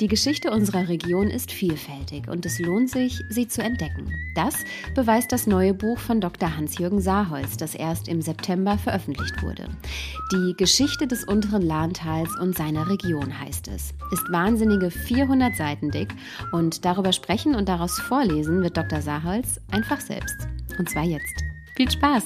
Die 0.00 0.08
Geschichte 0.08 0.50
unserer 0.50 0.88
Region 0.88 1.28
ist 1.28 1.52
vielfältig 1.52 2.28
und 2.28 2.44
es 2.46 2.58
lohnt 2.58 2.90
sich, 2.90 3.22
sie 3.28 3.48
zu 3.48 3.62
entdecken. 3.62 4.12
Das 4.34 4.64
beweist 4.94 5.32
das 5.32 5.46
neue 5.46 5.74
Buch 5.74 5.98
von 5.98 6.20
Dr. 6.20 6.56
Hans-Jürgen 6.56 7.00
Saarholz, 7.00 7.56
das 7.56 7.74
erst 7.74 8.08
im 8.08 8.22
September 8.22 8.78
veröffentlicht 8.78 9.42
wurde. 9.42 9.68
Die 10.32 10.54
Geschichte 10.56 11.06
des 11.06 11.24
unteren 11.24 11.62
Lahntals 11.62 12.36
und 12.38 12.56
seiner 12.56 12.88
Region 12.88 13.38
heißt 13.38 13.68
es. 13.68 13.94
Ist 14.12 14.30
wahnsinnige 14.30 14.90
400 14.90 15.56
Seiten 15.56 15.90
dick 15.90 16.14
und 16.52 16.84
darüber 16.84 17.12
sprechen 17.12 17.54
und 17.54 17.68
daraus 17.68 17.98
vorlesen 17.98 18.62
wird 18.62 18.76
Dr. 18.76 19.00
Saarholz 19.00 19.60
einfach 19.70 20.00
selbst. 20.00 20.48
Und 20.78 20.90
zwar 20.90 21.04
jetzt. 21.04 21.44
Viel 21.76 21.90
Spaß! 21.90 22.24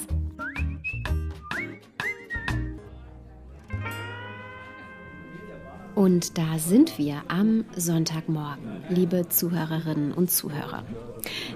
Und 5.95 6.37
da 6.37 6.57
sind 6.57 6.97
wir 6.97 7.23
am 7.27 7.65
Sonntagmorgen, 7.75 8.83
liebe 8.89 9.27
Zuhörerinnen 9.27 10.13
und 10.13 10.31
Zuhörer. 10.31 10.83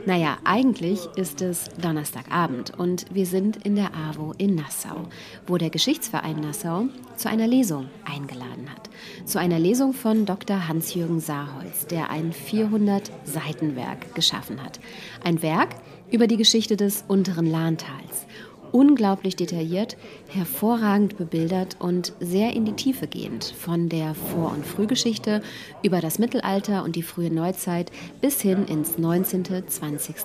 Naja, 0.05 0.37
eigentlich 0.43 1.07
ist 1.15 1.41
es 1.41 1.69
Donnerstagabend 1.81 2.77
und 2.77 3.05
wir 3.13 3.25
sind 3.25 3.57
in 3.65 3.75
der 3.75 3.91
AWO 3.95 4.33
in 4.37 4.55
Nassau, 4.55 5.07
wo 5.47 5.57
der 5.57 5.69
Geschichtsverein 5.69 6.41
Nassau 6.41 6.87
zu 7.15 7.29
einer 7.29 7.47
Lesung 7.47 7.87
eingeladen 8.03 8.69
hat. 8.69 8.89
Zu 9.25 9.39
einer 9.39 9.57
Lesung 9.57 9.93
von 9.93 10.25
Dr. 10.25 10.67
Hans-Jürgen 10.67 11.21
Saarholz, 11.21 11.87
der 11.87 12.09
ein 12.09 12.33
400-Seiten-Werk 12.33 14.15
geschaffen 14.15 14.61
hat. 14.61 14.79
Ein 15.23 15.41
Werk 15.41 15.75
über 16.11 16.27
die 16.27 16.37
Geschichte 16.37 16.77
des 16.77 17.03
unteren 17.07 17.47
Lahntals 17.47 18.27
unglaublich 18.75 19.37
detailliert, 19.37 19.95
hervorragend 20.27 21.17
bebildert 21.17 21.77
und 21.79 22.11
sehr 22.19 22.53
in 22.53 22.65
die 22.65 22.73
Tiefe 22.73 23.07
gehend, 23.07 23.45
von 23.57 23.87
der 23.87 24.13
Vor- 24.13 24.51
und 24.51 24.65
Frühgeschichte 24.65 25.41
über 25.81 26.01
das 26.01 26.19
Mittelalter 26.19 26.83
und 26.83 26.97
die 26.97 27.01
frühe 27.01 27.33
Neuzeit 27.33 27.89
bis 28.19 28.41
hin 28.41 28.65
ins 28.65 28.97
19., 28.97 29.45
20. 29.65 30.15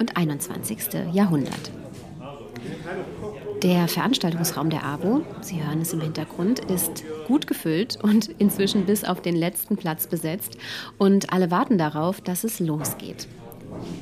und 0.00 0.16
21. 0.16 0.78
Jahrhundert. 1.12 1.70
Der 3.62 3.86
Veranstaltungsraum 3.86 4.70
der 4.70 4.84
AWO, 4.84 5.22
Sie 5.40 5.62
hören 5.62 5.80
es 5.80 5.92
im 5.92 6.00
Hintergrund, 6.00 6.58
ist 6.64 7.04
gut 7.28 7.46
gefüllt 7.46 7.96
und 8.02 8.28
inzwischen 8.38 8.86
bis 8.86 9.04
auf 9.04 9.22
den 9.22 9.36
letzten 9.36 9.76
Platz 9.76 10.08
besetzt. 10.08 10.58
Und 10.98 11.32
alle 11.32 11.52
warten 11.52 11.78
darauf, 11.78 12.20
dass 12.20 12.42
es 12.42 12.58
losgeht. 12.58 13.28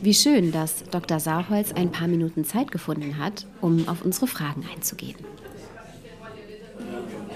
Wie 0.03 0.15
schön, 0.15 0.53
dass 0.53 0.85
Dr. 0.91 1.21
Saarholz 1.21 1.73
ein 1.73 1.93
paar 1.93 2.09
Minuten 2.09 2.45
Zeit 2.45 2.71
gefunden 2.71 3.19
hat, 3.19 3.47
um 3.61 3.89
auf 3.89 4.05
unsere 4.05 4.27
Fragen 4.27 4.65
einzugehen. 4.75 5.17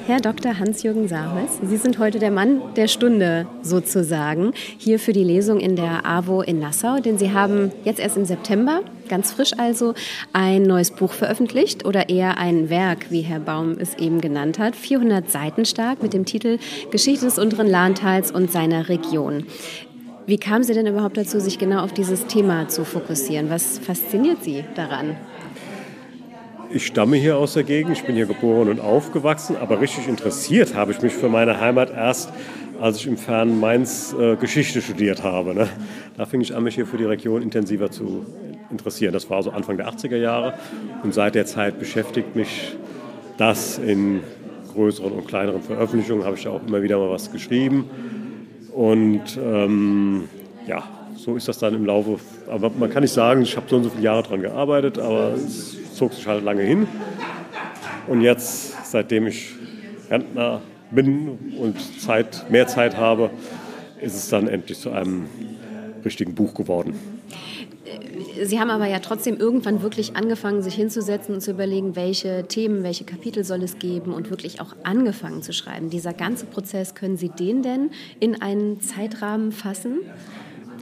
Herr 0.06 0.20
Dr. 0.20 0.60
Hans-Jürgen 0.60 1.08
Saarholz, 1.08 1.58
Sie 1.64 1.76
sind 1.76 1.98
heute 1.98 2.20
der 2.20 2.30
Mann 2.30 2.60
der 2.76 2.86
Stunde 2.86 3.48
sozusagen 3.62 4.52
hier 4.78 5.00
für 5.00 5.12
die 5.12 5.24
Lesung 5.24 5.58
in 5.58 5.74
der 5.74 6.06
AWO 6.06 6.42
in 6.42 6.60
Nassau, 6.60 7.00
denn 7.00 7.18
Sie 7.18 7.32
haben 7.32 7.72
jetzt 7.82 7.98
erst 7.98 8.16
im 8.16 8.24
September, 8.24 8.82
ganz 9.08 9.32
frisch 9.32 9.50
also, 9.58 9.94
ein 10.32 10.62
neues 10.62 10.92
Buch 10.92 11.12
veröffentlicht 11.12 11.84
oder 11.84 12.08
eher 12.08 12.38
ein 12.38 12.70
Werk, 12.70 13.10
wie 13.10 13.22
Herr 13.22 13.40
Baum 13.40 13.78
es 13.80 13.94
eben 13.96 14.20
genannt 14.20 14.60
hat, 14.60 14.76
400 14.76 15.28
Seiten 15.28 15.64
stark 15.64 16.00
mit 16.04 16.12
dem 16.12 16.24
Titel 16.24 16.58
Geschichte 16.92 17.24
des 17.24 17.36
unteren 17.40 17.68
Lahntals 17.68 18.30
und 18.30 18.52
seiner 18.52 18.88
Region. 18.88 19.46
Wie 20.26 20.38
kam 20.38 20.64
Sie 20.64 20.74
denn 20.74 20.88
überhaupt 20.88 21.16
dazu, 21.16 21.38
sich 21.38 21.56
genau 21.56 21.84
auf 21.84 21.92
dieses 21.92 22.26
Thema 22.26 22.66
zu 22.66 22.84
fokussieren? 22.84 23.48
Was 23.48 23.78
fasziniert 23.78 24.42
Sie 24.42 24.64
daran? 24.74 25.14
Ich 26.68 26.84
stamme 26.84 27.16
hier 27.16 27.36
aus 27.36 27.54
der 27.54 27.62
Gegend, 27.62 27.96
ich 27.96 28.02
bin 28.02 28.16
hier 28.16 28.26
geboren 28.26 28.68
und 28.68 28.80
aufgewachsen, 28.80 29.54
aber 29.56 29.80
richtig 29.80 30.08
interessiert 30.08 30.74
habe 30.74 30.90
ich 30.90 31.00
mich 31.00 31.12
für 31.12 31.28
meine 31.28 31.60
Heimat 31.60 31.92
erst, 31.92 32.32
als 32.80 32.96
ich 32.96 33.06
im 33.06 33.16
fernen 33.16 33.60
Mainz 33.60 34.16
äh, 34.18 34.34
Geschichte 34.34 34.82
studiert 34.82 35.22
habe. 35.22 35.54
Ne? 35.54 35.68
Da 36.16 36.26
fing 36.26 36.40
ich 36.40 36.56
an, 36.56 36.64
mich 36.64 36.74
hier 36.74 36.86
für 36.86 36.96
die 36.96 37.04
Region 37.04 37.40
intensiver 37.40 37.92
zu 37.92 38.26
interessieren. 38.68 39.12
Das 39.12 39.30
war 39.30 39.44
so 39.44 39.52
Anfang 39.52 39.76
der 39.76 39.88
80er 39.88 40.16
Jahre 40.16 40.54
und 41.04 41.14
seit 41.14 41.36
der 41.36 41.46
Zeit 41.46 41.78
beschäftigt 41.78 42.34
mich 42.34 42.76
das 43.38 43.78
in 43.78 44.22
größeren 44.74 45.12
und 45.12 45.28
kleineren 45.28 45.62
Veröffentlichungen, 45.62 46.24
habe 46.24 46.34
ich 46.34 46.42
da 46.42 46.50
auch 46.50 46.66
immer 46.66 46.82
wieder 46.82 46.98
mal 46.98 47.10
was 47.10 47.30
geschrieben 47.30 47.88
und 48.76 49.22
ähm, 49.42 50.28
ja, 50.66 50.82
so 51.16 51.34
ist 51.34 51.48
das 51.48 51.58
dann 51.58 51.74
im 51.74 51.86
Laufe. 51.86 52.18
Aber 52.46 52.70
man 52.78 52.90
kann 52.90 53.02
nicht 53.02 53.12
sagen, 53.12 53.40
ich 53.40 53.56
habe 53.56 53.66
so 53.70 53.76
und 53.76 53.84
so 53.84 53.88
viele 53.88 54.02
Jahre 54.02 54.22
daran 54.22 54.42
gearbeitet, 54.42 54.98
aber 54.98 55.32
es 55.32 55.94
zog 55.94 56.12
sich 56.12 56.26
halt 56.26 56.44
lange 56.44 56.60
hin. 56.60 56.86
Und 58.06 58.20
jetzt, 58.20 58.74
seitdem 58.84 59.28
ich 59.28 59.54
Rentner 60.10 60.60
bin 60.90 61.38
und 61.58 61.78
Zeit, 62.02 62.44
mehr 62.50 62.66
Zeit 62.66 62.98
habe, 62.98 63.30
ist 63.98 64.14
es 64.14 64.28
dann 64.28 64.46
endlich 64.46 64.78
zu 64.78 64.90
einem 64.90 65.24
richtigen 66.04 66.34
Buch 66.34 66.52
geworden. 66.52 67.15
Sie 68.42 68.60
haben 68.60 68.70
aber 68.70 68.86
ja 68.86 68.98
trotzdem 68.98 69.36
irgendwann 69.36 69.82
wirklich 69.82 70.16
angefangen, 70.16 70.62
sich 70.62 70.74
hinzusetzen 70.74 71.34
und 71.34 71.40
zu 71.40 71.52
überlegen, 71.52 71.96
welche 71.96 72.46
Themen, 72.46 72.82
welche 72.82 73.04
Kapitel 73.04 73.44
soll 73.44 73.62
es 73.62 73.78
geben 73.78 74.12
und 74.12 74.30
wirklich 74.30 74.60
auch 74.60 74.74
angefangen 74.82 75.42
zu 75.42 75.52
schreiben. 75.52 75.90
Dieser 75.90 76.12
ganze 76.12 76.46
Prozess, 76.46 76.94
können 76.94 77.16
Sie 77.16 77.28
den 77.28 77.62
denn 77.62 77.90
in 78.20 78.40
einen 78.42 78.80
Zeitrahmen 78.80 79.52
fassen? 79.52 80.00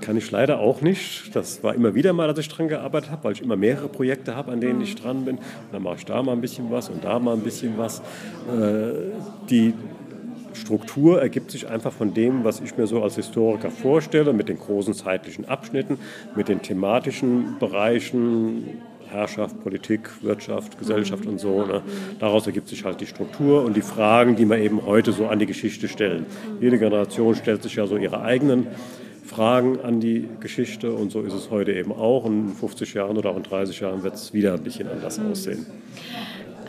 Kann 0.00 0.16
ich 0.16 0.30
leider 0.30 0.58
auch 0.58 0.80
nicht. 0.80 1.34
Das 1.34 1.62
war 1.62 1.74
immer 1.74 1.94
wieder 1.94 2.12
mal, 2.12 2.28
dass 2.28 2.38
ich 2.38 2.48
dran 2.48 2.68
gearbeitet 2.68 3.10
habe, 3.10 3.24
weil 3.24 3.32
ich 3.32 3.42
immer 3.42 3.56
mehrere 3.56 3.88
Projekte 3.88 4.34
habe, 4.34 4.52
an 4.52 4.60
denen 4.60 4.80
ich 4.80 4.96
dran 4.96 5.24
bin. 5.24 5.36
Und 5.36 5.44
dann 5.72 5.82
mache 5.82 5.96
ich 5.96 6.04
da 6.04 6.22
mal 6.22 6.32
ein 6.32 6.40
bisschen 6.40 6.70
was 6.70 6.88
und 6.88 7.04
da 7.04 7.18
mal 7.18 7.34
ein 7.34 7.42
bisschen 7.42 7.78
was. 7.78 8.00
Äh, 8.00 9.12
die 9.48 9.72
Struktur 10.54 11.20
ergibt 11.20 11.50
sich 11.50 11.68
einfach 11.68 11.92
von 11.92 12.14
dem, 12.14 12.44
was 12.44 12.60
ich 12.60 12.76
mir 12.76 12.86
so 12.86 13.02
als 13.02 13.16
Historiker 13.16 13.70
vorstelle, 13.70 14.32
mit 14.32 14.48
den 14.48 14.58
großen 14.58 14.94
zeitlichen 14.94 15.44
Abschnitten, 15.44 15.98
mit 16.36 16.48
den 16.48 16.62
thematischen 16.62 17.58
Bereichen, 17.58 18.80
Herrschaft, 19.08 19.62
Politik, 19.62 20.10
Wirtschaft, 20.22 20.78
Gesellschaft 20.78 21.26
und 21.26 21.38
so. 21.38 21.64
Ne? 21.64 21.82
Daraus 22.18 22.46
ergibt 22.46 22.68
sich 22.68 22.84
halt 22.84 23.00
die 23.00 23.06
Struktur 23.06 23.64
und 23.64 23.76
die 23.76 23.82
Fragen, 23.82 24.36
die 24.36 24.44
man 24.44 24.60
eben 24.60 24.84
heute 24.84 25.12
so 25.12 25.26
an 25.26 25.38
die 25.38 25.46
Geschichte 25.46 25.88
stellen. 25.88 26.26
Jede 26.60 26.78
Generation 26.78 27.34
stellt 27.34 27.62
sich 27.62 27.76
ja 27.76 27.86
so 27.86 27.96
ihre 27.96 28.22
eigenen 28.22 28.66
Fragen 29.24 29.80
an 29.80 30.00
die 30.00 30.28
Geschichte 30.40 30.92
und 30.92 31.10
so 31.10 31.22
ist 31.22 31.32
es 31.32 31.50
heute 31.50 31.72
eben 31.72 31.92
auch. 31.92 32.26
In 32.26 32.48
50 32.48 32.94
Jahren 32.94 33.16
oder 33.16 33.30
auch 33.30 33.36
in 33.36 33.42
30 33.42 33.80
Jahren 33.80 34.02
wird 34.02 34.14
es 34.14 34.34
wieder 34.34 34.54
ein 34.54 34.62
bisschen 34.62 34.88
anders 34.88 35.18
aussehen. 35.18 35.64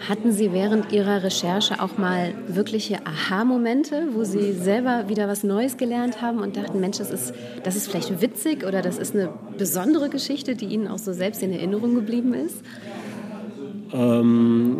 Hatten 0.07 0.31
Sie 0.31 0.53
während 0.53 0.91
Ihrer 0.91 1.23
Recherche 1.23 1.81
auch 1.81 1.97
mal 1.97 2.33
wirkliche 2.47 2.97
Aha-Momente, 3.05 4.09
wo 4.13 4.23
Sie 4.23 4.53
selber 4.53 5.09
wieder 5.09 5.27
was 5.27 5.43
Neues 5.43 5.77
gelernt 5.77 6.21
haben 6.21 6.39
und 6.39 6.57
dachten, 6.57 6.79
Mensch, 6.79 6.99
das 6.99 7.09
ist, 7.09 7.33
das 7.63 7.75
ist 7.75 7.87
vielleicht 7.89 8.21
witzig 8.21 8.65
oder 8.67 8.83
das 8.83 8.99
ist 8.99 9.15
eine 9.15 9.29
besondere 9.57 10.09
Geschichte, 10.09 10.55
die 10.55 10.65
Ihnen 10.65 10.87
auch 10.87 10.99
so 10.99 11.11
selbst 11.11 11.41
in 11.41 11.51
Erinnerung 11.51 11.95
geblieben 11.95 12.35
ist? 12.35 12.57
Ähm, 13.93 14.77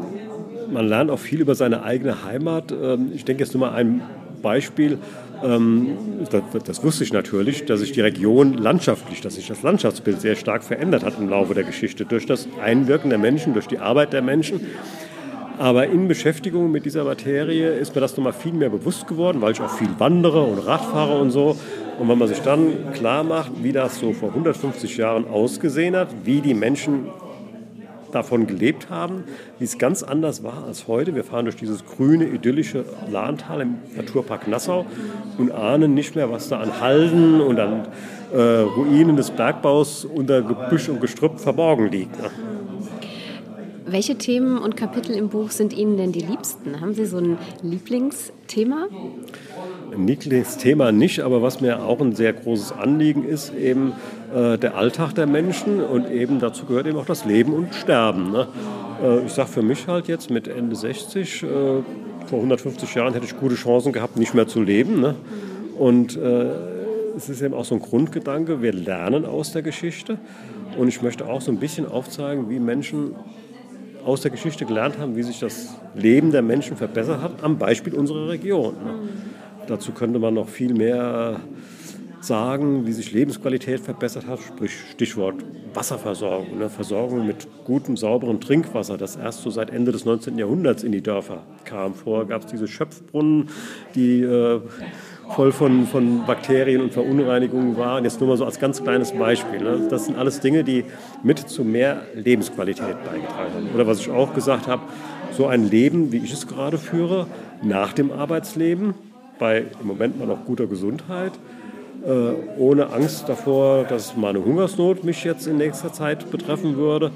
man 0.71 0.87
lernt 0.87 1.09
auch 1.09 1.19
viel 1.19 1.41
über 1.41 1.55
seine 1.55 1.81
eigene 1.81 2.23
Heimat. 2.23 2.71
Ähm, 2.71 3.11
ich 3.15 3.25
denke 3.25 3.43
jetzt 3.43 3.53
nur 3.53 3.67
mal 3.67 3.73
ein 3.73 4.01
Beispiel. 4.43 4.99
Ähm, 5.43 5.97
das, 6.29 6.43
das, 6.63 6.83
wusste 6.83 7.03
ich 7.03 7.13
natürlich, 7.13 7.65
dass 7.65 7.79
sich 7.79 7.93
die 7.93 8.01
Region 8.01 8.53
landschaftlich, 8.53 9.21
dass 9.21 9.35
sich 9.35 9.47
das 9.47 9.63
Landschaftsbild 9.63 10.21
sehr 10.21 10.35
stark 10.35 10.63
verändert 10.63 11.03
hat 11.03 11.19
im 11.19 11.29
Laufe 11.29 11.55
der 11.55 11.63
Geschichte 11.63 12.05
durch 12.05 12.27
das 12.27 12.47
Einwirken 12.63 13.09
der 13.09 13.17
Menschen, 13.17 13.53
durch 13.53 13.67
die 13.67 13.79
Arbeit 13.79 14.13
der 14.13 14.21
Menschen. 14.21 14.61
Aber 15.57 15.87
in 15.87 16.07
Beschäftigung 16.07 16.71
mit 16.71 16.85
dieser 16.85 17.03
Materie 17.03 17.69
ist 17.69 17.95
mir 17.95 18.01
das 18.01 18.17
nochmal 18.17 18.33
viel 18.33 18.53
mehr 18.53 18.69
bewusst 18.69 19.07
geworden, 19.07 19.41
weil 19.41 19.53
ich 19.53 19.61
auch 19.61 19.69
viel 19.69 19.89
wandere 19.97 20.43
und 20.43 20.59
Radfahre 20.59 21.19
und 21.19 21.31
so. 21.31 21.57
Und 21.97 22.09
wenn 22.09 22.17
man 22.17 22.27
sich 22.27 22.39
dann 22.39 22.91
klar 22.93 23.23
macht, 23.23 23.51
wie 23.63 23.71
das 23.71 23.99
so 23.99 24.11
vor 24.11 24.29
150 24.29 24.97
Jahren 24.97 25.27
ausgesehen 25.27 25.95
hat, 25.95 26.09
wie 26.25 26.41
die 26.41 26.53
Menschen 26.53 27.07
davon 28.11 28.47
gelebt 28.47 28.89
haben, 28.89 29.25
wie 29.59 29.65
es 29.65 29.77
ganz 29.77 30.01
anders 30.01 30.41
war 30.43 30.63
als 30.65 30.87
heute. 30.87 31.15
Wir 31.15 31.23
fahren 31.23 31.45
durch 31.45 31.57
dieses 31.57 31.85
grüne, 31.85 32.25
idyllische 32.25 32.85
Lahntal 33.11 33.61
im 33.61 33.75
Naturpark 33.95 34.47
Nassau 34.47 34.85
und 35.37 35.51
ahnen 35.51 35.93
nicht 35.93 36.15
mehr, 36.15 36.31
was 36.31 36.47
da 36.47 36.59
an 36.59 36.79
Halden 36.79 37.41
und 37.41 37.59
an 37.59 37.87
äh, 38.33 38.39
Ruinen 38.39 39.17
des 39.17 39.31
Bergbaus 39.31 40.05
unter 40.05 40.41
Gebüsch 40.41 40.87
und 40.87 41.01
Gestrüpp 41.01 41.39
verborgen 41.39 41.91
liegt. 41.91 42.21
Ne? 42.21 42.29
Welche 43.87 44.15
Themen 44.15 44.57
und 44.57 44.75
Kapitel 44.75 45.15
im 45.15 45.29
Buch 45.29 45.51
sind 45.51 45.71
Ihnen 45.71 45.95
denn 45.95 46.11
die 46.11 46.21
liebsten? 46.21 46.81
Haben 46.81 46.95
Sie 46.95 47.05
so 47.05 47.17
ein 47.17 47.37
Lieblingsthema? 47.61 48.87
Ein 49.93 50.07
Lieblingsthema 50.07 50.91
nicht, 50.91 51.19
aber 51.19 51.43
was 51.43 51.61
mir 51.61 51.83
auch 51.83 52.01
ein 52.01 52.15
sehr 52.15 52.33
großes 52.33 52.71
Anliegen 52.71 53.23
ist, 53.23 53.53
eben 53.53 53.93
äh, 54.33 54.57
der 54.57 54.75
Alltag 54.75 55.13
der 55.13 55.27
Menschen 55.27 55.83
und 55.83 56.09
eben 56.09 56.39
dazu 56.39 56.65
gehört 56.65 56.87
eben 56.87 56.97
auch 56.97 57.05
das 57.05 57.25
Leben 57.25 57.53
und 57.53 57.75
Sterben. 57.75 58.31
Ne? 58.31 58.47
Äh, 59.03 59.25
ich 59.25 59.33
sage 59.33 59.49
für 59.49 59.61
mich 59.61 59.85
halt 59.87 60.07
jetzt 60.07 60.31
mit 60.31 60.47
Ende 60.47 60.75
60, 60.75 61.43
äh, 61.43 61.47
vor 62.25 62.39
150 62.39 62.95
Jahren 62.95 63.13
hätte 63.13 63.25
ich 63.25 63.37
gute 63.37 63.53
Chancen 63.53 63.91
gehabt, 63.91 64.17
nicht 64.17 64.33
mehr 64.33 64.47
zu 64.47 64.63
leben. 64.63 64.99
Ne? 64.99 65.15
Und 65.77 66.17
äh, 66.17 66.45
es 67.15 67.29
ist 67.29 67.43
eben 67.43 67.53
auch 67.53 67.65
so 67.65 67.75
ein 67.75 67.81
Grundgedanke, 67.81 68.63
wir 68.63 68.73
lernen 68.73 69.25
aus 69.25 69.51
der 69.51 69.61
Geschichte. 69.61 70.17
Und 70.75 70.87
ich 70.87 71.03
möchte 71.03 71.27
auch 71.27 71.41
so 71.41 71.51
ein 71.51 71.59
bisschen 71.59 71.87
aufzeigen, 71.87 72.49
wie 72.49 72.59
Menschen 72.59 73.15
aus 74.05 74.21
der 74.21 74.31
Geschichte 74.31 74.65
gelernt 74.65 74.97
haben, 74.97 75.15
wie 75.15 75.23
sich 75.23 75.39
das 75.39 75.75
Leben 75.95 76.31
der 76.31 76.41
Menschen 76.41 76.77
verbessert 76.77 77.21
hat, 77.21 77.43
am 77.43 77.57
Beispiel 77.57 77.93
unserer 77.95 78.29
Region. 78.29 78.75
Ne? 78.75 78.93
Dazu 79.67 79.91
könnte 79.91 80.19
man 80.19 80.35
noch 80.35 80.47
viel 80.47 80.73
mehr 80.73 81.39
sagen, 82.21 82.85
wie 82.85 82.91
sich 82.91 83.11
Lebensqualität 83.11 83.79
verbessert 83.79 84.27
hat, 84.27 84.39
sprich 84.39 84.71
Stichwort 84.91 85.35
Wasserversorgung, 85.73 86.57
ne? 86.57 86.69
Versorgung 86.69 87.27
mit 87.27 87.47
gutem, 87.65 87.97
sauberem 87.97 88.39
Trinkwasser, 88.39 88.97
das 88.97 89.15
erst 89.15 89.41
so 89.41 89.49
seit 89.49 89.69
Ende 89.69 89.91
des 89.91 90.05
19. 90.05 90.37
Jahrhunderts 90.37 90.83
in 90.83 90.91
die 90.91 91.01
Dörfer 91.01 91.43
kam. 91.65 91.93
Vorher 91.93 92.25
gab 92.25 92.45
es 92.45 92.47
diese 92.47 92.67
Schöpfbrunnen, 92.67 93.49
die 93.93 94.21
äh, 94.21 94.61
voll 95.29 95.51
von, 95.51 95.87
von 95.87 96.25
Bakterien 96.25 96.81
und 96.81 96.93
Verunreinigungen 96.93 97.77
waren. 97.77 98.03
Jetzt 98.03 98.19
nur 98.19 98.29
mal 98.29 98.37
so 98.37 98.45
als 98.45 98.59
ganz 98.59 98.83
kleines 98.83 99.11
Beispiel. 99.11 99.61
Ne? 99.61 99.87
Das 99.89 100.05
sind 100.05 100.17
alles 100.17 100.39
Dinge, 100.39 100.63
die 100.63 100.85
mit 101.23 101.39
zu 101.39 101.63
mehr 101.63 102.03
Lebensqualität 102.13 103.03
beigetragen 103.03 103.53
haben. 103.53 103.69
Oder 103.73 103.87
was 103.87 103.99
ich 103.99 104.09
auch 104.09 104.33
gesagt 104.33 104.67
habe, 104.67 104.83
so 105.31 105.47
ein 105.47 105.69
Leben, 105.69 106.11
wie 106.11 106.17
ich 106.17 106.31
es 106.31 106.47
gerade 106.47 106.77
führe, 106.77 107.27
nach 107.61 107.93
dem 107.93 108.11
Arbeitsleben, 108.11 108.93
bei 109.39 109.65
im 109.81 109.87
Moment 109.87 110.17
mal 110.17 110.27
noch 110.27 110.45
guter 110.45 110.67
Gesundheit, 110.67 111.33
äh, 112.05 112.31
ohne 112.57 112.91
Angst 112.93 113.27
davor, 113.27 113.83
dass 113.83 114.15
meine 114.15 114.43
Hungersnot 114.43 115.03
mich 115.03 115.23
jetzt 115.23 115.47
in 115.47 115.57
nächster 115.57 115.91
Zeit 115.91 116.29
betreffen 116.31 116.77
würde. 116.77 117.11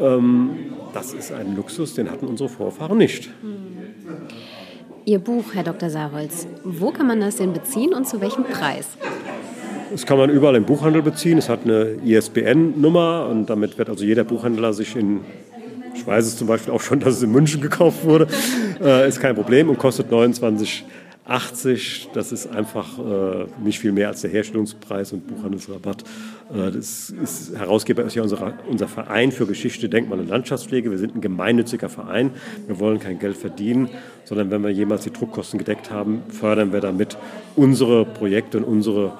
Ähm, 0.00 0.50
das 0.92 1.12
ist 1.12 1.32
ein 1.32 1.54
Luxus, 1.54 1.94
den 1.94 2.10
hatten 2.10 2.26
unsere 2.26 2.48
Vorfahren 2.48 2.98
nicht. 2.98 3.30
Ihr 5.06 5.18
Buch, 5.18 5.54
Herr 5.54 5.64
Dr. 5.64 5.88
Saarholz, 5.88 6.46
wo 6.62 6.90
kann 6.90 7.06
man 7.06 7.20
das 7.20 7.36
denn 7.36 7.52
beziehen 7.52 7.94
und 7.94 8.06
zu 8.06 8.20
welchem 8.20 8.44
Preis? 8.44 8.86
Das 9.90 10.04
kann 10.04 10.18
man 10.18 10.28
überall 10.28 10.56
im 10.56 10.64
Buchhandel 10.64 11.02
beziehen. 11.02 11.38
Es 11.38 11.48
hat 11.48 11.64
eine 11.64 11.96
ISBN-Nummer 12.04 13.26
und 13.30 13.46
damit 13.46 13.78
wird 13.78 13.88
also 13.88 14.04
jeder 14.04 14.24
Buchhändler 14.24 14.72
sich 14.74 14.94
in, 14.96 15.20
ich 15.94 16.06
weiß 16.06 16.26
es 16.26 16.36
zum 16.36 16.46
Beispiel 16.46 16.74
auch 16.74 16.82
schon, 16.82 17.00
dass 17.00 17.14
es 17.14 17.22
in 17.22 17.32
München 17.32 17.62
gekauft 17.62 18.04
wurde, 18.04 18.28
äh, 18.80 19.08
ist 19.08 19.20
kein 19.20 19.34
Problem 19.34 19.70
und 19.70 19.78
kostet 19.78 20.10
29 20.10 20.84
80, 21.30 22.08
das 22.12 22.32
ist 22.32 22.48
einfach 22.48 22.98
äh, 22.98 23.46
nicht 23.62 23.78
viel 23.78 23.92
mehr 23.92 24.08
als 24.08 24.20
der 24.22 24.30
Herstellungspreis 24.30 25.12
und 25.12 25.28
Buchhandelsrabatt. 25.28 26.02
Äh, 26.52 26.72
das 26.72 27.10
ist, 27.10 27.56
Herausgeber 27.56 28.02
ist 28.02 28.16
ja 28.16 28.22
unser, 28.22 28.54
unser 28.68 28.88
Verein 28.88 29.30
für 29.30 29.46
Geschichte, 29.46 29.88
Denkmal 29.88 30.18
und 30.18 30.28
Landschaftspflege. 30.28 30.90
Wir 30.90 30.98
sind 30.98 31.14
ein 31.14 31.20
gemeinnütziger 31.20 31.88
Verein. 31.88 32.32
Wir 32.66 32.80
wollen 32.80 32.98
kein 32.98 33.20
Geld 33.20 33.36
verdienen, 33.36 33.90
sondern 34.24 34.50
wenn 34.50 34.62
wir 34.64 34.70
jemals 34.70 35.04
die 35.04 35.12
Druckkosten 35.12 35.58
gedeckt 35.58 35.92
haben, 35.92 36.22
fördern 36.28 36.72
wir 36.72 36.80
damit 36.80 37.16
unsere 37.54 38.04
Projekte 38.04 38.58
und 38.58 38.64
unsere 38.64 39.16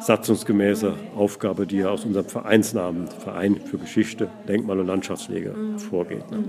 satzungsgemäße 0.00 0.94
Aufgabe, 1.16 1.66
die 1.66 1.78
ja 1.78 1.88
aus 1.88 2.04
unserem 2.04 2.26
Vereinsnamen, 2.26 3.08
Verein 3.08 3.60
für 3.64 3.78
Geschichte, 3.78 4.28
Denkmal 4.46 4.78
und 4.78 4.86
Landschaftspflege, 4.86 5.50
mhm. 5.50 5.78
vorgeht. 5.80 6.30
Ne? 6.30 6.44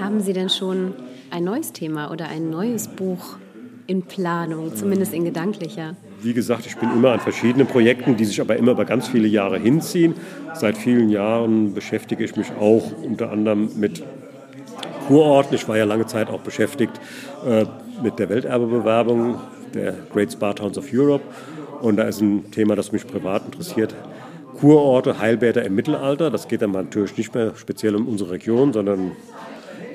Haben 0.00 0.20
Sie 0.20 0.32
denn 0.32 0.48
schon 0.48 0.94
ein 1.30 1.44
neues 1.44 1.72
Thema 1.72 2.10
oder 2.10 2.28
ein 2.28 2.48
neues 2.48 2.88
Buch 2.88 3.36
in 3.86 4.02
Planung, 4.02 4.74
zumindest 4.74 5.12
in 5.12 5.24
gedanklicher? 5.24 5.96
Wie 6.22 6.32
gesagt, 6.32 6.66
ich 6.66 6.76
bin 6.76 6.90
immer 6.90 7.12
an 7.12 7.20
verschiedenen 7.20 7.66
Projekten, 7.66 8.16
die 8.16 8.24
sich 8.24 8.40
aber 8.40 8.56
immer 8.56 8.72
über 8.72 8.84
ganz 8.84 9.08
viele 9.08 9.28
Jahre 9.28 9.58
hinziehen. 9.58 10.14
Seit 10.54 10.76
vielen 10.76 11.10
Jahren 11.10 11.74
beschäftige 11.74 12.24
ich 12.24 12.36
mich 12.36 12.50
auch 12.58 12.92
unter 13.02 13.30
anderem 13.30 13.70
mit 13.76 14.02
Kurorten. 15.06 15.54
Ich 15.54 15.68
war 15.68 15.76
ja 15.76 15.84
lange 15.84 16.06
Zeit 16.06 16.30
auch 16.30 16.40
beschäftigt 16.40 16.92
äh, 17.46 17.66
mit 18.02 18.18
der 18.18 18.28
Welterbebewerbung 18.28 19.38
der 19.74 19.94
Great 20.12 20.32
Spa 20.32 20.54
Towns 20.54 20.78
of 20.78 20.86
Europe. 20.92 21.24
Und 21.82 21.96
da 21.96 22.04
ist 22.04 22.20
ein 22.20 22.50
Thema, 22.50 22.76
das 22.76 22.92
mich 22.92 23.06
privat 23.06 23.44
interessiert. 23.44 23.94
Kurorte, 24.58 25.18
Heilbäder 25.18 25.64
im 25.64 25.74
Mittelalter. 25.74 26.30
Das 26.30 26.48
geht 26.48 26.62
dann 26.62 26.70
natürlich 26.70 27.16
nicht 27.16 27.34
mehr 27.34 27.52
speziell 27.56 27.96
um 27.96 28.08
unsere 28.08 28.30
Region, 28.30 28.72
sondern 28.72 29.12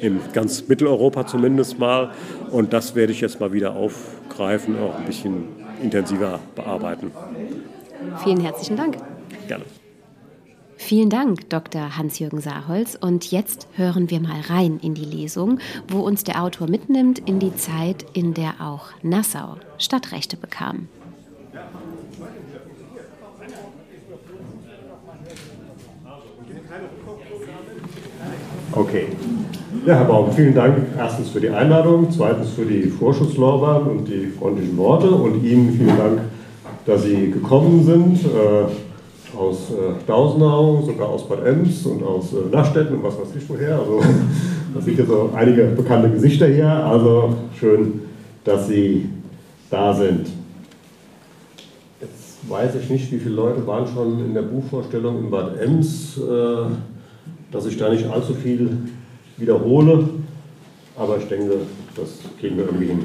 in 0.02 0.20
ganz 0.34 0.68
Mitteleuropa 0.68 1.28
zumindest 1.28 1.80
mal. 1.80 2.12
Und 2.52 2.74
das 2.74 2.96
werde 2.96 3.12
ich 3.12 3.22
jetzt 3.22 3.40
mal 3.40 3.54
wieder 3.54 3.76
aufgreifen, 3.76 4.80
auch 4.80 4.98
ein 4.98 5.06
bisschen 5.06 5.44
intensiver 5.82 6.40
bearbeiten. 6.56 7.12
Vielen 8.24 8.42
herzlichen 8.42 8.78
Dank. 8.78 8.98
Gerne. 9.48 9.66
Vielen 10.78 11.10
Dank, 11.10 11.50
Dr. 11.50 11.98
Hans-Jürgen 11.98 12.40
Saarholz. 12.40 12.98
Und 13.00 13.30
jetzt 13.32 13.68
hören 13.76 14.10
wir 14.10 14.22
mal 14.22 14.40
rein 14.48 14.80
in 14.82 14.94
die 14.94 15.04
Lesung, 15.04 15.60
wo 15.90 16.00
uns 16.00 16.24
der 16.24 16.42
Autor 16.42 16.70
mitnimmt 16.70 17.20
in 17.20 17.40
die 17.40 17.54
Zeit, 17.56 18.06
in 18.14 18.34
der 18.34 18.62
auch 18.62 18.88
Nassau 19.04 19.58
Stadtrechte 19.78 20.38
bekam. 20.38 20.88
Okay. 28.72 29.08
Ja, 29.86 29.96
Herr 29.96 30.06
Baum, 30.06 30.32
vielen 30.34 30.54
Dank 30.54 30.78
erstens 30.98 31.30
für 31.30 31.40
die 31.40 31.50
Einladung, 31.50 32.12
zweitens 32.12 32.50
für 32.50 32.66
die 32.66 32.84
Vorschusslorbeeren 32.84 33.88
und 33.88 34.08
die 34.08 34.28
freundlichen 34.28 34.78
Worte 34.78 35.10
und 35.10 35.42
Ihnen 35.42 35.72
vielen 35.72 35.98
Dank, 35.98 36.22
dass 36.86 37.04
Sie 37.04 37.32
gekommen 37.32 37.86
sind 37.86 38.20
äh, 38.26 39.38
aus 39.38 39.72
äh, 39.72 40.06
Dausenau, 40.06 40.84
sogar 40.86 41.08
aus 41.08 41.28
Bad 41.30 41.46
Ems 41.46 41.86
und 41.86 42.04
aus 42.04 42.34
äh, 42.34 42.52
Lachstetten 42.52 42.98
und 42.98 43.04
was 43.04 43.18
weiß 43.18 43.30
ich 43.38 43.50
woher. 43.50 43.80
Also 43.80 44.02
da 44.76 44.82
sind 44.82 45.00
ja 45.00 45.06
so 45.06 45.30
einige 45.34 45.64
bekannte 45.64 46.10
Gesichter 46.10 46.48
hier. 46.48 46.70
Also 46.70 47.36
schön, 47.58 48.02
dass 48.44 48.68
Sie 48.68 49.08
da 49.70 49.94
sind. 49.94 50.28
Jetzt 52.02 52.50
weiß 52.50 52.76
ich 52.76 52.90
nicht, 52.90 53.12
wie 53.14 53.20
viele 53.20 53.36
Leute 53.36 53.66
waren 53.66 53.88
schon 53.88 54.26
in 54.26 54.34
der 54.34 54.42
Buchvorstellung 54.42 55.20
in 55.20 55.32
Bad 55.32 55.58
Ems. 55.62 56.18
Äh, 56.18 56.70
dass 57.52 57.66
ich 57.66 57.78
da 57.78 57.90
nicht 57.90 58.06
allzu 58.10 58.34
viel 58.34 58.70
wiederhole, 59.40 60.10
aber 60.98 61.18
ich 61.18 61.28
denke, 61.28 61.58
das 61.96 62.20
kriegen 62.40 62.58
wir 62.58 62.66
irgendwie 62.66 62.88
hin. 62.88 63.00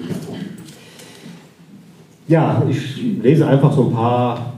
Ja, 2.27 2.63
ich 2.69 3.03
lese 3.23 3.47
einfach 3.47 3.73
so 3.73 3.87
ein 3.87 3.93
paar, 3.93 4.55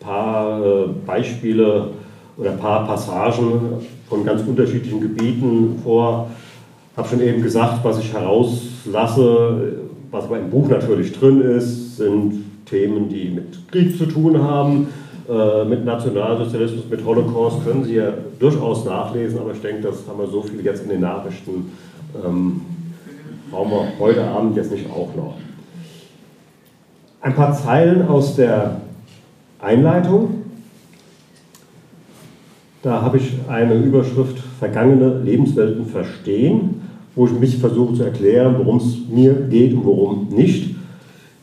paar 0.00 0.64
äh, 0.64 0.88
Beispiele 1.06 1.90
oder 2.36 2.50
ein 2.50 2.58
paar 2.58 2.86
Passagen 2.86 3.60
von 4.08 4.24
ganz 4.24 4.42
unterschiedlichen 4.42 5.00
Gebieten 5.00 5.80
vor. 5.82 6.28
Ich 6.92 6.98
habe 6.98 7.08
schon 7.08 7.20
eben 7.20 7.42
gesagt, 7.42 7.84
was 7.84 7.98
ich 8.00 8.12
herauslasse, 8.12 9.74
was 10.10 10.24
aber 10.24 10.38
im 10.38 10.50
Buch 10.50 10.68
natürlich 10.68 11.12
drin 11.12 11.40
ist, 11.40 11.96
sind 11.96 12.44
Themen, 12.66 13.08
die 13.08 13.30
mit 13.30 13.68
Krieg 13.70 13.96
zu 13.96 14.06
tun 14.06 14.42
haben, 14.42 14.88
äh, 15.28 15.64
mit 15.64 15.84
Nationalsozialismus, 15.84 16.84
mit 16.90 17.04
Holocaust 17.04 17.64
können 17.64 17.84
Sie 17.84 17.94
ja 17.94 18.12
durchaus 18.38 18.84
nachlesen, 18.84 19.38
aber 19.38 19.52
ich 19.52 19.60
denke, 19.60 19.82
das 19.82 20.06
haben 20.06 20.18
wir 20.18 20.26
so 20.26 20.42
viel 20.42 20.62
jetzt 20.64 20.82
in 20.82 20.90
den 20.90 21.00
Nachrichten, 21.00 21.72
ähm, 22.22 22.60
brauchen 23.50 23.70
wir 23.70 23.98
heute 23.98 24.24
Abend 24.24 24.56
jetzt 24.56 24.70
nicht 24.70 24.90
auch 24.90 25.14
noch. 25.16 25.34
Ein 27.22 27.34
paar 27.34 27.54
Zeilen 27.54 28.06
aus 28.06 28.36
der 28.36 28.82
Einleitung. 29.58 30.42
Da 32.82 33.00
habe 33.00 33.16
ich 33.16 33.32
eine 33.48 33.76
Überschrift 33.76 34.38
Vergangene 34.58 35.20
Lebenswelten 35.24 35.86
verstehen, 35.86 36.82
wo 37.14 37.26
ich 37.26 37.32
mich 37.32 37.56
versuche 37.56 37.94
zu 37.94 38.02
erklären, 38.02 38.56
worum 38.58 38.76
es 38.76 38.98
mir 39.08 39.32
geht 39.32 39.72
und 39.72 39.84
worum 39.86 40.28
nicht. 40.28 40.74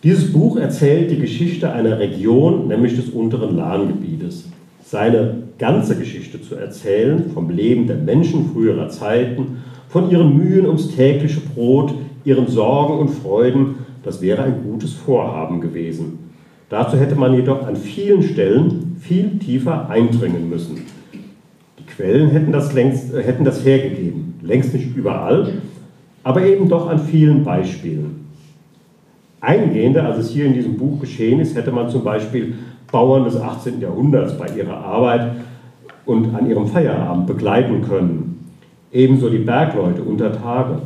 Dieses 0.04 0.34
Buch 0.34 0.58
erzählt 0.58 1.12
die 1.12 1.20
Geschichte 1.20 1.72
einer 1.72 2.00
Region, 2.00 2.68
nämlich 2.68 2.96
des 2.96 3.10
unteren 3.10 3.56
Lahngebietes. 3.56 4.50
Seine 4.84 5.44
ganze 5.60 5.96
Geschichte 5.96 6.42
zu 6.42 6.56
erzählen, 6.56 7.30
vom 7.32 7.52
Leben 7.52 7.86
der 7.86 7.98
Menschen 7.98 8.50
früherer 8.52 8.90
Zeiten, 8.90 9.58
von 9.90 10.10
ihren 10.10 10.36
Mühen 10.36 10.66
ums 10.66 10.96
tägliche 10.96 11.42
Brot, 11.42 11.94
ihren 12.26 12.48
Sorgen 12.48 12.98
und 12.98 13.10
Freuden, 13.10 13.76
das 14.04 14.24
wäre 14.24 14.42
ein 14.42 14.64
gutes 14.64 14.94
Vorhaben 14.94 15.62
gewesen. 15.62 16.18
Dazu 16.70 16.98
hätte 16.98 17.16
man 17.16 17.36
jedoch 17.36 17.68
an 17.68 17.76
vielen 17.76 18.24
Stellen 18.24 18.96
viel 19.00 19.38
tiefer 19.38 19.88
eindringen 19.88 20.50
müssen. 20.50 20.82
Die 21.78 21.86
Quellen 21.86 22.32
hätten 22.32 22.52
das, 22.52 22.74
längst, 22.74 23.14
äh, 23.14 23.22
hätten 23.22 23.46
das 23.46 23.64
hergegeben, 23.64 24.34
längst 24.42 24.74
nicht 24.74 24.96
überall, 24.96 25.54
aber 26.24 26.44
eben 26.44 26.70
doch 26.70 26.90
an 26.90 26.98
vielen 26.98 27.44
Beispielen 27.44 28.31
eingehender, 29.42 30.06
als 30.06 30.20
es 30.20 30.30
hier 30.30 30.46
in 30.46 30.54
diesem 30.54 30.78
Buch 30.78 31.00
geschehen 31.02 31.40
ist, 31.40 31.56
hätte 31.56 31.72
man 31.72 31.90
zum 31.90 32.04
Beispiel 32.04 32.56
Bauern 32.92 33.26
des 33.26 33.36
18. 33.36 33.82
Jahrhunderts 33.82 34.38
bei 34.38 34.48
ihrer 34.50 34.78
Arbeit 34.78 35.32
und 36.06 36.34
an 36.36 36.50
ihrem 36.50 36.68
Feierabend 36.68 37.28
begleiten 37.28 37.82
können. 37.82 38.50
Ebenso 38.92 39.30
die 39.30 39.40
Bergleute 39.40 40.04
unter 40.04 40.32
Tage. 40.32 40.80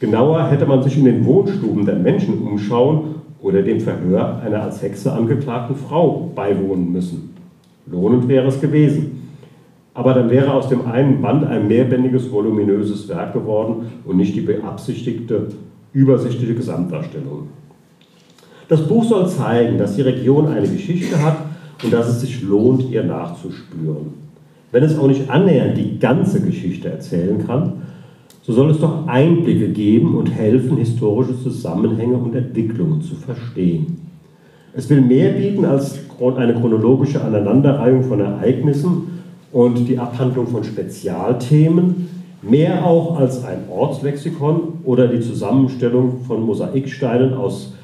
Genauer 0.00 0.50
hätte 0.50 0.66
man 0.66 0.82
sich 0.82 0.98
in 0.98 1.04
den 1.04 1.24
Wohnstuben 1.24 1.86
der 1.86 1.96
Menschen 1.96 2.42
umschauen 2.42 3.16
oder 3.40 3.62
dem 3.62 3.80
Verhör 3.80 4.40
einer 4.44 4.62
als 4.62 4.82
Hexe 4.82 5.12
angeklagten 5.12 5.76
Frau 5.76 6.30
beiwohnen 6.34 6.92
müssen. 6.92 7.34
Lohnend 7.86 8.28
wäre 8.28 8.48
es 8.48 8.60
gewesen. 8.60 9.22
aber 9.94 10.14
dann 10.14 10.30
wäre 10.30 10.52
aus 10.52 10.68
dem 10.68 10.86
einen 10.86 11.20
Band 11.20 11.44
ein 11.44 11.68
mehrbändiges, 11.68 12.32
voluminöses 12.32 13.08
Werk 13.08 13.34
geworden 13.34 13.92
und 14.04 14.16
nicht 14.16 14.34
die 14.34 14.40
beabsichtigte, 14.40 15.48
übersichtliche 15.92 16.54
Gesamtdarstellung. 16.54 17.48
Das 18.72 18.88
Buch 18.88 19.04
soll 19.04 19.28
zeigen, 19.28 19.76
dass 19.76 19.96
die 19.96 20.00
Region 20.00 20.48
eine 20.48 20.66
Geschichte 20.66 21.22
hat 21.22 21.36
und 21.84 21.92
dass 21.92 22.08
es 22.08 22.22
sich 22.22 22.40
lohnt, 22.40 22.90
ihr 22.90 23.04
nachzuspüren. 23.04 24.14
Wenn 24.70 24.82
es 24.82 24.96
auch 24.98 25.08
nicht 25.08 25.28
annähernd 25.28 25.76
die 25.76 25.98
ganze 25.98 26.40
Geschichte 26.40 26.88
erzählen 26.88 27.46
kann, 27.46 27.82
so 28.40 28.54
soll 28.54 28.70
es 28.70 28.80
doch 28.80 29.06
Einblicke 29.06 29.68
geben 29.68 30.14
und 30.14 30.28
helfen, 30.28 30.78
historische 30.78 31.38
Zusammenhänge 31.38 32.16
und 32.16 32.34
Entwicklungen 32.34 33.02
zu 33.02 33.14
verstehen. 33.14 33.98
Es 34.72 34.88
will 34.88 35.02
mehr 35.02 35.32
bieten 35.32 35.66
als 35.66 35.98
eine 36.38 36.54
chronologische 36.54 37.22
Aneinanderreihung 37.22 38.04
von 38.04 38.20
Ereignissen 38.20 39.20
und 39.52 39.86
die 39.86 39.98
Abhandlung 39.98 40.46
von 40.46 40.64
Spezialthemen, 40.64 42.08
mehr 42.40 42.86
auch 42.86 43.18
als 43.18 43.44
ein 43.44 43.64
Ortslexikon 43.70 44.78
oder 44.84 45.08
die 45.08 45.20
Zusammenstellung 45.20 46.20
von 46.26 46.46
Mosaiksteinen 46.46 47.34
aus 47.34 47.74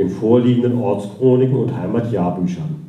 den 0.00 0.08
vorliegenden 0.08 0.78
Ortschroniken 0.78 1.56
und 1.56 1.76
Heimatjahrbüchern. 1.76 2.80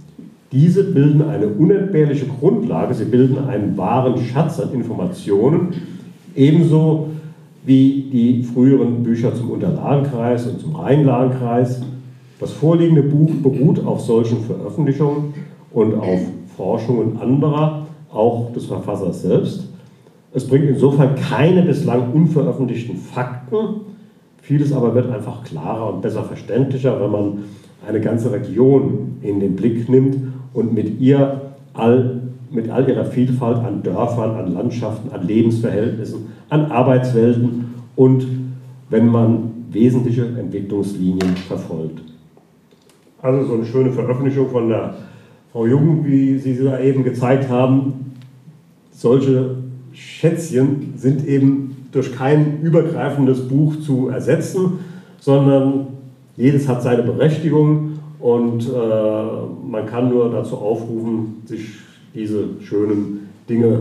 Diese 0.52 0.84
bilden 0.84 1.22
eine 1.22 1.48
unentbehrliche 1.48 2.26
Grundlage, 2.26 2.94
sie 2.94 3.06
bilden 3.06 3.50
einen 3.50 3.78
wahren 3.78 4.18
Schatz 4.18 4.60
an 4.60 4.74
Informationen, 4.74 5.74
ebenso 6.36 7.08
wie 7.66 8.08
die 8.12 8.44
früheren 8.44 9.04
Bücher 9.04 9.36
zum 9.36 9.52
Unterlagenkreis 9.52 10.48
und 10.48 10.60
zum 10.62 10.76
Rheinlagenkreis. 10.76 11.82
Das 12.40 12.52
vorliegende 12.54 13.04
Buch 13.04 13.32
beruht 13.44 13.86
auf 13.86 14.02
solchen 14.02 14.40
Veröffentlichungen 14.40 15.34
und 15.72 15.94
auf 15.96 16.22
Forschungen 16.56 17.18
anderer, 17.22 17.88
auch 18.12 18.52
des 18.54 18.66
Verfassers 18.66 19.22
selbst. 19.22 19.68
Es 20.34 20.48
bringt 20.48 20.70
insofern 20.70 21.16
keine 21.16 21.62
bislang 21.64 22.14
unveröffentlichten 22.14 22.96
Fakten, 22.96 23.82
vieles 24.42 24.74
aber 24.74 24.94
wird 24.96 25.10
einfach 25.12 25.44
klarer 25.44 25.94
und 25.94 26.02
besser 26.02 26.24
verständlicher, 26.24 27.00
wenn 27.00 27.12
man 27.12 27.38
eine 27.88 28.02
ganze 28.02 28.32
Region 28.32 29.18
in 29.22 29.40
den 29.40 29.56
Blick 29.56 29.90
nimmt 29.90 30.18
und 30.54 30.74
mit 30.74 31.00
ihr 31.00 31.42
all, 31.74 32.22
mit 32.52 32.70
all 32.70 32.88
ihrer 32.88 33.06
Vielfalt 33.06 33.58
an 33.58 33.82
Dörfern, 33.84 34.36
an 34.36 34.54
Landschaften, 34.54 35.12
an 35.12 35.26
Lebensverhältnissen, 35.26 36.28
an 36.50 36.66
Arbeitswelten 36.66 37.66
und 37.96 38.28
wenn 38.90 39.08
man 39.08 39.52
wesentliche 39.72 40.26
Entwicklungslinien 40.26 41.36
verfolgt. 41.48 42.02
Also 43.22 43.46
so 43.46 43.54
eine 43.54 43.66
schöne 43.66 43.92
Veröffentlichung 43.92 44.50
von 44.50 44.70
der 44.70 44.96
Frau 45.52 45.66
Jung, 45.66 46.06
wie 46.06 46.38
Sie 46.38 46.54
sie 46.54 46.64
da 46.64 46.80
eben 46.80 47.04
gezeigt 47.04 47.50
haben. 47.50 48.14
Solche 48.92 49.56
Schätzchen 49.94 50.94
sind 50.96 51.28
eben 51.28 51.71
durch 51.92 52.16
kein 52.16 52.62
übergreifendes 52.62 53.48
Buch 53.48 53.80
zu 53.82 54.10
ersetzen, 54.10 54.80
sondern 55.20 55.88
jedes 56.38 56.68
hat 56.68 56.82
seine 56.82 57.04
Berechtigung 57.04 58.00
und 58.20 58.68
äh, 58.68 58.72
man 59.68 59.86
kann 59.86 60.10
nur 60.10 60.32
dazu 60.32 60.58
aufrufen, 60.58 61.42
sich 61.46 61.80
diese 62.14 62.62
schönen 62.62 63.30
Dinge 63.50 63.80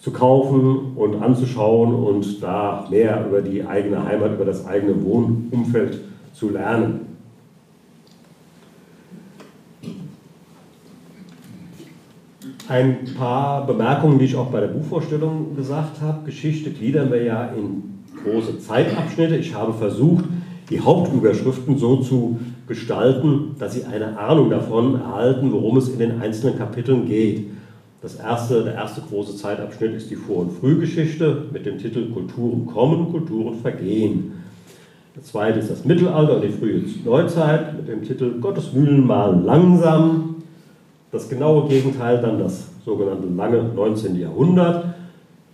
zu 0.00 0.12
kaufen 0.12 0.92
und 0.96 1.22
anzuschauen 1.22 1.94
und 1.94 2.42
da 2.42 2.86
mehr 2.90 3.26
über 3.28 3.42
die 3.42 3.64
eigene 3.64 4.04
Heimat, 4.04 4.34
über 4.34 4.46
das 4.46 4.66
eigene 4.66 5.02
Wohnumfeld 5.04 6.00
zu 6.32 6.50
lernen. 6.50 6.99
Ein 12.68 12.98
paar 13.16 13.66
Bemerkungen, 13.66 14.18
die 14.18 14.26
ich 14.26 14.36
auch 14.36 14.46
bei 14.46 14.60
der 14.60 14.68
Buchvorstellung 14.68 15.56
gesagt 15.56 16.00
habe. 16.00 16.24
Geschichte 16.24 16.70
gliedern 16.70 17.10
wir 17.10 17.22
ja 17.22 17.46
in 17.46 18.00
große 18.22 18.58
Zeitabschnitte. 18.60 19.36
Ich 19.36 19.54
habe 19.54 19.72
versucht, 19.72 20.24
die 20.70 20.80
Hauptüberschriften 20.80 21.78
so 21.78 21.96
zu 21.96 22.38
gestalten, 22.68 23.56
dass 23.58 23.74
Sie 23.74 23.84
eine 23.84 24.18
Ahnung 24.18 24.50
davon 24.50 24.94
erhalten, 24.94 25.50
worum 25.52 25.76
es 25.76 25.88
in 25.88 25.98
den 25.98 26.20
einzelnen 26.20 26.56
Kapiteln 26.56 27.06
geht. 27.06 27.50
Das 28.02 28.14
erste, 28.14 28.64
der 28.64 28.74
erste 28.74 29.02
große 29.02 29.36
Zeitabschnitt 29.36 29.94
ist 29.94 30.10
die 30.10 30.16
Vor- 30.16 30.38
und 30.38 30.52
Frühgeschichte 30.52 31.46
mit 31.52 31.66
dem 31.66 31.78
Titel 31.78 32.10
Kulturen 32.12 32.66
kommen, 32.66 33.10
Kulturen 33.10 33.56
vergehen. 33.56 34.32
Der 35.14 35.24
zweite 35.24 35.58
ist 35.58 35.70
das 35.70 35.84
Mittelalter 35.84 36.36
und 36.36 36.44
die 36.44 36.48
frühe 36.48 36.82
Neuzeit 37.04 37.76
mit 37.76 37.88
dem 37.88 38.02
Titel 38.02 38.40
Gottes 38.40 38.72
Mühlen 38.72 39.06
mal 39.06 39.38
langsam. 39.44 40.29
Das 41.12 41.28
genaue 41.28 41.68
Gegenteil 41.68 42.20
dann 42.20 42.38
das 42.38 42.68
sogenannte 42.84 43.26
lange 43.26 43.62
19. 43.74 44.18
Jahrhundert. 44.18 44.94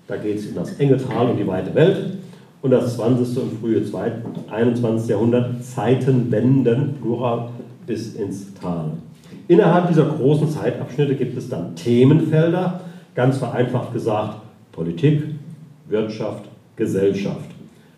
Da 0.07 0.17
geht 0.17 0.37
es 0.37 0.47
in 0.47 0.55
das 0.55 0.79
enge 0.79 0.99
Tal 0.99 1.31
und 1.31 1.39
die 1.39 1.47
weite 1.47 1.75
Welt 1.75 2.19
und 2.61 2.71
das 2.71 2.97
20. 2.97 3.39
und 3.39 3.61
frühe 3.61 3.83
21. 4.51 5.09
Jahrhundert 5.09 5.65
Zeitenwenden, 5.65 6.97
Plural, 7.01 7.49
bis 7.87 8.15
ins 8.15 8.53
Tal. 8.55 8.93
Innerhalb 9.49 9.89
dieser 9.89 10.07
großen 10.07 10.51
Zeitabschnitte 10.51 11.15
gibt 11.15 11.39
es 11.39 11.49
dann 11.49 11.75
Themenfelder, 11.75 12.81
ganz 13.15 13.39
vereinfacht 13.39 13.93
gesagt 13.93 14.43
Politik, 14.73 15.23
Wirtschaft, 15.89 16.45
Gesellschaft. 16.77 17.49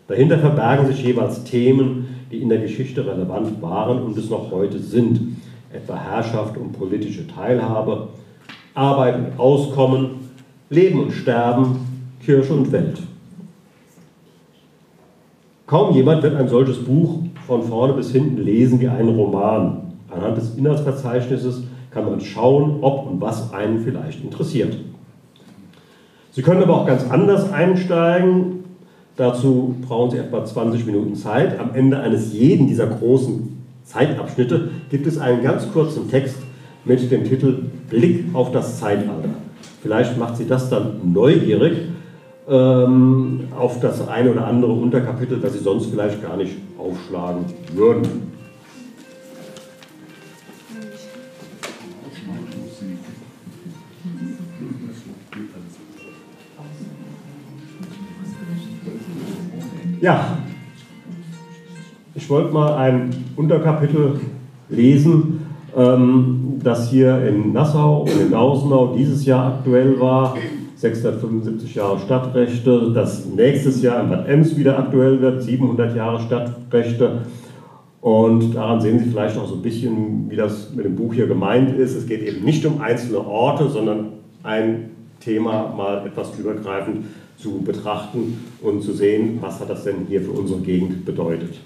Dahinter 0.07 0.39
verbergen 0.39 0.87
sich 0.87 1.03
jeweils 1.03 1.43
Themen, 1.43 2.07
die 2.31 2.41
in 2.41 2.49
der 2.49 2.59
Geschichte 2.59 3.05
relevant 3.05 3.61
waren 3.61 4.01
und 4.01 4.17
es 4.17 4.29
noch 4.29 4.49
heute 4.51 4.79
sind, 4.79 5.38
etwa 5.71 5.95
Herrschaft 5.95 6.57
und 6.57 6.73
politische 6.73 7.27
Teilhabe, 7.27 8.09
Arbeit 8.73 9.15
und 9.15 9.39
Auskommen, 9.39 10.29
Leben 10.69 10.99
und 10.99 11.11
Sterben, 11.11 11.79
Kirche 12.23 12.53
und 12.53 12.71
Welt. 12.71 13.01
Kaum 15.65 15.93
jemand 15.93 16.23
wird 16.23 16.35
ein 16.35 16.47
solches 16.47 16.83
Buch 16.83 17.19
von 17.45 17.63
vorne 17.63 17.93
bis 17.93 18.11
hinten 18.11 18.41
lesen 18.41 18.79
wie 18.79 18.87
einen 18.87 19.09
Roman. 19.09 19.93
Anhand 20.09 20.37
des 20.37 20.55
Inhaltsverzeichnisses 20.55 21.63
kann 21.91 22.05
man 22.05 22.19
schauen, 22.21 22.79
ob 22.81 23.07
und 23.07 23.21
was 23.21 23.53
einen 23.53 23.79
vielleicht 23.79 24.23
interessiert. 24.23 24.77
Sie 26.31 26.41
können 26.41 26.63
aber 26.63 26.81
auch 26.81 26.85
ganz 26.85 27.09
anders 27.09 27.51
einsteigen. 27.51 28.63
Dazu 29.15 29.75
brauchen 29.87 30.11
Sie 30.11 30.17
etwa 30.17 30.45
20 30.45 30.85
Minuten 30.85 31.15
Zeit. 31.15 31.59
Am 31.59 31.73
Ende 31.73 31.99
eines 31.99 32.33
jeden 32.33 32.67
dieser 32.67 32.87
großen 32.87 33.58
Zeitabschnitte 33.89 34.69
gibt 34.91 35.07
es 35.07 35.17
einen 35.17 35.41
ganz 35.41 35.71
kurzen 35.71 36.09
Text 36.09 36.37
mit 36.85 37.11
dem 37.11 37.23
Titel 37.23 37.63
Blick 37.89 38.25
auf 38.33 38.51
das 38.51 38.79
Zeitalter. 38.79 39.29
Vielleicht 39.81 40.15
macht 40.15 40.37
Sie 40.37 40.45
das 40.45 40.69
dann 40.69 41.11
neugierig 41.11 41.73
ähm, 42.47 43.47
auf 43.57 43.79
das 43.79 44.07
eine 44.07 44.31
oder 44.31 44.45
andere 44.45 44.73
Unterkapitel, 44.73 45.39
das 45.39 45.53
Sie 45.53 45.59
sonst 45.59 45.87
vielleicht 45.87 46.21
gar 46.21 46.37
nicht 46.37 46.55
aufschlagen 46.77 47.45
würden. 47.73 48.29
Ja, 59.99 60.37
ich 62.19 62.29
wollte 62.29 62.53
mal 62.53 62.75
ein 62.75 63.11
Unterkapitel 63.37 64.19
lesen, 64.67 65.39
ähm, 65.75 66.59
das 66.61 66.89
hier 66.89 67.25
in 67.25 67.53
Nassau 67.53 68.01
und 68.01 68.19
in 68.19 68.31
Gausenau 68.31 68.93
dieses 68.93 69.25
Jahr 69.25 69.53
aktuell 69.53 69.97
war. 69.99 70.35
675 70.75 71.75
Jahre 71.75 71.97
Stadtrechte, 71.99 72.91
das 72.93 73.25
nächstes 73.25 73.81
Jahr 73.81 74.03
in 74.03 74.09
Bad 74.09 74.27
Ems 74.27 74.55
wieder 74.57 74.77
aktuell 74.79 75.21
wird, 75.21 75.43
700 75.43 75.95
Jahre 75.95 76.19
Stadtrechte. 76.21 77.21
Und 78.01 78.55
daran 78.55 78.81
sehen 78.81 78.99
Sie 78.99 79.09
vielleicht 79.09 79.37
auch 79.37 79.47
so 79.47 79.55
ein 79.55 79.61
bisschen, 79.61 80.29
wie 80.29 80.35
das 80.35 80.73
mit 80.73 80.85
dem 80.85 80.95
Buch 80.95 81.13
hier 81.13 81.27
gemeint 81.27 81.77
ist. 81.77 81.95
Es 81.95 82.05
geht 82.05 82.21
eben 82.21 82.45
nicht 82.45 82.65
um 82.65 82.81
einzelne 82.81 83.25
Orte, 83.25 83.69
sondern 83.69 84.07
ein 84.43 84.91
Thema 85.21 85.73
mal 85.75 86.05
etwas 86.05 86.37
übergreifend 86.37 87.05
zu 87.37 87.61
betrachten 87.61 88.45
und 88.61 88.81
zu 88.81 88.93
sehen, 88.93 89.37
was 89.41 89.59
hat 89.61 89.69
das 89.69 89.85
denn 89.85 90.05
hier 90.07 90.21
für 90.21 90.31
unsere 90.31 90.59
Gegend 90.59 91.05
bedeutet. 91.05 91.59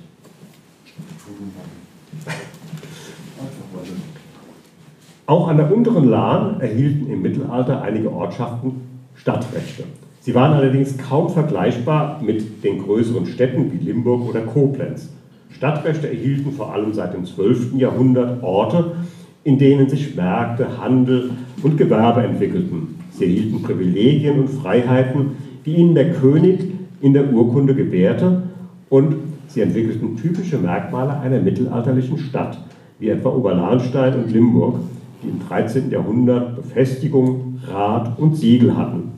Auch 5.25 5.47
an 5.47 5.55
der 5.55 5.73
unteren 5.73 6.09
Lahn 6.09 6.59
erhielten 6.59 7.09
im 7.09 7.21
Mittelalter 7.21 7.81
einige 7.81 8.11
Ortschaften 8.11 8.81
Stadtrechte. 9.15 9.83
Sie 10.19 10.35
waren 10.35 10.51
allerdings 10.51 10.97
kaum 10.97 11.29
vergleichbar 11.29 12.21
mit 12.21 12.61
den 12.63 12.83
größeren 12.83 13.25
Städten 13.25 13.71
wie 13.71 13.85
Limburg 13.85 14.27
oder 14.27 14.41
Koblenz. 14.41 15.13
Stadtrechte 15.49 16.09
erhielten 16.09 16.51
vor 16.51 16.73
allem 16.73 16.93
seit 16.93 17.13
dem 17.13 17.23
12. 17.23 17.75
Jahrhundert 17.75 18.43
Orte, 18.43 18.97
in 19.45 19.57
denen 19.57 19.87
sich 19.87 20.13
Märkte, 20.13 20.81
Handel 20.81 21.31
und 21.61 21.77
Gewerbe 21.77 22.23
entwickelten. 22.23 22.95
Sie 23.11 23.23
erhielten 23.23 23.63
Privilegien 23.63 24.39
und 24.39 24.49
Freiheiten, 24.49 25.37
die 25.65 25.75
ihnen 25.75 25.95
der 25.95 26.11
König 26.13 26.65
in 26.99 27.13
der 27.13 27.31
Urkunde 27.31 27.75
gewährte 27.75 28.43
und 28.89 29.15
sie 29.47 29.61
entwickelten 29.61 30.17
typische 30.17 30.57
Merkmale 30.57 31.17
einer 31.19 31.39
mittelalterlichen 31.39 32.17
Stadt, 32.17 32.57
wie 32.99 33.09
etwa 33.09 33.29
Oberlahnstein 33.29 34.15
und 34.15 34.31
Limburg, 34.31 34.79
die 35.23 35.29
im 35.29 35.39
13. 35.47 35.89
Jahrhundert 35.89 36.55
Befestigung, 36.55 37.59
Rat 37.67 38.17
und 38.19 38.35
Siegel 38.35 38.75
hatten. 38.77 39.11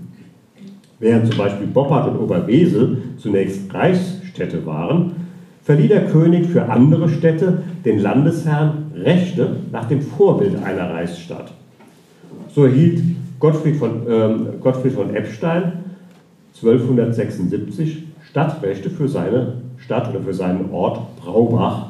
Während 0.99 1.27
zum 1.27 1.37
Beispiel 1.37 1.67
Boppard 1.67 2.09
und 2.09 2.19
Oberwesel 2.19 2.97
zunächst 3.17 3.73
Reichsstädte 3.73 4.65
waren, 4.65 5.11
verlieh 5.63 5.87
der 5.87 6.05
König 6.05 6.47
für 6.47 6.69
andere 6.69 7.09
Städte 7.09 7.63
den 7.83 7.99
Landesherren 7.99 8.91
Rechte 8.95 9.57
nach 9.71 9.85
dem 9.85 10.01
Vorbild 10.01 10.63
einer 10.63 10.91
Reichsstadt. 10.91 11.51
So 12.53 12.65
erhielt 12.65 13.01
Gottfried 13.39 13.75
von, 13.75 14.07
äh, 14.07 14.29
Gottfried 14.61 14.93
von 14.93 15.13
Eppstein 15.13 15.73
1276 16.53 18.03
Stadtrechte 18.29 18.89
für 18.89 19.07
seine 19.07 19.53
Stadt 19.77 20.09
oder 20.09 20.21
für 20.21 20.33
seinen 20.33 20.71
Ort 20.71 21.17
Braubach. 21.17 21.87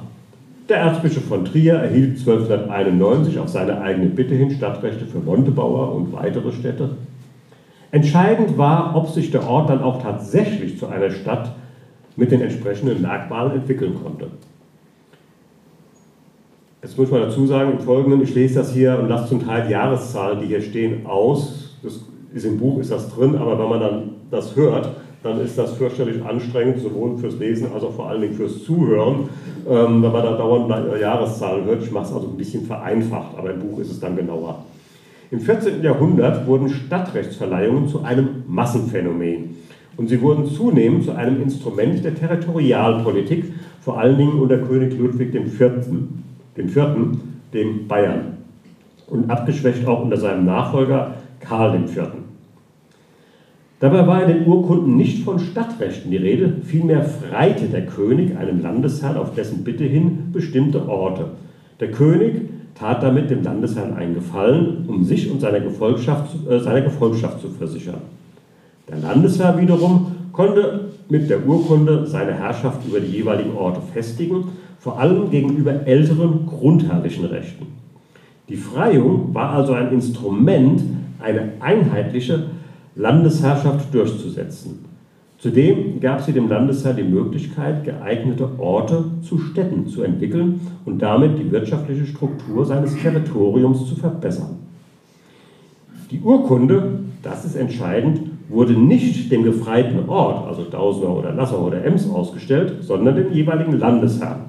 Der 0.68 0.78
Erzbischof 0.78 1.26
von 1.26 1.46
Trier 1.46 1.76
erhielt 1.76 2.18
1291 2.18 3.38
auf 3.38 3.50
seine 3.50 3.82
eigene 3.82 4.08
Bitte 4.08 4.34
hin 4.34 4.50
Stadtrechte 4.50 5.06
für 5.06 5.20
Montebauer 5.20 5.94
und 5.94 6.12
weitere 6.12 6.52
Städte. 6.52 6.90
Entscheidend 7.92 8.58
war, 8.58 8.96
ob 8.96 9.10
sich 9.10 9.30
der 9.30 9.48
Ort 9.48 9.70
dann 9.70 9.84
auch 9.84 10.02
tatsächlich 10.02 10.80
zu 10.80 10.88
einer 10.88 11.12
Stadt 11.12 11.52
mit 12.16 12.32
den 12.32 12.42
entsprechenden 12.42 13.04
Merkmalen 13.04 13.52
entwickeln 13.52 13.94
konnte. 14.02 14.28
Jetzt 16.82 16.98
muss 16.98 17.12
man 17.12 17.22
dazu 17.22 17.46
sagen, 17.46 17.74
im 17.74 17.80
Folgenden, 17.80 18.24
ich 18.24 18.34
lese 18.34 18.56
das 18.56 18.74
hier 18.74 18.98
und 19.00 19.08
lasse 19.08 19.30
zum 19.30 19.46
Teil 19.46 19.70
Jahreszahlen, 19.70 20.40
die 20.40 20.48
hier 20.48 20.62
stehen, 20.62 21.06
aus. 21.06 21.78
Das 21.84 22.00
ist 22.34 22.46
im 22.46 22.58
Buch, 22.58 22.80
ist 22.80 22.92
das 22.92 23.14
drin, 23.14 23.36
aber 23.36 23.60
wenn 23.60 23.70
man 23.70 23.80
dann 23.80 24.10
das 24.32 24.56
hört, 24.56 24.96
dann 25.26 25.42
ist 25.42 25.58
das 25.58 25.74
fürchterlich 25.74 26.24
anstrengend, 26.24 26.80
sowohl 26.80 27.18
fürs 27.18 27.40
Lesen 27.40 27.72
als 27.74 27.84
auch 27.84 27.94
vor 27.94 28.10
allen 28.10 28.22
Dingen 28.22 28.36
fürs 28.36 28.64
Zuhören, 28.64 29.28
ähm, 29.68 30.04
wenn 30.04 30.12
man 30.12 30.24
da 30.24 30.38
dauernd 30.38 31.02
Jahreszahlen 31.02 31.66
hört. 31.66 31.82
Ich 31.82 31.92
mache 31.92 32.06
es 32.06 32.14
also 32.14 32.28
ein 32.28 32.38
bisschen 32.38 32.66
vereinfacht, 32.66 33.36
aber 33.36 33.52
im 33.52 33.60
Buch 33.60 33.80
ist 33.80 33.90
es 33.90 34.00
dann 34.00 34.16
genauer. 34.16 34.64
Im 35.32 35.40
14. 35.40 35.82
Jahrhundert 35.82 36.46
wurden 36.46 36.70
Stadtrechtsverleihungen 36.70 37.88
zu 37.88 38.04
einem 38.04 38.44
Massenphänomen 38.48 39.56
und 39.98 40.10
sie 40.10 40.22
wurden 40.22 40.46
zunehmend 40.46 41.06
zu 41.06 41.14
einem 41.14 41.42
Instrument 41.42 42.06
der 42.06 42.14
Territorialpolitik, 42.14 43.46
vor 43.82 43.98
allen 43.98 44.20
Dingen 44.20 44.40
unter 44.40 44.60
König 44.60 44.96
Ludwig 44.96 45.34
IV., 45.34 45.60
dem 46.56 46.70
Vierten, 46.70 47.42
dem 47.52 47.88
Bayern 47.88 48.38
und 49.08 49.32
abgeschwächt 49.32 49.88
auch 49.88 50.04
unter 50.04 50.18
seinem 50.18 50.46
Nachfolger 50.46 51.16
Karl 51.40 51.76
IV. 51.76 52.25
Dabei 53.80 54.08
war 54.08 54.24
in 54.24 54.30
den 54.30 54.48
Urkunden 54.48 54.96
nicht 54.96 55.24
von 55.24 55.38
Stadtrechten 55.40 56.10
die 56.10 56.18
Rede, 56.18 56.54
vielmehr 56.64 57.04
freite 57.04 57.66
der 57.66 57.86
König 57.86 58.38
einem 58.38 58.62
Landesherrn 58.62 59.18
auf 59.18 59.36
dessen 59.36 59.64
Bitte 59.64 59.84
hin 59.84 60.30
bestimmte 60.32 60.88
Orte. 60.88 61.26
Der 61.82 61.92
König 61.92 62.42
tat 62.74 63.04
damit 63.04 63.30
dem 63.30 63.44
Landesherrn 63.44 63.94
einen 63.94 64.14
Gefallen, 64.14 64.86
um 64.88 65.04
sich 65.04 65.30
und 65.30 65.42
seiner 65.42 65.60
Gefolgschaft, 65.60 66.36
äh, 66.50 66.60
seiner 66.60 66.82
Gefolgschaft 66.82 67.42
zu 67.42 67.50
versichern. 67.50 68.02
Der 68.90 68.98
Landesherr 69.00 69.60
wiederum 69.60 70.08
konnte 70.32 70.92
mit 71.10 71.30
der 71.30 71.46
Urkunde 71.46 72.06
seine 72.06 72.34
Herrschaft 72.34 72.88
über 72.88 73.00
die 73.00 73.12
jeweiligen 73.12 73.56
Orte 73.56 73.82
festigen, 73.94 74.46
vor 74.80 75.00
allem 75.00 75.30
gegenüber 75.32 75.86
älteren 75.86 76.46
grundherrlichen 76.46 77.26
Rechten. 77.26 77.68
Die 78.48 78.56
Freiung 78.56 79.34
war 79.34 79.52
also 79.52 79.74
ein 79.74 79.92
Instrument, 79.92 80.82
eine 81.20 81.54
einheitliche 81.60 82.44
Landesherrschaft 82.96 83.94
durchzusetzen. 83.94 84.86
Zudem 85.38 86.00
gab 86.00 86.22
sie 86.22 86.32
dem 86.32 86.48
Landesherr 86.48 86.94
die 86.94 87.04
Möglichkeit, 87.04 87.84
geeignete 87.84 88.50
Orte 88.58 89.04
zu 89.22 89.38
Städten 89.38 89.86
zu 89.88 90.02
entwickeln 90.02 90.62
und 90.86 91.02
damit 91.02 91.38
die 91.38 91.52
wirtschaftliche 91.52 92.06
Struktur 92.06 92.66
seines 92.66 92.96
Territoriums 92.96 93.88
zu 93.88 93.96
verbessern. 93.96 94.58
Die 96.10 96.22
Urkunde, 96.22 97.00
das 97.22 97.46
ist 97.46 97.56
entscheidend, 97.56 98.22
wurde 98.48 98.74
nicht 98.74 99.32
dem 99.32 99.44
gefreiten 99.44 100.08
Ort, 100.08 100.48
also 100.48 100.64
Dausener 100.64 101.16
oder 101.16 101.34
Nassau 101.34 101.66
oder 101.66 101.84
Ems, 101.84 102.10
ausgestellt, 102.10 102.78
sondern 102.82 103.16
dem 103.16 103.34
jeweiligen 103.34 103.78
Landesherrn. 103.78 104.42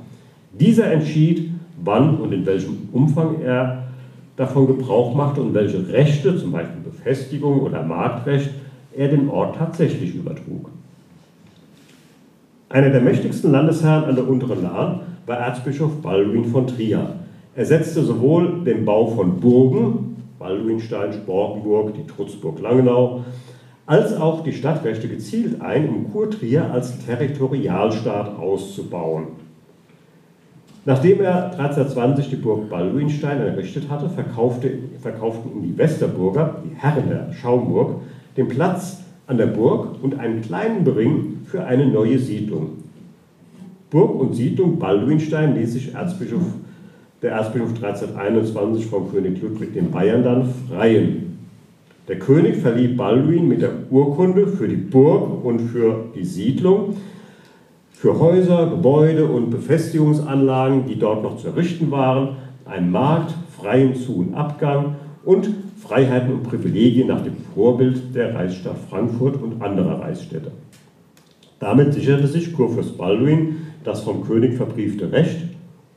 Dieser 0.59 0.93
entschied, 0.93 1.51
wann 1.83 2.19
und 2.19 2.33
in 2.33 2.47
welchem 2.47 2.89
Umfang 2.93 3.41
er 3.43 3.86
davon 4.37 4.67
Gebrauch 4.67 5.15
machte 5.15 5.41
und 5.41 5.55
welche 5.55 5.89
Rechte, 5.89 6.37
zum 6.37 6.53
Beispiel 6.53 6.81
Befestigung 6.83 7.61
oder 7.61 7.83
Marktrecht, 7.83 8.51
er 8.97 9.09
dem 9.09 9.31
Ort 9.31 9.57
tatsächlich 9.57 10.15
übertrug. 10.15 10.71
Einer 12.69 12.91
der 12.91 13.01
mächtigsten 13.01 13.53
Landesherren 13.53 14.05
an 14.05 14.17
der 14.17 14.29
unteren 14.29 14.63
Lahn 14.63 15.01
war 15.27 15.39
Erzbischof 15.39 16.03
Balduin 16.03 16.45
von 16.47 16.67
Trier. 16.67 17.17
Er 17.55 17.65
setzte 17.65 18.03
sowohl 18.03 18.65
den 18.65 18.85
Bau 18.85 19.07
von 19.07 19.41
Burgen, 19.41 20.17
Balduinstein, 20.39 21.13
Sporkenburg, 21.13 21.95
die 21.95 22.07
Trutzburg 22.07 22.61
Langenau, 22.61 23.25
als 23.87 24.15
auch 24.17 24.43
die 24.43 24.53
Stadtrechte 24.53 25.09
gezielt 25.09 25.61
ein, 25.61 25.89
um 25.89 26.13
Kurtrier 26.13 26.71
als 26.73 26.99
Territorialstaat 27.07 28.37
auszubauen. 28.39 29.29
Nachdem 30.87 31.21
er 31.21 31.47
1320 31.47 32.31
die 32.31 32.37
Burg 32.37 32.71
Balduinstein 32.71 33.41
errichtet 33.41 33.91
hatte, 33.91 34.09
verkaufte, 34.09 34.71
verkauften 35.01 35.51
ihm 35.51 35.63
die 35.65 35.77
Westerburger, 35.77 36.63
die 36.65 36.77
Herren 36.77 37.09
der 37.09 37.33
Schaumburg, 37.33 38.03
den 38.37 38.47
Platz 38.47 39.03
an 39.27 39.37
der 39.37 39.47
Burg 39.47 40.01
und 40.01 40.21
einen 40.21 40.43
kleinen 40.43 40.85
Bering 40.85 41.39
für 41.45 41.65
eine 41.65 41.87
neue 41.87 42.21
Siedlung. 42.21 42.85
Burg 43.91 44.15
und 44.15 44.37
Siedlung 44.37 44.79
Balduinstein 44.79 45.57
ließ 45.57 45.73
sich 45.73 45.93
Erzbischof, 45.93 46.45
der 47.21 47.33
Erzbischof 47.33 47.71
1321 47.71 48.87
vom 48.87 49.11
König 49.11 49.43
Ludwig 49.43 49.75
den 49.75 49.91
Bayern 49.91 50.23
dann 50.23 50.49
freien. 50.69 51.37
Der 52.07 52.21
König 52.21 52.59
verlieh 52.59 52.95
Balduin 52.95 53.49
mit 53.49 53.61
der 53.61 53.73
Urkunde 53.91 54.47
für 54.47 54.69
die 54.69 54.77
Burg 54.77 55.45
und 55.45 55.63
für 55.63 56.05
die 56.15 56.25
Siedlung 56.25 56.95
für 57.97 58.19
Häuser, 58.19 58.67
Gebäude 58.67 59.25
und 59.25 59.49
Befestigungsanlagen, 59.49 60.85
die 60.87 60.99
dort 60.99 61.23
noch 61.23 61.39
zu 61.39 61.47
errichten 61.49 61.91
waren, 61.91 62.37
einen 62.67 62.91
Markt, 62.91 63.33
freien 63.59 63.95
Zu- 63.95 64.17
und 64.17 64.35
Abgang 64.35 64.97
und 65.25 65.49
Freiheiten 65.79 66.31
und 66.35 66.43
Privilegien 66.43 67.09
nach 67.09 67.23
dem 67.23 67.37
Vorbild 67.55 68.15
der 68.15 68.35
Reichsstadt 68.35 68.77
Frankfurt 68.91 69.43
und 69.43 69.63
anderer 69.63 70.03
Reichsstädte. 70.03 70.51
Damit 71.59 71.95
sicherte 71.95 72.27
sich 72.27 72.53
Kurfürst 72.53 72.99
Balduin 72.99 73.57
das 73.83 74.03
vom 74.03 74.27
König 74.27 74.55
verbriefte 74.55 75.11
Recht, 75.11 75.39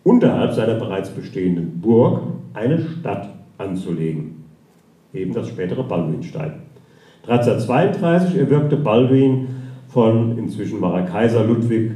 unterhalb 0.06 0.54
seiner 0.54 0.76
bereits 0.76 1.10
bestehenden 1.10 1.82
Burg 1.82 2.22
eine 2.54 2.80
Stadt 2.80 3.28
anzulegen, 3.58 4.46
eben 5.14 5.34
das 5.34 5.50
spätere 5.50 5.84
Balduinstein. 5.84 6.62
1332 7.28 8.38
erwirkte 8.38 8.78
Balduin 8.78 9.59
von 9.90 10.38
inzwischen 10.38 10.82
war 10.82 11.00
er 11.00 11.06
Kaiser 11.06 11.44
Ludwig 11.44 11.92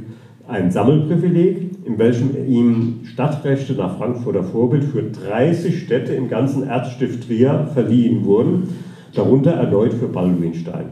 ein 0.46 0.70
Sammelprivileg, 0.70 1.70
in 1.86 1.98
welchem 1.98 2.30
ihm 2.46 3.00
Stadtrechte 3.04 3.74
nach 3.74 3.96
Frankfurter 3.96 4.44
Vorbild 4.44 4.84
für 4.84 5.02
30 5.02 5.80
Städte 5.82 6.12
im 6.14 6.28
ganzen 6.28 6.64
Erzstift 6.64 7.26
Trier 7.26 7.68
verliehen 7.72 8.24
wurden, 8.24 8.68
darunter 9.14 9.52
erneut 9.52 9.94
für 9.94 10.08
Balduinstein. 10.08 10.86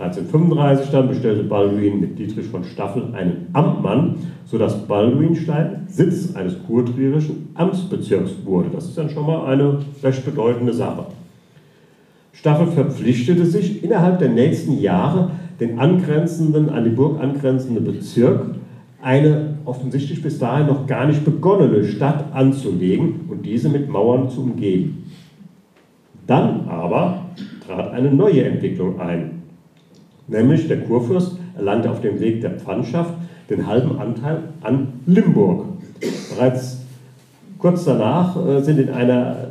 1335 0.00 0.90
dann 0.90 1.08
bestellte 1.08 1.42
Balduin 1.42 2.00
mit 2.00 2.18
Dietrich 2.18 2.46
von 2.46 2.62
Staffel 2.64 3.14
einen 3.14 3.48
Amtmann, 3.52 4.14
sodass 4.46 4.86
Balduinstein 4.86 5.86
Sitz 5.88 6.36
eines 6.36 6.56
kurtrierischen 6.66 7.48
Amtsbezirks 7.54 8.30
wurde. 8.44 8.70
Das 8.72 8.86
ist 8.86 8.96
dann 8.96 9.10
schon 9.10 9.26
mal 9.26 9.46
eine 9.46 9.80
recht 10.02 10.24
bedeutende 10.24 10.72
Sache. 10.72 11.06
Staffel 12.32 12.68
verpflichtete 12.68 13.44
sich 13.44 13.82
innerhalb 13.82 14.20
der 14.20 14.28
nächsten 14.28 14.78
Jahre 14.78 15.32
den 15.60 15.78
angrenzenden, 15.78 16.68
an 16.70 16.84
die 16.84 16.90
Burg 16.90 17.20
angrenzenden 17.20 17.84
Bezirk 17.84 18.54
eine 19.00 19.58
offensichtlich 19.64 20.22
bis 20.22 20.38
dahin 20.38 20.66
noch 20.66 20.86
gar 20.86 21.06
nicht 21.06 21.24
begonnene 21.24 21.84
Stadt 21.84 22.32
anzulegen 22.32 23.26
und 23.28 23.44
diese 23.44 23.68
mit 23.68 23.88
Mauern 23.88 24.28
zu 24.28 24.42
umgeben. 24.42 25.10
Dann 26.26 26.68
aber 26.68 27.26
trat 27.66 27.92
eine 27.92 28.10
neue 28.10 28.44
Entwicklung 28.44 29.00
ein, 29.00 29.42
nämlich 30.26 30.68
der 30.68 30.82
Kurfürst 30.82 31.38
erlangte 31.56 31.90
auf 31.90 32.00
dem 32.00 32.20
Weg 32.20 32.40
der 32.40 32.52
Pfandschaft 32.52 33.14
den 33.50 33.66
halben 33.66 33.98
Anteil 33.98 34.42
an 34.62 35.00
Limburg. 35.06 35.64
Bereits 36.34 36.84
kurz 37.58 37.84
danach 37.84 38.36
äh, 38.46 38.60
sind 38.62 38.78
in 38.78 38.90
einer 38.90 39.47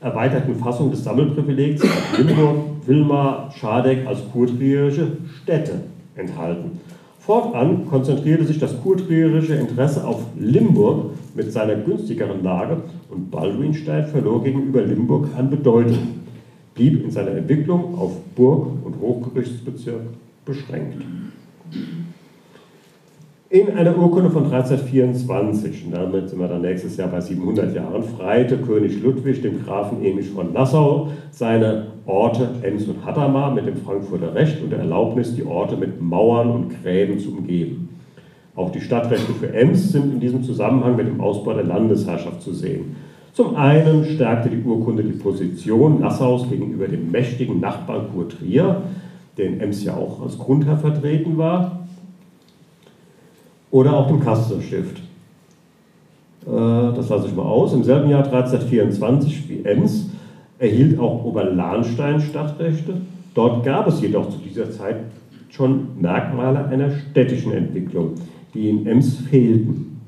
erweiterten 0.00 0.54
Fassung 0.56 0.90
des 0.90 1.04
Sammelprivilegs 1.04 1.82
Limburg, 2.16 2.56
Wilmar, 2.86 3.52
Schadegg 3.56 4.06
als 4.06 4.20
kurtrierische 4.32 5.18
Städte 5.42 5.80
enthalten. 6.14 6.80
Fortan 7.18 7.86
konzentrierte 7.86 8.44
sich 8.44 8.58
das 8.58 8.80
kurtrierische 8.80 9.54
Interesse 9.54 10.06
auf 10.06 10.24
Limburg 10.38 11.10
mit 11.34 11.52
seiner 11.52 11.74
günstigeren 11.74 12.42
Lage 12.42 12.78
und 13.10 13.30
Balduinstein 13.30 14.06
verlor 14.06 14.42
gegenüber 14.42 14.82
Limburg 14.82 15.28
an 15.36 15.50
Bedeutung, 15.50 16.20
blieb 16.74 17.04
in 17.04 17.10
seiner 17.10 17.32
Entwicklung 17.32 17.98
auf 17.98 18.12
Burg- 18.34 18.84
und 18.84 18.98
Hochgerichtsbezirk 19.00 20.00
beschränkt. 20.44 21.02
In 23.50 23.70
einer 23.70 23.96
Urkunde 23.96 24.28
von 24.28 24.44
1324, 24.44 25.86
und 25.86 25.92
damit 25.92 26.28
sind 26.28 26.38
wir 26.38 26.48
dann 26.48 26.60
nächstes 26.60 26.98
Jahr 26.98 27.08
bei 27.08 27.22
700 27.22 27.74
Jahren, 27.74 28.02
freite 28.02 28.58
König 28.58 29.02
Ludwig 29.02 29.40
dem 29.40 29.64
Grafen 29.64 30.04
Emich 30.04 30.28
von 30.28 30.52
Nassau 30.52 31.08
seine 31.30 31.86
Orte 32.04 32.46
Ems 32.60 32.86
und 32.88 33.06
Hadamar 33.06 33.54
mit 33.54 33.66
dem 33.66 33.78
Frankfurter 33.78 34.34
Recht 34.34 34.62
und 34.62 34.68
der 34.68 34.80
Erlaubnis, 34.80 35.34
die 35.34 35.46
Orte 35.46 35.78
mit 35.78 35.98
Mauern 35.98 36.50
und 36.50 36.82
Gräben 36.82 37.18
zu 37.18 37.30
umgeben. 37.30 37.88
Auch 38.54 38.70
die 38.70 38.82
Stadtrechte 38.82 39.32
für 39.32 39.54
Ems 39.54 39.92
sind 39.92 40.12
in 40.12 40.20
diesem 40.20 40.42
Zusammenhang 40.42 40.96
mit 40.96 41.06
dem 41.06 41.18
Ausbau 41.18 41.54
der 41.54 41.64
Landesherrschaft 41.64 42.42
zu 42.42 42.52
sehen. 42.52 42.96
Zum 43.32 43.56
einen 43.56 44.04
stärkte 44.04 44.50
die 44.50 44.62
Urkunde 44.62 45.02
die 45.02 45.18
Position 45.18 46.00
Nassaus 46.00 46.50
gegenüber 46.50 46.86
dem 46.86 47.10
mächtigen 47.10 47.60
Nachbarn 47.60 48.08
Kurtrier, 48.14 48.82
den 49.38 49.58
Ems 49.58 49.82
ja 49.84 49.96
auch 49.96 50.20
als 50.20 50.38
Grundherr 50.38 50.76
vertreten 50.76 51.38
war 51.38 51.77
oder 53.70 53.94
auch 53.94 54.08
dem 54.08 54.20
Kasterstift. 54.20 54.98
Äh, 56.46 56.50
das 56.50 57.08
lasse 57.08 57.28
ich 57.28 57.34
mal 57.34 57.42
aus. 57.42 57.72
Im 57.72 57.84
selben 57.84 58.10
Jahr 58.10 58.24
1324 58.24 59.48
wie 59.48 59.64
Ems 59.64 60.10
erhielt 60.58 60.98
auch 60.98 61.24
Oberlahnstein 61.24 62.20
Stadtrechte. 62.20 62.94
Dort 63.34 63.64
gab 63.64 63.86
es 63.86 64.00
jedoch 64.00 64.30
zu 64.30 64.38
dieser 64.38 64.70
Zeit 64.70 64.96
schon 65.50 66.00
Merkmale 66.00 66.66
einer 66.66 66.90
städtischen 66.90 67.52
Entwicklung, 67.52 68.14
die 68.54 68.68
in 68.68 68.86
Ems 68.86 69.16
fehlten. 69.16 70.00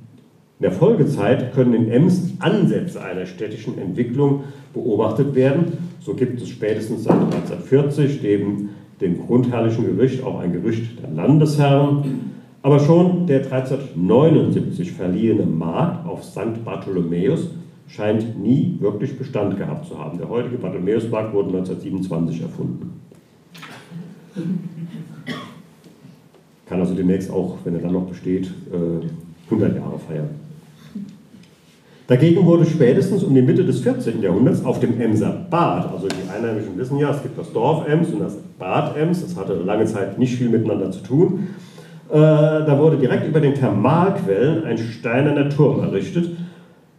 In 0.58 0.64
der 0.64 0.72
Folgezeit 0.72 1.54
können 1.54 1.74
in 1.74 1.90
Ems 1.90 2.34
Ansätze 2.40 3.02
einer 3.02 3.26
städtischen 3.26 3.78
Entwicklung 3.78 4.44
beobachtet 4.74 5.34
werden. 5.34 5.90
So 6.00 6.14
gibt 6.14 6.40
es 6.40 6.48
spätestens 6.48 7.04
seit 7.04 7.18
1940 7.18 8.22
neben 8.22 8.70
dem 9.00 9.26
grundherrlichen 9.26 9.96
Gericht 9.96 10.22
auch 10.22 10.40
ein 10.40 10.52
Gericht 10.52 11.02
der 11.02 11.10
Landesherren 11.10 12.30
aber 12.62 12.78
schon 12.80 13.26
der 13.26 13.38
1379 13.38 14.92
verliehene 14.92 15.46
Markt 15.46 16.06
auf 16.06 16.24
St. 16.24 16.64
Bartholomäus 16.64 17.48
scheint 17.88 18.38
nie 18.40 18.76
wirklich 18.80 19.16
Bestand 19.18 19.56
gehabt 19.56 19.86
zu 19.86 19.98
haben. 19.98 20.18
Der 20.18 20.28
heutige 20.28 20.58
Bartholomäusmarkt 20.58 21.32
wurde 21.32 21.48
1927 21.48 22.42
erfunden. 22.42 23.00
Kann 26.66 26.80
also 26.80 26.94
demnächst 26.94 27.30
auch, 27.30 27.58
wenn 27.64 27.74
er 27.74 27.80
dann 27.80 27.92
noch 27.92 28.06
besteht, 28.06 28.50
100 29.46 29.72
äh, 29.72 29.76
Jahre 29.76 29.98
feiern. 29.98 30.28
Dagegen 32.06 32.44
wurde 32.44 32.66
spätestens 32.66 33.22
um 33.22 33.34
die 33.34 33.42
Mitte 33.42 33.64
des 33.64 33.80
14. 33.80 34.20
Jahrhunderts 34.20 34.64
auf 34.64 34.80
dem 34.80 35.00
Emser 35.00 35.46
Bad, 35.48 35.92
also 35.92 36.08
die 36.08 36.28
Einheimischen 36.28 36.76
wissen 36.76 36.98
ja, 36.98 37.12
es 37.12 37.22
gibt 37.22 37.38
das 37.38 37.52
Dorf 37.52 37.88
Ems 37.88 38.08
und 38.08 38.18
das 38.18 38.36
Bad 38.58 38.96
Ems, 38.96 39.22
das 39.22 39.36
hatte 39.36 39.54
lange 39.54 39.84
Zeit 39.84 40.18
nicht 40.18 40.34
viel 40.34 40.48
miteinander 40.48 40.90
zu 40.90 41.02
tun, 41.04 41.50
äh, 42.10 42.66
da 42.66 42.78
wurde 42.78 42.96
direkt 42.96 43.26
über 43.28 43.40
den 43.40 43.54
Thermalquellen 43.54 44.64
ein 44.64 44.78
steinerner 44.78 45.48
Turm 45.48 45.80
errichtet, 45.80 46.30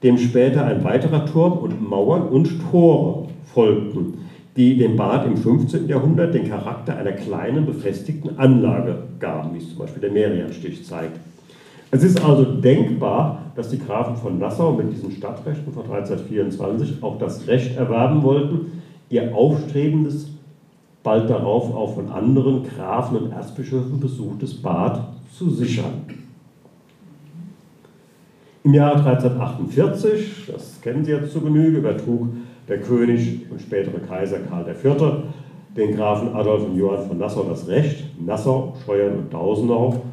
dem 0.03 0.17
später 0.17 0.65
ein 0.65 0.83
weiterer 0.83 1.25
Turm 1.25 1.57
und 1.57 1.87
Mauern 1.87 2.23
und 2.23 2.49
Tore 2.71 3.27
folgten, 3.53 4.25
die 4.55 4.77
dem 4.77 4.95
Bad 4.95 5.25
im 5.25 5.37
15. 5.37 5.87
Jahrhundert 5.87 6.33
den 6.33 6.49
Charakter 6.49 6.97
einer 6.97 7.11
kleinen 7.11 7.65
befestigten 7.65 8.37
Anlage 8.39 8.95
gaben, 9.19 9.53
wie 9.53 9.59
es 9.59 9.69
zum 9.69 9.79
Beispiel 9.79 10.01
der 10.01 10.11
Merianstich 10.11 10.85
zeigt. 10.85 11.19
Es 11.91 12.03
ist 12.03 12.23
also 12.23 12.45
denkbar, 12.45 13.51
dass 13.55 13.69
die 13.69 13.79
Grafen 13.79 14.15
von 14.15 14.39
Nassau 14.39 14.71
mit 14.71 14.93
diesen 14.93 15.11
Stadtrechten 15.11 15.73
von 15.73 15.83
1324 15.83 17.03
auch 17.03 17.19
das 17.19 17.47
Recht 17.47 17.75
erwerben 17.75 18.23
wollten, 18.23 18.81
ihr 19.09 19.35
aufstrebendes 19.35 20.29
bald 21.03 21.29
darauf 21.29 21.73
auch 21.75 21.95
von 21.95 22.09
anderen 22.11 22.63
Grafen 22.63 23.17
und 23.17 23.31
Erzbischöfen 23.31 23.99
besuchtes 23.99 24.61
Bad 24.61 25.01
zu 25.31 25.49
sichern. 25.49 26.05
Im 28.63 28.75
Jahr 28.75 28.95
1348, 28.97 30.51
das 30.51 30.79
kennen 30.81 31.03
Sie 31.03 31.11
jetzt 31.11 31.33
zu 31.33 31.41
Genüge, 31.41 31.79
übertrug 31.79 32.27
der 32.67 32.79
König 32.79 33.47
und 33.49 33.59
spätere 33.59 33.99
Kaiser 34.07 34.39
Karl 34.39 34.67
IV. 34.69 34.95
den 35.75 35.95
Grafen 35.95 36.35
Adolf 36.35 36.65
und 36.65 36.77
Johann 36.77 37.07
von 37.07 37.17
Nassau 37.17 37.43
das 37.43 37.67
Recht, 37.67 38.05
Nassau, 38.23 38.75
Scheuern 38.85 39.17
und 39.17 39.33
Dausenau 39.33 40.03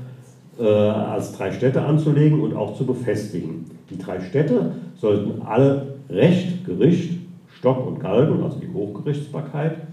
äh, 0.59 0.65
als 0.65 1.33
drei 1.37 1.53
Städte 1.53 1.83
anzulegen 1.83 2.41
und 2.41 2.57
auch 2.57 2.75
zu 2.75 2.87
befestigen. 2.87 3.67
Die 3.91 3.99
drei 3.99 4.21
Städte 4.21 4.73
sollten 4.97 5.43
alle 5.43 5.99
Recht, 6.09 6.65
Gericht, 6.65 7.19
Stock 7.59 7.87
und 7.87 8.01
Galgen, 8.01 8.43
also 8.43 8.59
die 8.59 8.73
Hochgerichtsbarkeit, 8.73 9.88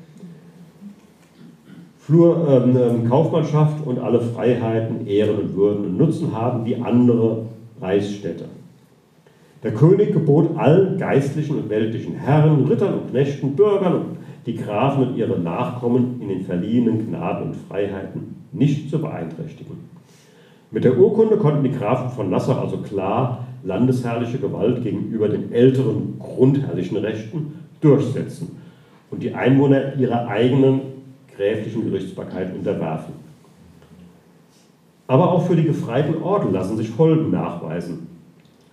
Flur, 2.06 2.48
ähm, 2.48 2.78
ähm, 2.78 3.10
Kaufmannschaft 3.10 3.84
und 3.84 3.98
alle 3.98 4.22
Freiheiten, 4.22 5.08
Ehren 5.08 5.39
und 5.39 5.56
Würden 5.56 5.86
und 5.86 5.98
Nutzen 5.98 6.36
haben 6.36 6.63
wie 6.63 6.76
andere 6.76 7.48
Reichsstädte. 7.82 8.46
Der 9.63 9.74
König 9.74 10.13
gebot 10.13 10.56
allen 10.56 11.00
geistlichen 11.00 11.58
und 11.58 11.70
weltlichen 11.72 12.13
Herren, 12.13 12.65
Rittern 12.65 12.94
und 12.94 13.10
Knechten, 13.10 13.56
Bürgern 13.56 13.94
und 13.96 14.06
die 14.46 14.56
Grafen 14.56 15.08
und 15.08 15.18
ihre 15.18 15.39
Nachkommen 15.39 16.22
in 16.22 16.30
den 16.30 16.41
verliehenen 16.41 17.08
Gnaden 17.08 17.48
und 17.48 17.56
Freiheiten 17.56 18.36
nicht 18.52 18.91
zu 18.91 19.00
beeinträchtigen. 19.02 19.89
Mit 20.70 20.84
der 20.84 21.00
Urkunde 21.00 21.38
konnten 21.38 21.63
die 21.63 21.72
Grafen 21.72 22.12
von 22.12 22.30
Nassau 22.30 22.54
also 22.54 22.78
klar 22.78 23.48
landesherrliche 23.63 24.38
Gewalt 24.38 24.84
gegenüber 24.84 25.28
den 25.28 25.52
älteren 25.52 26.20
grundherrlichen 26.20 26.98
Rechten 26.98 27.62
durchsetzen 27.82 28.58
und 29.10 29.24
die 29.24 29.34
Einwohner 29.34 29.96
ihrer 29.96 30.28
eigenen 30.28 30.94
gräflichen 31.36 31.86
Gerichtsbarkeit 31.86 32.56
unterwerfen. 32.56 33.13
Aber 35.08 35.32
auch 35.32 35.45
für 35.45 35.56
die 35.56 35.63
gefreiten 35.63 36.21
Orden 36.21 36.52
lassen 36.52 36.78
sich 36.78 36.89
Folgen 36.89 37.32
nachweisen. 37.32 38.08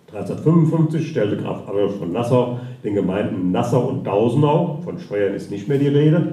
1355 0.08 1.08
stellte 1.08 1.38
Graf 1.38 1.68
Adolf 1.68 1.98
von 1.98 2.12
Nassau 2.12 2.58
den 2.84 2.94
Gemeinden 2.94 3.50
Nassau 3.50 3.88
und 3.88 4.06
Dausenau, 4.06 4.80
von 4.84 4.98
Steuern 4.98 5.34
ist 5.34 5.50
nicht 5.50 5.68
mehr 5.68 5.78
die 5.78 5.88
Rede, 5.88 6.32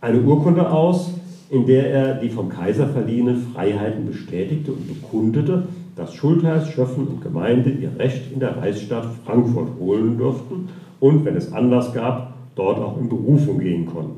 eine 0.00 0.20
Urkunde 0.20 0.70
aus, 0.70 1.12
in 1.50 1.66
der 1.66 1.90
er 1.90 2.14
die 2.14 2.28
vom 2.28 2.48
Kaiser 2.48 2.86
verliehenen 2.86 3.48
Freiheiten 3.52 4.06
bestätigte 4.06 4.72
und 4.72 4.86
bekundete, 4.86 5.64
dass 5.96 6.14
Schultheiß, 6.14 6.68
Schöffen 6.68 7.08
und 7.08 7.22
Gemeinde 7.22 7.70
ihr 7.70 7.90
Recht 7.98 8.32
in 8.32 8.40
der 8.40 8.56
Reichsstadt 8.56 9.06
Frankfurt 9.24 9.68
holen 9.80 10.16
durften 10.16 10.68
und, 11.00 11.24
wenn 11.24 11.36
es 11.36 11.52
Anlass 11.52 11.92
gab, 11.92 12.34
dort 12.54 12.78
auch 12.78 12.98
in 12.98 13.08
Berufung 13.08 13.58
gehen 13.58 13.86
konnten. 13.86 14.17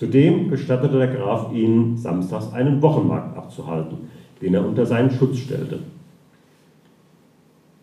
Zudem 0.00 0.48
gestattete 0.48 0.96
der 0.96 1.08
Graf 1.08 1.52
ihnen, 1.52 1.98
samstags 1.98 2.54
einen 2.54 2.80
Wochenmarkt 2.80 3.36
abzuhalten, 3.36 3.98
den 4.40 4.54
er 4.54 4.66
unter 4.66 4.86
seinen 4.86 5.10
Schutz 5.10 5.36
stellte. 5.36 5.80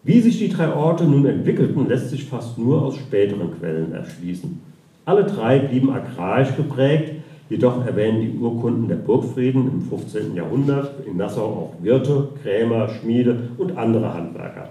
Wie 0.02 0.20
sich 0.20 0.40
die 0.40 0.50
drei 0.50 0.74
Orte 0.74 1.04
nun 1.04 1.28
entwickelten, 1.28 1.88
lässt 1.88 2.10
sich 2.10 2.26
fast 2.26 2.58
nur 2.58 2.82
aus 2.82 2.96
späteren 2.96 3.52
Quellen 3.60 3.94
erschließen. 3.94 4.60
Alle 5.06 5.26
drei 5.26 5.60
blieben 5.60 5.92
agrarisch 5.92 6.56
geprägt, 6.56 7.22
jedoch 7.52 7.86
erwähnen 7.86 8.22
die 8.22 8.36
Urkunden 8.40 8.88
der 8.88 8.96
Burgfrieden 8.96 9.72
im 9.72 9.82
15. 9.84 10.36
Jahrhundert 10.36 11.06
in 11.06 11.18
Nassau 11.18 11.44
auch 11.44 11.84
Wirte, 11.84 12.30
Krämer, 12.42 12.90
Schmiede 12.90 13.50
und 13.60 13.78
andere 13.78 14.12
Handwerker. 14.12 14.70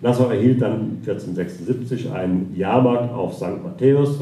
Nassau 0.00 0.28
erhielt 0.28 0.62
dann 0.62 0.98
1476 1.04 2.12
einen 2.12 2.54
Jahrmarkt 2.56 3.12
auf 3.12 3.34
St. 3.34 3.60
Matthäus, 3.64 4.20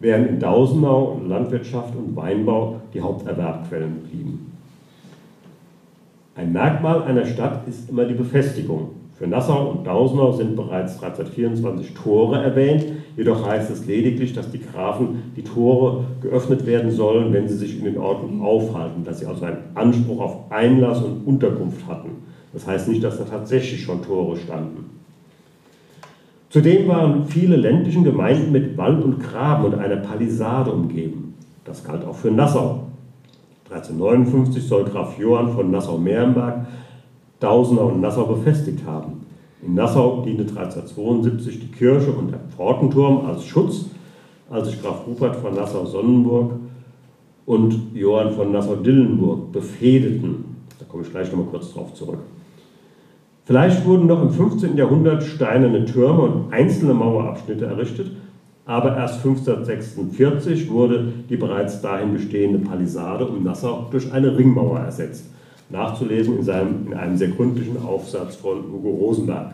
während 0.00 0.28
in 0.28 0.40
Dausenau 0.40 1.20
Landwirtschaft 1.26 1.94
und 1.94 2.16
Weinbau 2.16 2.80
die 2.92 3.00
Haupterwerbquellen 3.00 4.00
blieben. 4.00 4.52
Ein 6.34 6.52
Merkmal 6.52 7.02
einer 7.02 7.26
Stadt 7.26 7.68
ist 7.68 7.90
immer 7.90 8.06
die 8.06 8.14
Befestigung. 8.14 8.90
Für 9.18 9.26
Nassau 9.26 9.72
und 9.72 9.86
Dausenau 9.86 10.32
sind 10.32 10.56
bereits 10.56 10.94
1324 10.94 11.92
Tore 11.92 12.42
erwähnt, 12.42 12.86
jedoch 13.18 13.46
heißt 13.46 13.70
es 13.70 13.84
lediglich, 13.84 14.32
dass 14.32 14.50
die 14.50 14.60
Grafen 14.60 15.34
die 15.36 15.42
Tore 15.42 16.04
geöffnet 16.22 16.64
werden 16.64 16.90
sollen, 16.90 17.30
wenn 17.34 17.46
sie 17.46 17.56
sich 17.56 17.78
in 17.78 17.84
den 17.84 17.98
Orten 17.98 18.40
aufhalten, 18.40 19.04
dass 19.04 19.18
sie 19.18 19.26
also 19.26 19.44
einen 19.44 19.58
Anspruch 19.74 20.20
auf 20.20 20.50
Einlass 20.50 21.02
und 21.02 21.26
Unterkunft 21.26 21.86
hatten. 21.86 22.22
Das 22.54 22.66
heißt 22.66 22.88
nicht, 22.88 23.04
dass 23.04 23.18
da 23.18 23.24
tatsächlich 23.24 23.82
schon 23.82 24.02
Tore 24.02 24.38
standen. 24.38 24.99
Zudem 26.50 26.88
waren 26.88 27.26
viele 27.26 27.54
ländlichen 27.54 28.02
Gemeinden 28.02 28.50
mit 28.50 28.76
Wald 28.76 29.04
und 29.04 29.20
Graben 29.20 29.66
und 29.66 29.74
einer 29.76 29.96
Palisade 29.96 30.72
umgeben. 30.72 31.34
Das 31.64 31.84
galt 31.84 32.04
auch 32.04 32.16
für 32.16 32.32
Nassau. 32.32 32.88
1359 33.70 34.66
soll 34.66 34.84
Graf 34.84 35.16
Johann 35.16 35.52
von 35.52 35.70
Nassau-Merenberg 35.70 36.66
Dausenau 37.38 37.86
und 37.86 38.00
Nassau 38.00 38.24
befestigt 38.24 38.84
haben. 38.84 39.24
In 39.62 39.74
Nassau 39.74 40.22
diente 40.26 40.42
1372 40.42 41.60
die 41.60 41.70
Kirche 41.70 42.10
und 42.10 42.32
der 42.32 42.40
Pfortenturm 42.56 43.26
als 43.26 43.44
Schutz, 43.44 43.86
als 44.50 44.68
sich 44.68 44.82
Graf 44.82 45.06
Rupert 45.06 45.36
von 45.36 45.54
Nassau-Sonnenburg 45.54 46.54
und 47.46 47.94
Johann 47.94 48.32
von 48.32 48.50
Nassau-Dillenburg 48.50 49.52
befehdeten. 49.52 50.44
Da 50.80 50.84
komme 50.86 51.04
ich 51.04 51.10
gleich 51.10 51.30
nochmal 51.30 51.46
kurz 51.46 51.72
drauf 51.72 51.94
zurück. 51.94 52.18
Vielleicht 53.50 53.84
wurden 53.84 54.06
noch 54.06 54.22
im 54.22 54.30
15. 54.30 54.76
Jahrhundert 54.76 55.24
steinerne 55.24 55.84
Türme 55.84 56.20
und 56.20 56.52
einzelne 56.52 56.94
Mauerabschnitte 56.94 57.66
errichtet, 57.66 58.12
aber 58.64 58.96
erst 58.96 59.26
1546 59.26 60.70
wurde 60.70 61.12
die 61.28 61.36
bereits 61.36 61.82
dahin 61.82 62.12
bestehende 62.12 62.60
Palisade 62.60 63.26
um 63.26 63.42
Nassau 63.42 63.88
durch 63.90 64.12
eine 64.12 64.38
Ringmauer 64.38 64.78
ersetzt. 64.78 65.24
nachzulesen 65.68 66.38
in, 66.38 66.44
seinem, 66.44 66.86
in 66.86 66.94
einem 66.94 67.16
sehr 67.16 67.30
gründlichen 67.30 67.82
Aufsatz 67.84 68.36
von 68.36 68.58
Hugo 68.70 68.90
Rosenberg. 68.90 69.50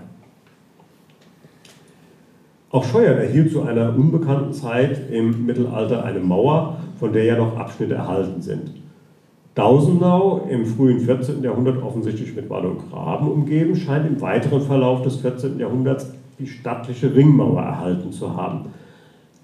Auch 2.73 2.85
Scheuern 2.85 3.17
erhielt 3.17 3.51
zu 3.51 3.63
einer 3.63 3.97
unbekannten 3.97 4.53
Zeit 4.53 5.11
im 5.11 5.47
Mittelalter 5.47 6.05
eine 6.05 6.21
Mauer, 6.21 6.77
von 7.01 7.15
der 7.15 7.25
ja 7.25 7.39
noch 7.39 7.57
Abschnitte 7.57 7.95
erhalten 7.95 8.43
sind. 8.43 8.73
Dausenau, 9.57 10.47
im 10.51 10.67
frühen 10.67 11.01
14. 11.01 11.43
Jahrhundert 11.43 11.83
offensichtlich 11.83 12.37
mit 12.37 12.51
Wall 12.51 12.67
und 12.67 12.91
Graben 12.91 13.27
umgeben, 13.27 13.75
scheint 13.75 14.07
im 14.07 14.21
weiteren 14.21 14.61
Verlauf 14.61 15.01
des 15.01 15.17
14. 15.17 15.59
Jahrhunderts 15.59 16.13
die 16.39 16.47
stattliche 16.47 17.15
Ringmauer 17.15 17.63
erhalten 17.63 18.13
zu 18.13 18.37
haben. 18.37 18.67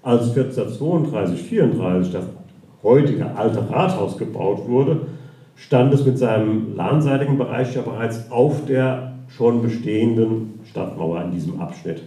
Als 0.03 0.29
1432, 0.29 1.41
34 1.41 2.13
das 2.13 2.25
heutige 2.83 3.35
alte 3.35 3.67
Rathaus 3.71 4.19
gebaut 4.19 4.67
wurde, 4.67 5.07
stand 5.55 5.91
es 5.95 6.05
mit 6.05 6.19
seinem 6.19 6.75
lahnseitigen 6.75 7.39
Bereich 7.39 7.75
ja 7.75 7.81
bereits 7.81 8.29
auf 8.29 8.65
der 8.67 9.13
schon 9.29 9.63
bestehenden 9.63 10.59
Stadtmauer 10.69 11.23
in 11.23 11.31
diesem 11.31 11.59
Abschnitt. 11.59 12.03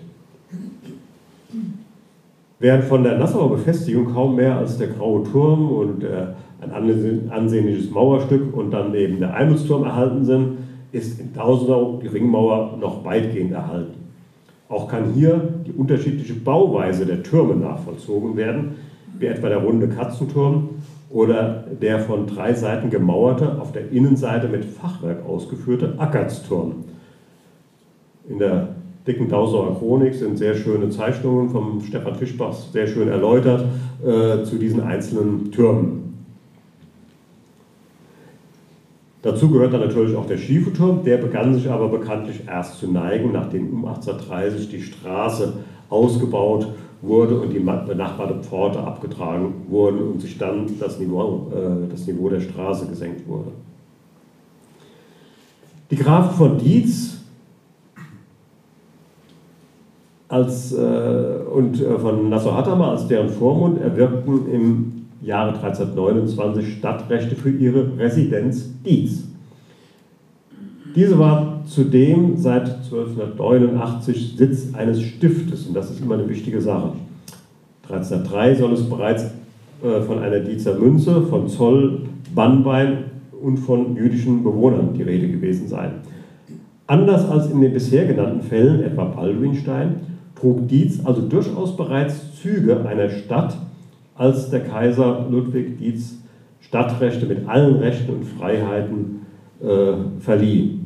Während 2.61 2.85
von 2.85 3.03
der 3.03 3.19
Nassauer 3.19 3.51
Befestigung 3.51 4.13
kaum 4.13 4.37
mehr 4.37 4.59
als 4.59 4.79
der 4.79 4.89
Graue 4.89 5.25
Turm 5.25 5.71
und 5.73 6.05
äh, 6.05 6.29
ein 6.61 7.31
ansehnliches 7.31 7.91
Mauerstück 7.91 8.57
und 8.57 8.71
dann 8.71 8.95
eben 8.95 9.21
der 9.21 9.35
Eimelsturm 9.35 9.85
erhalten 9.85 10.25
sind, 10.25 10.59
ist 10.93 11.21
in 11.21 11.35
Tausenau 11.35 12.01
die 12.03 12.09
Ringmauer 12.09 12.79
noch 12.81 13.05
weitgehend 13.05 13.53
erhalten. 13.53 14.07
Auch 14.69 14.89
kann 14.89 15.13
hier 15.15 15.41
die 15.67 15.73
unterschiedliche 15.73 16.35
Bauweise 16.35 17.07
der 17.07 17.23
Türme 17.23 17.55
nachvollzogen 17.57 18.37
werden, 18.37 18.77
wie 19.19 19.27
etwa 19.27 19.49
der 19.49 19.59
runde 19.59 19.89
Katzenturm 19.89 20.71
oder 21.11 21.65
der 21.81 22.01
von 22.01 22.27
drei 22.27 22.53
Seiten 22.53 22.91
gemauerte, 22.91 23.61
auf 23.61 23.73
der 23.73 23.93
Innenseite 23.93 24.49
mit 24.49 24.65
Fachwerk 24.65 25.25
ausgeführte 25.27 25.95
Ackersturm. 25.99 26.85
In 28.29 28.39
der 28.39 28.69
dicken 29.07 29.29
Dausauer 29.29 29.79
Chronik 29.79 30.15
sind 30.15 30.37
sehr 30.37 30.57
schöne 30.57 30.91
Zeichnungen 30.91 31.51
vom 31.51 31.81
Stefan 31.81 32.17
Fischbach 32.17 32.53
sehr 32.53 32.89
schön 32.89 33.09
erläutert 33.09 33.65
äh, 34.05 34.43
zu 34.43 34.57
diesen 34.59 34.83
einzelnen 34.83 35.53
Türmen. 35.53 36.06
Dazu 39.27 39.51
gehört 39.51 39.73
dann 39.73 39.81
natürlich 39.81 40.15
auch 40.15 40.27
der 40.27 40.39
schiefe 40.39 40.73
Turm, 40.73 41.03
der 41.03 41.17
begann 41.17 41.53
sich 41.53 41.69
aber 41.69 41.89
bekanntlich 41.89 42.43
erst 42.47 42.79
zu 42.79 42.89
neigen, 42.89 43.33
nachdem 43.33 43.73
um 43.73 43.85
1830 43.85 44.69
die 44.69 44.81
Straße 44.81 45.53
ausgebaut 45.91 46.69
wurde 47.03 47.41
und 47.41 47.53
die 47.53 47.59
benachbarte 47.59 48.37
Pforte 48.45 48.79
abgetragen 48.79 49.65
wurden 49.69 49.99
und 49.99 50.21
sich 50.21 50.39
dann 50.39 50.71
das 50.79 51.01
Niveau, 51.01 51.51
äh, 51.53 51.91
das 51.91 52.07
Niveau 52.07 52.29
der 52.29 52.41
Straße 52.41 52.87
gesenkt 52.87 53.27
wurde. 53.27 53.51
Die 55.91 55.97
Grafen 55.97 56.37
von 56.37 56.59
Dietz 56.59 57.19
als, 60.29 60.73
äh, 60.73 61.39
und 61.53 61.81
äh, 61.81 61.99
von 61.99 62.29
Nassau-Hattermer 62.29 62.91
als 62.91 63.09
deren 63.09 63.31
Vormund 63.31 63.81
erwirkten 63.81 64.49
im 64.53 64.96
Jahre 65.27 65.55
1329 65.55 66.79
Stadtrechte 66.79 67.35
für 67.35 67.51
ihre 67.51 67.99
Residenz 67.99 68.71
Dietz. 68.85 69.25
Diese 70.95 71.19
war 71.19 71.63
zudem 71.67 72.37
seit 72.37 72.69
1289 72.69 74.37
Sitz 74.37 74.73
eines 74.73 75.03
Stiftes 75.03 75.67
und 75.67 75.75
das 75.75 75.91
ist 75.91 76.01
immer 76.01 76.15
eine 76.15 76.29
wichtige 76.29 76.61
Sache. 76.61 76.93
1303 77.83 78.55
soll 78.55 78.73
es 78.73 78.89
bereits 78.89 79.25
äh, 79.83 80.01
von 80.03 80.21
einer 80.21 80.41
Dietzer 80.41 80.79
Münze, 80.79 81.23
von 81.23 81.49
Zoll, 81.49 82.03
Bannbein 82.33 83.11
und 83.43 83.59
von 83.59 83.97
jüdischen 83.97 84.45
Bewohnern 84.45 84.95
die 84.95 85.03
Rede 85.03 85.29
gewesen 85.29 85.67
sein. 85.67 85.91
Anders 86.87 87.29
als 87.29 87.51
in 87.51 87.61
den 87.61 87.73
bisher 87.73 88.07
genannten 88.07 88.43
Fällen, 88.43 88.81
etwa 88.85 89.07
Baldwinstein, 89.07 89.97
trug 90.37 90.69
Dietz 90.69 91.01
also 91.05 91.23
durchaus 91.23 91.77
bereits 91.77 92.41
Züge 92.41 92.87
einer 92.87 93.11
Stadt, 93.11 93.57
als 94.17 94.51
der 94.51 94.65
Kaiser 94.65 95.27
Ludwig 95.31 95.79
Dietz 95.79 96.17
Stadtrechte 96.61 97.27
mit 97.27 97.49
allen 97.49 97.77
Rechten 97.77 98.13
und 98.13 98.25
Freiheiten 98.25 99.27
äh, 99.63 100.21
verlieh. 100.21 100.81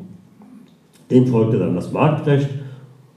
Dem 1.11 1.27
folgte 1.27 1.59
dann 1.59 1.75
das 1.75 1.93
Marktrecht 1.93 2.49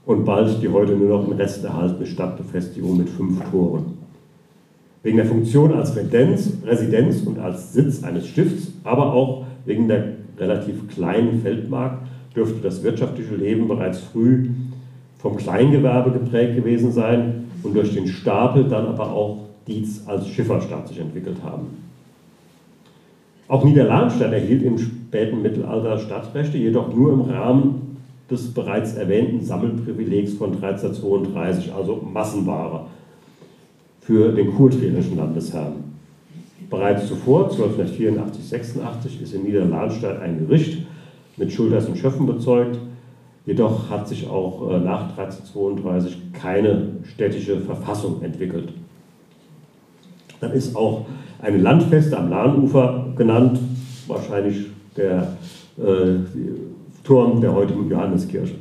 und 0.06 0.24
bald 0.24 0.62
die 0.62 0.68
heute 0.68 0.96
nur 0.96 1.08
noch 1.08 1.28
im 1.28 1.36
Rest 1.36 1.64
erhaltene 1.64 2.06
Stadtbefestigung 2.06 2.96
mit 2.96 3.08
fünf 3.08 3.40
Toren. 3.50 3.98
Wegen 5.02 5.18
der 5.18 5.26
Funktion 5.26 5.74
als 5.74 5.94
Residenz, 5.94 6.52
Residenz 6.64 7.20
und 7.22 7.38
als 7.38 7.74
Sitz 7.74 8.02
eines 8.02 8.26
Stifts, 8.26 8.72
aber 8.84 9.12
auch 9.12 9.44
wegen 9.66 9.88
der 9.88 10.14
relativ 10.38 10.88
kleinen 10.88 11.40
Feldmark 11.42 11.98
dürfte 12.34 12.60
das 12.62 12.82
wirtschaftliche 12.82 13.36
Leben 13.36 13.68
bereits 13.68 14.00
früh 14.00 14.48
vom 15.18 15.36
Kleingewerbe 15.36 16.10
geprägt 16.10 16.56
gewesen 16.56 16.90
sein 16.90 17.44
und 17.62 17.76
durch 17.76 17.94
den 17.94 18.08
Stapel 18.08 18.64
dann 18.64 18.86
aber 18.86 19.12
auch 19.12 19.43
Dietz 19.66 20.02
als 20.06 20.28
Schifferstadt 20.28 20.88
sich 20.88 20.98
entwickelt 20.98 21.42
haben. 21.42 21.84
Auch 23.48 23.64
Niederlahnstein 23.64 24.32
erhielt 24.32 24.62
im 24.62 24.78
späten 24.78 25.42
Mittelalter 25.42 25.98
Stadtrechte, 25.98 26.56
jedoch 26.56 26.94
nur 26.94 27.12
im 27.12 27.20
Rahmen 27.22 27.96
des 28.30 28.52
bereits 28.54 28.94
erwähnten 28.94 29.44
Sammelprivilegs 29.44 30.34
von 30.34 30.54
1332, 30.54 31.72
also 31.72 31.96
Massenware, 31.96 32.86
für 34.00 34.32
den 34.32 34.54
kurtrierischen 34.54 35.16
Landesherrn. 35.16 35.84
Bereits 36.70 37.06
zuvor, 37.06 37.44
1284, 37.44 38.44
86, 38.44 39.22
ist 39.22 39.34
in 39.34 39.44
Niederlahnstein 39.44 40.18
ein 40.20 40.46
Gericht 40.46 40.86
mit 41.36 41.52
Schulters 41.52 41.86
und 41.86 41.98
Schöffen 41.98 42.26
bezeugt, 42.26 42.78
jedoch 43.46 43.90
hat 43.90 44.08
sich 44.08 44.28
auch 44.28 44.70
äh, 44.70 44.78
nach 44.78 45.10
1332 45.10 46.32
keine 46.32 46.88
städtische 47.04 47.60
Verfassung 47.60 48.22
entwickelt. 48.22 48.72
Dann 50.44 50.52
ist 50.52 50.76
auch 50.76 51.06
eine 51.40 51.56
Landfeste 51.56 52.18
am 52.18 52.28
Lahnufer 52.28 53.06
genannt, 53.16 53.58
wahrscheinlich 54.06 54.66
der 54.94 55.38
äh, 55.78 56.16
Turm 57.02 57.40
der 57.40 57.54
heutigen 57.54 57.88
Johanneskirche. 57.88 58.56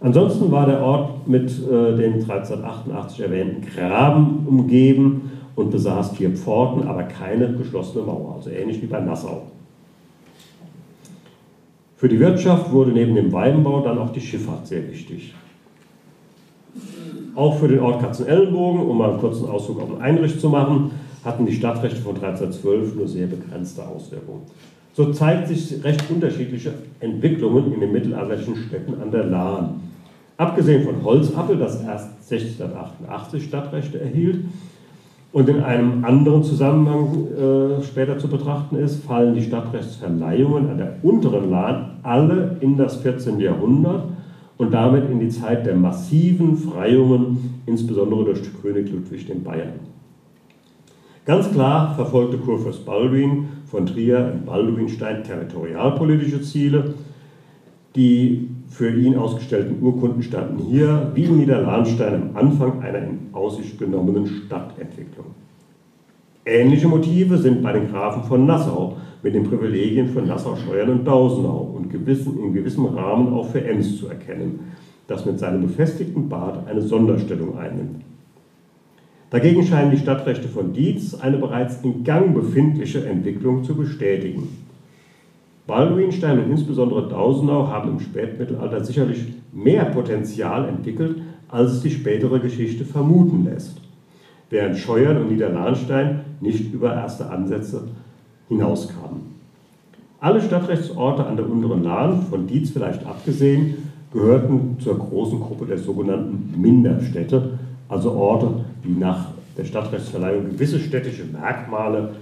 Ansonsten 0.00 0.50
war 0.50 0.66
der 0.66 0.82
Ort 0.82 1.26
mit 1.26 1.50
äh, 1.50 1.96
den 1.96 2.14
1388 2.20 3.20
erwähnten 3.20 3.66
Graben 3.66 4.46
umgeben 4.46 5.30
und 5.56 5.70
besaß 5.70 6.18
vier 6.18 6.32
Pforten, 6.32 6.86
aber 6.86 7.04
keine 7.04 7.54
geschlossene 7.54 8.04
Mauer, 8.04 8.34
also 8.36 8.50
ähnlich 8.50 8.82
wie 8.82 8.86
bei 8.86 9.00
Nassau. 9.00 9.44
Für 11.96 12.10
die 12.10 12.20
Wirtschaft 12.20 12.70
wurde 12.72 12.90
neben 12.90 13.14
dem 13.14 13.32
Weinbau 13.32 13.80
dann 13.80 13.96
auch 13.96 14.10
die 14.10 14.20
Schifffahrt 14.20 14.66
sehr 14.66 14.86
wichtig. 14.86 15.34
Auch 17.34 17.58
für 17.58 17.68
den 17.68 17.80
Ort 17.80 18.00
Katzenellenbogen, 18.00 18.82
um 18.82 18.98
mal 18.98 19.10
einen 19.10 19.20
kurzen 19.20 19.48
Ausflug 19.48 19.82
auf 19.82 19.88
den 19.88 20.00
Einrich 20.00 20.38
zu 20.38 20.48
machen, 20.48 20.92
hatten 21.24 21.46
die 21.46 21.54
Stadtrechte 21.54 22.00
von 22.00 22.14
1312 22.14 22.94
nur 22.94 23.08
sehr 23.08 23.26
begrenzte 23.26 23.86
Auswirkungen. 23.86 24.42
So 24.92 25.12
zeigt 25.12 25.48
sich 25.48 25.82
recht 25.82 26.08
unterschiedliche 26.08 26.74
Entwicklungen 27.00 27.72
in 27.72 27.80
den 27.80 27.92
mittelalterlichen 27.92 28.56
Städten 28.56 28.94
an 29.02 29.10
der 29.10 29.24
Lahn. 29.24 29.80
Abgesehen 30.36 30.84
von 30.84 31.02
Holzappel, 31.02 31.56
das 31.56 31.82
erst 31.82 32.10
1688 32.30 33.44
Stadtrechte 33.44 34.00
erhielt 34.00 34.44
und 35.32 35.48
in 35.48 35.62
einem 35.62 36.04
anderen 36.04 36.44
Zusammenhang 36.44 37.26
äh, 37.36 37.82
später 37.82 38.18
zu 38.18 38.28
betrachten 38.28 38.76
ist, 38.76 39.04
fallen 39.04 39.34
die 39.34 39.42
Stadtrechtsverleihungen 39.42 40.70
an 40.70 40.78
der 40.78 40.96
unteren 41.02 41.50
Lahn 41.50 41.98
alle 42.04 42.56
in 42.60 42.76
das 42.76 42.96
14. 42.96 43.40
Jahrhundert 43.40 44.04
und 44.56 44.72
damit 44.72 45.10
in 45.10 45.20
die 45.20 45.28
Zeit 45.28 45.66
der 45.66 45.74
massiven 45.74 46.56
Freiungen, 46.56 47.60
insbesondere 47.66 48.24
durch 48.24 48.42
König 48.62 48.90
Ludwig 48.90 49.26
den 49.26 49.42
Bayern. 49.42 49.80
Ganz 51.24 51.50
klar 51.50 51.94
verfolgte 51.94 52.36
Kurfürst 52.36 52.84
Balduin 52.84 53.48
von 53.66 53.86
Trier 53.86 54.32
in 54.32 54.44
Balduinstein 54.44 55.24
territorialpolitische 55.24 56.42
Ziele. 56.42 56.94
Die 57.96 58.48
für 58.68 58.90
ihn 58.90 59.16
ausgestellten 59.16 59.82
Urkunden 59.82 60.22
standen 60.22 60.58
hier, 60.58 61.12
wie 61.14 61.24
in 61.24 61.38
Niederlahnstein, 61.38 62.14
am 62.14 62.36
Anfang 62.36 62.82
einer 62.82 62.98
in 62.98 63.18
Aussicht 63.32 63.78
genommenen 63.78 64.26
Stadtentwicklung. 64.26 65.26
Ähnliche 66.44 66.88
Motive 66.88 67.38
sind 67.38 67.62
bei 67.62 67.72
den 67.72 67.88
Grafen 67.88 68.24
von 68.24 68.44
Nassau 68.44 68.98
mit 69.24 69.34
den 69.34 69.44
Privilegien 69.44 70.06
für 70.06 70.20
Nassau, 70.20 70.54
Scheuern 70.54 70.90
und 70.90 71.04
Dausenau 71.06 71.72
und 71.74 71.90
gewissen, 71.90 72.38
in 72.38 72.52
gewissem 72.52 72.84
Rahmen 72.84 73.32
auch 73.32 73.48
für 73.48 73.64
Ems 73.64 73.96
zu 73.96 74.06
erkennen, 74.06 74.72
das 75.08 75.24
mit 75.24 75.38
seinem 75.38 75.62
befestigten 75.62 76.28
Bad 76.28 76.68
eine 76.68 76.82
Sonderstellung 76.82 77.56
einnimmt. 77.58 78.02
Dagegen 79.30 79.64
scheinen 79.64 79.90
die 79.90 79.96
Stadtrechte 79.96 80.46
von 80.46 80.74
Dietz 80.74 81.14
eine 81.14 81.38
bereits 81.38 81.82
in 81.82 82.04
Gang 82.04 82.34
befindliche 82.34 83.04
Entwicklung 83.06 83.64
zu 83.64 83.74
bestätigen. 83.74 84.46
Balduinstein 85.66 86.44
und 86.44 86.50
insbesondere 86.50 87.08
Dausenau 87.08 87.68
haben 87.68 87.92
im 87.92 88.00
Spätmittelalter 88.00 88.84
sicherlich 88.84 89.24
mehr 89.54 89.86
Potenzial 89.86 90.68
entwickelt, 90.68 91.22
als 91.48 91.72
es 91.72 91.80
die 91.80 91.90
spätere 91.90 92.40
Geschichte 92.40 92.84
vermuten 92.84 93.46
lässt, 93.46 93.80
während 94.50 94.76
Scheuern 94.76 95.16
und 95.16 95.30
Niederlahnstein 95.30 96.20
nicht 96.42 96.74
über 96.74 96.92
erste 96.92 97.30
Ansätze 97.30 97.88
hinauskamen. 98.48 99.34
Alle 100.20 100.40
Stadtrechtsorte 100.40 101.26
an 101.26 101.36
der 101.36 101.48
unteren 101.48 101.82
Lahn, 101.82 102.22
von 102.22 102.46
Dietz 102.46 102.70
vielleicht 102.70 103.04
abgesehen, 103.06 103.90
gehörten 104.12 104.78
zur 104.80 104.98
großen 104.98 105.40
Gruppe 105.40 105.66
der 105.66 105.78
sogenannten 105.78 106.58
Minderstädte, 106.60 107.58
also 107.88 108.12
Orte, 108.12 108.64
die 108.84 108.98
nach 108.98 109.26
der 109.56 109.64
Stadtrechtsverleihung 109.64 110.50
gewisse 110.50 110.80
städtische 110.80 111.24
Merkmale 111.24 112.14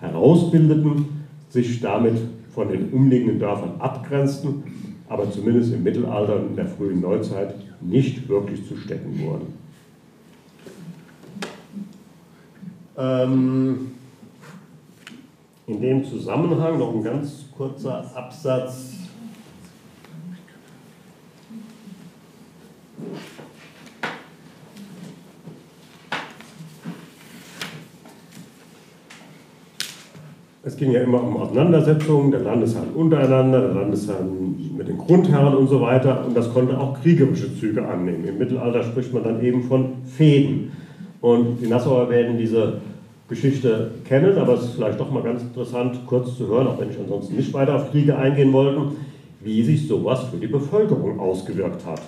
herausbildeten, 0.00 1.06
sich 1.50 1.80
damit 1.80 2.18
von 2.54 2.68
den 2.68 2.90
umliegenden 2.90 3.38
Dörfern 3.38 3.72
abgrenzten, 3.78 4.62
aber 5.08 5.30
zumindest 5.30 5.72
im 5.72 5.82
Mittelalter 5.82 6.36
und 6.36 6.50
in 6.50 6.56
der 6.56 6.66
frühen 6.66 7.00
Neuzeit 7.00 7.54
nicht 7.80 8.28
wirklich 8.28 8.66
zu 8.68 8.76
Städten 8.76 9.20
wurden. 9.20 9.46
Ähm, 12.96 13.92
in 15.68 15.82
dem 15.82 16.02
Zusammenhang 16.02 16.78
noch 16.78 16.94
ein 16.94 17.04
ganz 17.04 17.44
kurzer 17.56 18.04
Absatz. 18.14 18.94
Es 30.64 30.76
ging 30.76 30.90
ja 30.90 31.02
immer 31.02 31.22
um 31.22 31.36
Auseinandersetzungen 31.36 32.30
der 32.30 32.40
Landesherren 32.40 32.90
untereinander, 32.94 33.60
der 33.60 33.74
Landesherren 33.74 34.74
mit 34.76 34.88
den 34.88 34.98
Grundherren 34.98 35.54
und 35.54 35.68
so 35.68 35.80
weiter. 35.80 36.24
Und 36.26 36.36
das 36.36 36.52
konnte 36.52 36.78
auch 36.78 37.00
kriegerische 37.00 37.54
Züge 37.58 37.86
annehmen. 37.86 38.24
Im 38.26 38.38
Mittelalter 38.38 38.82
spricht 38.82 39.12
man 39.12 39.22
dann 39.22 39.42
eben 39.42 39.62
von 39.64 40.04
Fäden. 40.04 40.72
Und 41.20 41.58
die 41.60 41.66
Nassauer 41.66 42.10
werden 42.10 42.38
diese 42.38 42.80
Geschichte 43.28 43.90
kennen, 44.04 44.38
aber 44.38 44.54
es 44.54 44.62
ist 44.62 44.72
vielleicht 44.72 44.98
doch 44.98 45.10
mal 45.10 45.22
ganz 45.22 45.42
interessant, 45.42 46.00
kurz 46.06 46.36
zu 46.36 46.46
hören, 46.46 46.66
auch 46.66 46.80
wenn 46.80 46.90
ich 46.90 46.98
ansonsten 46.98 47.36
nicht 47.36 47.52
weiter 47.52 47.76
auf 47.76 47.90
Kriege 47.90 48.16
eingehen 48.16 48.52
wollte, 48.52 48.92
wie 49.40 49.62
sich 49.62 49.86
sowas 49.86 50.24
für 50.24 50.38
die 50.38 50.46
Bevölkerung 50.46 51.20
ausgewirkt 51.20 51.84
hat. 51.86 52.00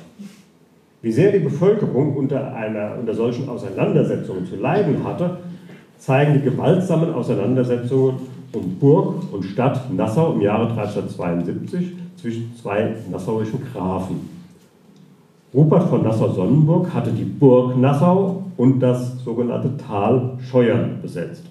Wie 1.03 1.13
sehr 1.13 1.33
die 1.33 1.39
Bevölkerung 1.39 2.17
unter, 2.17 2.55
einer, 2.55 2.97
unter 2.99 3.15
solchen 3.15 3.49
Auseinandersetzungen 3.49 4.47
zu 4.47 4.57
leiden 4.57 5.05
hatte, 5.05 5.39
zeigen 5.99 6.35
die 6.35 6.43
gewaltsamen 6.43 7.13
Auseinandersetzungen 7.13 8.17
um 8.53 8.77
Burg 8.79 9.33
und 9.33 9.45
Stadt 9.45 9.93
Nassau 9.93 10.33
im 10.33 10.41
Jahre 10.41 10.69
1372 10.71 11.93
zwischen 12.17 12.55
zwei 12.61 12.97
nassauischen 13.11 13.61
Grafen. 13.73 14.29
Rupert 15.55 15.89
von 15.89 16.03
Nassau-Sonnenburg 16.03 16.93
hatte 16.93 17.11
die 17.11 17.25
Burg 17.25 17.77
Nassau 17.77 18.45
und 18.61 18.81
das 18.81 19.25
sogenannte 19.25 19.75
Tal 19.79 20.37
Scheuern 20.51 20.99
besetzt. 21.01 21.47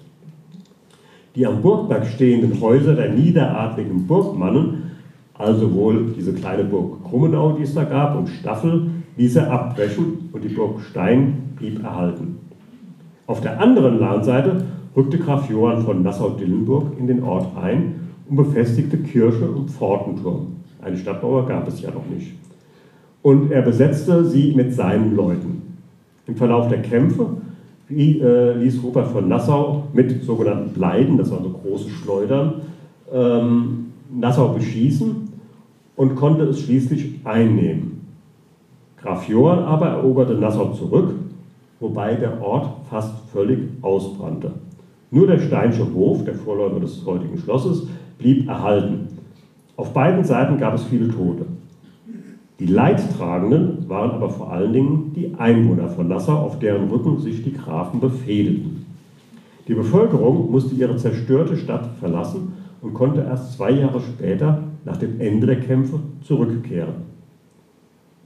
Die 1.34 1.44
am 1.44 1.60
Burgberg 1.60 2.06
stehenden 2.06 2.60
Häuser 2.60 2.94
der 2.94 3.12
niederadligen 3.12 4.06
Burgmannen, 4.06 4.92
also 5.34 5.74
wohl 5.74 6.12
diese 6.16 6.32
kleine 6.32 6.62
Burg 6.62 7.02
Krummenau, 7.02 7.56
die 7.58 7.64
es 7.64 7.74
da 7.74 7.82
gab, 7.82 8.16
und 8.16 8.28
Staffel, 8.28 8.90
ließ 9.16 9.34
er 9.34 9.50
abbrechen 9.50 10.28
und 10.30 10.44
die 10.44 10.54
Burg 10.54 10.82
Stein 10.82 11.54
blieb 11.56 11.82
erhalten. 11.82 12.38
Auf 13.26 13.40
der 13.40 13.60
anderen 13.60 13.98
Lahnseite 13.98 14.66
rückte 14.94 15.18
Graf 15.18 15.50
Johann 15.50 15.82
von 15.82 16.04
Nassau-Dillenburg 16.04 16.96
in 16.96 17.08
den 17.08 17.24
Ort 17.24 17.48
ein 17.60 18.08
und 18.28 18.36
befestigte 18.36 18.98
Kirche 18.98 19.50
und 19.50 19.68
Pfortenturm. 19.68 20.58
Eine 20.80 20.96
Stadtmauer 20.96 21.44
gab 21.44 21.66
es 21.66 21.82
ja 21.82 21.90
noch 21.90 22.06
nicht 22.06 22.34
und 23.22 23.50
er 23.50 23.62
besetzte 23.62 24.24
sie 24.24 24.52
mit 24.54 24.72
seinen 24.72 25.14
Leuten. 25.14 25.59
Im 26.26 26.36
Verlauf 26.36 26.68
der 26.68 26.82
Kämpfe 26.82 27.26
äh, 27.90 28.52
ließ 28.52 28.82
Rupert 28.82 29.08
von 29.08 29.28
Nassau 29.28 29.84
mit 29.92 30.22
sogenannten 30.22 30.72
Bleiden, 30.72 31.18
das 31.18 31.30
waren 31.30 31.42
so 31.42 31.50
große 31.50 31.90
Schleudern, 31.90 32.62
ähm, 33.12 33.86
Nassau 34.12 34.48
beschießen 34.48 35.28
und 35.96 36.14
konnte 36.14 36.44
es 36.44 36.60
schließlich 36.60 37.20
einnehmen. 37.24 38.06
Graf 39.00 39.28
Johann 39.28 39.60
aber 39.60 39.88
eroberte 39.88 40.34
Nassau 40.34 40.72
zurück, 40.72 41.14
wobei 41.80 42.14
der 42.14 42.40
Ort 42.42 42.68
fast 42.88 43.14
völlig 43.32 43.58
ausbrannte. 43.82 44.52
Nur 45.10 45.26
der 45.26 45.40
Steinsche 45.40 45.86
Hof, 45.92 46.24
der 46.24 46.34
Vorläufer 46.34 46.80
des 46.80 47.04
heutigen 47.04 47.38
Schlosses, 47.38 47.86
blieb 48.18 48.48
erhalten. 48.48 49.08
Auf 49.76 49.92
beiden 49.92 50.22
Seiten 50.22 50.58
gab 50.58 50.74
es 50.74 50.84
viele 50.84 51.08
Tote. 51.08 51.46
Die 52.60 52.66
Leidtragenden 52.66 53.88
waren 53.88 54.10
aber 54.10 54.28
vor 54.28 54.52
allen 54.52 54.74
Dingen 54.74 55.12
die 55.16 55.34
Einwohner 55.38 55.88
von 55.88 56.08
Nassau, 56.08 56.36
auf 56.36 56.58
deren 56.58 56.90
Rücken 56.90 57.18
sich 57.18 57.42
die 57.42 57.54
Grafen 57.54 58.00
befehdeten. 58.00 58.84
Die 59.66 59.72
Bevölkerung 59.72 60.50
musste 60.50 60.74
ihre 60.74 60.96
zerstörte 60.96 61.56
Stadt 61.56 61.88
verlassen 61.98 62.52
und 62.82 62.92
konnte 62.92 63.22
erst 63.22 63.54
zwei 63.54 63.70
Jahre 63.70 64.00
später, 64.00 64.62
nach 64.84 64.98
dem 64.98 65.18
Ende 65.20 65.46
der 65.46 65.60
Kämpfe, 65.60 66.00
zurückkehren. 66.22 66.96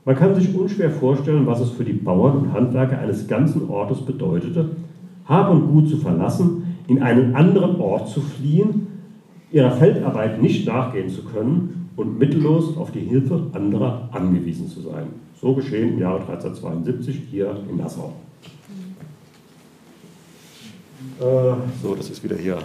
Man 0.04 0.16
kann 0.16 0.34
sich 0.34 0.52
unschwer 0.52 0.90
vorstellen, 0.90 1.46
was 1.46 1.60
es 1.60 1.70
für 1.70 1.84
die 1.84 1.92
Bauern 1.92 2.36
und 2.38 2.52
Handwerker 2.52 2.98
eines 2.98 3.28
ganzen 3.28 3.68
Ortes 3.70 4.00
bedeutete, 4.00 4.70
Hab 5.26 5.48
und 5.48 5.68
Gut 5.68 5.88
zu 5.88 5.98
verlassen, 5.98 6.76
in 6.88 7.00
einen 7.00 7.36
anderen 7.36 7.80
Ort 7.80 8.08
zu 8.08 8.20
fliehen, 8.20 8.88
ihrer 9.52 9.70
Feldarbeit 9.70 10.42
nicht 10.42 10.66
nachgehen 10.66 11.08
zu 11.08 11.22
können 11.22 11.83
und 11.96 12.18
mittellos 12.18 12.76
auf 12.76 12.90
die 12.90 13.00
Hilfe 13.00 13.46
anderer 13.52 14.08
angewiesen 14.12 14.68
zu 14.68 14.80
sein. 14.80 15.06
So 15.40 15.54
geschehen 15.54 15.94
im 15.94 15.98
Jahre 15.98 16.20
1372 16.20 17.22
hier 17.30 17.56
in 17.68 17.76
Nassau. 17.76 18.14
Äh, 21.20 21.54
so, 21.82 21.94
das 21.94 22.10
ist 22.10 22.24
wieder 22.24 22.36
hier. 22.36 22.58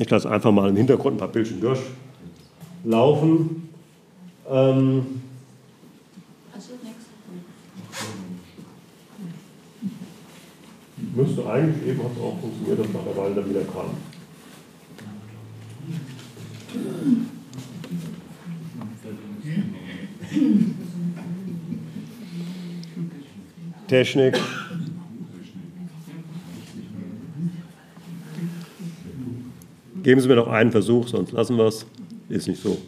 Ich 0.00 0.08
lasse 0.10 0.30
einfach 0.30 0.52
mal 0.52 0.68
im 0.68 0.76
Hintergrund 0.76 1.16
ein 1.16 1.18
paar 1.18 1.28
Bildchen 1.28 1.60
durchlaufen. 2.84 3.68
Ähm, 4.48 5.06
müsste 11.14 11.48
eigentlich 11.48 11.86
eben, 11.86 12.02
hat 12.02 12.12
es 12.16 12.22
auch 12.22 12.38
funktioniert, 12.40 12.78
dass 12.78 12.92
nach 12.92 13.04
der 13.04 13.16
Weile 13.16 13.34
dann 13.34 13.50
wieder 13.50 13.64
kam. 13.64 13.90
Technik. 23.86 24.38
Geben 30.02 30.20
Sie 30.20 30.28
mir 30.28 30.36
noch 30.36 30.48
einen 30.48 30.70
Versuch, 30.70 31.08
sonst 31.08 31.32
lassen 31.32 31.56
wir 31.56 31.66
es. 31.66 31.86
Ist 32.28 32.48
nicht 32.48 32.62
so. 32.62 32.78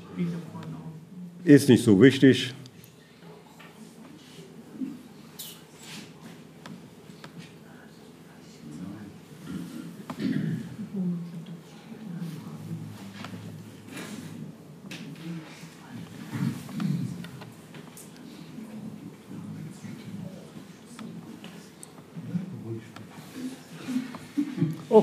Ist 1.44 1.68
nicht 1.68 1.82
so 1.82 2.00
wichtig. 2.00 2.54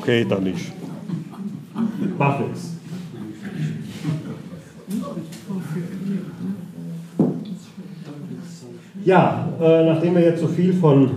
Okay, 0.07 0.23
dann 0.23 0.41
nicht. 0.41 0.71
Macht 2.17 2.39
nichts. 2.39 2.77
Ja, 9.03 9.49
äh, 9.59 9.85
nachdem 9.85 10.15
wir 10.15 10.21
jetzt 10.21 10.39
so 10.39 10.47
viel 10.47 10.71
von 10.75 11.09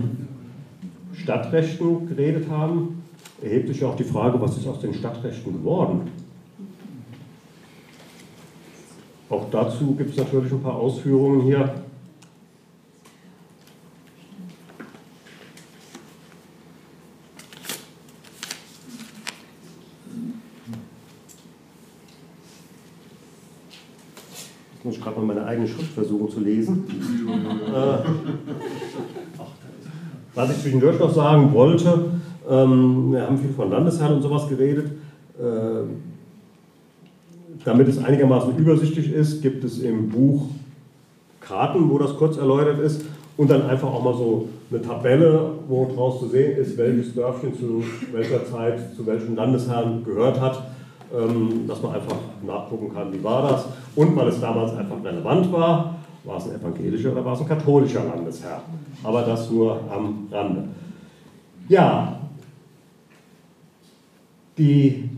Stadtrechten 1.13 2.05
geredet 2.09 2.49
haben, 2.49 3.01
erhebt 3.41 3.69
sich 3.69 3.81
auch 3.85 3.95
die 3.95 4.03
Frage, 4.03 4.41
was 4.41 4.57
ist 4.57 4.67
aus 4.67 4.81
den 4.81 4.93
Stadtrechten 4.93 5.53
geworden? 5.53 6.11
Auch 9.29 9.45
dazu 9.49 9.95
gibt 9.95 10.09
es 10.09 10.17
natürlich 10.17 10.51
ein 10.51 10.61
paar 10.61 10.75
Ausführungen 10.75 11.43
hier. 11.43 11.80
Eigene 25.61 25.67
Schrift 25.67 25.93
versuchen 25.93 26.29
zu 26.29 26.39
lesen. 26.39 26.83
äh, 27.73 27.97
was 30.33 30.51
ich 30.51 30.61
zwischendurch 30.61 30.99
noch 30.99 31.13
sagen 31.13 31.53
wollte, 31.53 32.05
ähm, 32.49 33.11
wir 33.11 33.21
haben 33.21 33.37
viel 33.37 33.51
von 33.51 33.69
Landesherren 33.69 34.15
und 34.15 34.21
sowas 34.21 34.47
geredet. 34.47 34.87
Äh, 35.39 35.83
damit 37.63 37.87
es 37.87 38.03
einigermaßen 38.03 38.57
übersichtlich 38.57 39.11
ist, 39.11 39.41
gibt 39.41 39.63
es 39.63 39.79
im 39.79 40.09
Buch 40.09 40.47
Karten, 41.39 41.89
wo 41.89 41.99
das 41.99 42.15
kurz 42.15 42.37
erläutert 42.37 42.79
ist. 42.79 43.03
Und 43.37 43.49
dann 43.49 43.63
einfach 43.63 43.87
auch 43.87 44.03
mal 44.03 44.13
so 44.13 44.49
eine 44.69 44.81
Tabelle, 44.81 45.51
wo 45.67 45.89
draus 45.93 46.19
zu 46.19 46.27
sehen 46.27 46.57
ist, 46.57 46.77
welches 46.77 47.13
Dörfchen 47.13 47.53
zu 47.57 47.83
welcher 48.11 48.45
Zeit 48.45 48.95
zu 48.95 49.05
welchem 49.05 49.35
Landesherrn 49.35 50.03
gehört 50.03 50.39
hat, 50.39 50.63
ähm, 51.13 51.65
dass 51.67 51.81
man 51.81 51.95
einfach 51.95 52.17
nachgucken 52.45 52.93
kann, 52.93 53.13
wie 53.13 53.23
war 53.23 53.43
das. 53.43 53.65
Und 53.95 54.15
weil 54.15 54.27
es 54.27 54.39
damals 54.39 54.75
einfach 54.75 55.03
relevant 55.03 55.51
war, 55.51 55.95
war 56.23 56.37
es 56.37 56.49
ein 56.49 56.59
evangelischer 56.59 57.11
oder 57.11 57.25
war 57.25 57.33
es 57.33 57.41
ein 57.41 57.47
katholischer 57.47 58.03
Landesherr. 58.03 58.61
Aber 59.03 59.23
das 59.23 59.49
nur 59.49 59.79
am 59.91 60.27
Rande. 60.31 60.65
Ja, 61.67 62.19
die 64.57 65.09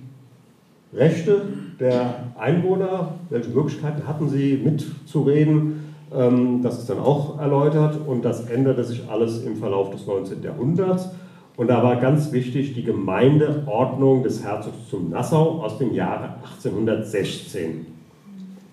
Rechte 0.93 1.41
der 1.79 2.31
Einwohner, 2.37 3.15
welche 3.29 3.49
Möglichkeiten 3.49 4.07
hatten 4.07 4.29
sie 4.29 4.61
mitzureden, 4.63 5.83
ähm, 6.13 6.61
das 6.61 6.79
ist 6.79 6.89
dann 6.89 6.99
auch 6.99 7.39
erläutert 7.39 7.99
und 8.05 8.23
das 8.23 8.45
änderte 8.49 8.83
sich 8.83 9.09
alles 9.09 9.43
im 9.43 9.57
Verlauf 9.57 9.89
des 9.89 10.05
19. 10.05 10.43
Jahrhunderts. 10.43 11.09
Und 11.55 11.67
da 11.67 11.83
war 11.83 11.97
ganz 11.97 12.31
wichtig 12.31 12.73
die 12.73 12.83
Gemeindeordnung 12.83 14.23
des 14.23 14.43
Herzogtums 14.43 15.11
Nassau 15.11 15.61
aus 15.63 15.77
dem 15.77 15.93
Jahre 15.93 16.35
1816. 16.55 17.85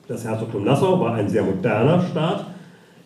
Das 0.08 0.24
Herzogtum 0.24 0.64
Nassau 0.64 0.98
war 0.98 1.14
ein 1.14 1.28
sehr 1.28 1.42
moderner 1.42 2.02
Staat, 2.02 2.46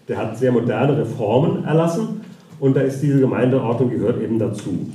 der 0.09 0.19
hat 0.19 0.39
sehr 0.39 0.53
moderne 0.53 0.97
Reformen 0.97 1.65
erlassen 1.65 2.21
und 2.61 2.77
da 2.77 2.83
ist 2.83 3.01
diese 3.01 3.21
Gemeindeordnung 3.21 3.91
gehört 3.91 4.23
eben 4.23 4.39
dazu. 4.39 4.87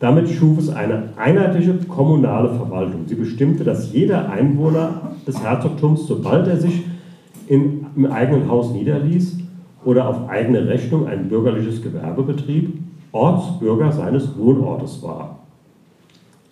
Damit 0.00 0.28
schuf 0.28 0.58
es 0.58 0.68
eine 0.68 1.10
einheitliche 1.16 1.74
kommunale 1.88 2.50
Verwaltung. 2.50 3.04
Sie 3.06 3.14
bestimmte, 3.14 3.62
dass 3.62 3.92
jeder 3.92 4.30
Einwohner 4.30 5.12
des 5.26 5.42
Herzogtums, 5.42 6.06
sobald 6.06 6.48
er 6.48 6.56
sich 6.56 6.82
in, 7.46 7.86
im 7.94 8.06
eigenen 8.06 8.50
Haus 8.50 8.72
niederließ 8.72 9.38
oder 9.84 10.08
auf 10.08 10.28
eigene 10.28 10.66
Rechnung 10.66 11.06
ein 11.06 11.28
bürgerliches 11.28 11.80
Gewerbe 11.80 12.24
betrieb, 12.24 12.83
Ortsbürger 13.14 13.92
seines 13.92 14.36
Wohnortes 14.36 15.00
war. 15.02 15.38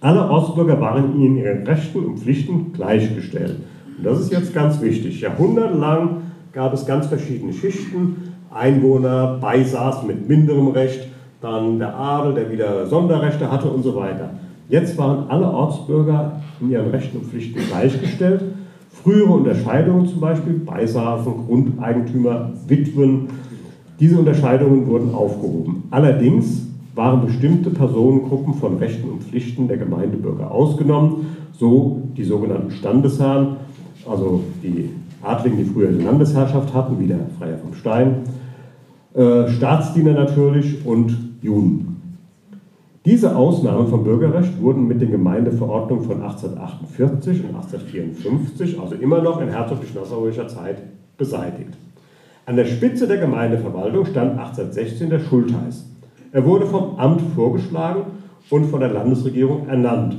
Alle 0.00 0.30
Ortsbürger 0.30 0.80
waren 0.80 1.20
in 1.20 1.36
ihren 1.36 1.66
Rechten 1.66 2.04
und 2.04 2.20
Pflichten 2.20 2.72
gleichgestellt. 2.72 3.56
Und 3.98 4.04
das 4.04 4.20
ist 4.20 4.32
jetzt 4.32 4.54
ganz 4.54 4.80
wichtig. 4.80 5.20
Jahrhundertelang 5.20 6.22
gab 6.52 6.72
es 6.72 6.86
ganz 6.86 7.06
verschiedene 7.06 7.52
Schichten, 7.52 8.34
Einwohner, 8.54 9.38
Beisaß 9.40 10.04
mit 10.04 10.28
minderem 10.28 10.68
Recht, 10.68 11.08
dann 11.40 11.80
der 11.80 11.96
Adel, 11.96 12.34
der 12.34 12.52
wieder 12.52 12.86
Sonderrechte 12.86 13.50
hatte 13.50 13.68
und 13.68 13.82
so 13.82 13.96
weiter. 13.96 14.30
Jetzt 14.68 14.96
waren 14.96 15.28
alle 15.28 15.46
Ortsbürger 15.46 16.40
in 16.60 16.70
ihren 16.70 16.90
Rechten 16.90 17.18
und 17.18 17.26
Pflichten 17.26 17.60
gleichgestellt. 17.68 18.42
Frühere 18.90 19.32
Unterscheidungen 19.32 20.06
zum 20.06 20.20
Beispiel, 20.20 20.54
Beisaßen, 20.54 21.46
Grundeigentümer, 21.46 22.50
Witwen, 22.68 23.28
diese 24.02 24.18
Unterscheidungen 24.18 24.88
wurden 24.88 25.14
aufgehoben. 25.14 25.84
Allerdings 25.92 26.66
waren 26.96 27.24
bestimmte 27.24 27.70
Personengruppen 27.70 28.54
von 28.54 28.78
Rechten 28.78 29.08
und 29.08 29.22
Pflichten 29.22 29.68
der 29.68 29.76
Gemeindebürger 29.76 30.50
ausgenommen, 30.50 31.36
so 31.52 32.02
die 32.16 32.24
sogenannten 32.24 32.72
Standesherren, 32.72 33.58
also 34.04 34.42
die 34.60 34.90
Adligen, 35.22 35.56
die 35.58 35.64
früher 35.64 35.92
die 35.92 36.02
Landesherrschaft 36.02 36.74
hatten, 36.74 36.98
wie 36.98 37.06
der 37.06 37.20
Freier 37.38 37.58
vom 37.58 37.74
Stein, 37.74 38.24
äh, 39.14 39.48
Staatsdiener 39.48 40.14
natürlich 40.14 40.84
und 40.84 41.16
Juden. 41.40 42.16
Diese 43.04 43.36
Ausnahmen 43.36 43.86
vom 43.86 44.02
Bürgerrecht 44.02 44.60
wurden 44.60 44.88
mit 44.88 45.00
den 45.00 45.12
Gemeindeverordnungen 45.12 46.04
von 46.04 46.22
1848 46.22 47.44
und 47.44 47.54
1854, 47.54 48.80
also 48.80 48.96
immer 48.96 49.22
noch 49.22 49.40
in 49.40 49.48
herzoglich-nassauischer 49.48 50.48
Zeit, 50.48 50.82
beseitigt. 51.16 51.76
An 52.44 52.56
der 52.56 52.64
Spitze 52.64 53.06
der 53.06 53.18
Gemeindeverwaltung 53.18 54.04
stand 54.04 54.32
1816 54.32 55.10
der 55.10 55.20
Schultheiß. 55.20 55.86
Er 56.32 56.44
wurde 56.44 56.66
vom 56.66 56.98
Amt 56.98 57.22
vorgeschlagen 57.36 58.02
und 58.50 58.64
von 58.64 58.80
der 58.80 58.88
Landesregierung 58.88 59.68
ernannt. 59.68 60.16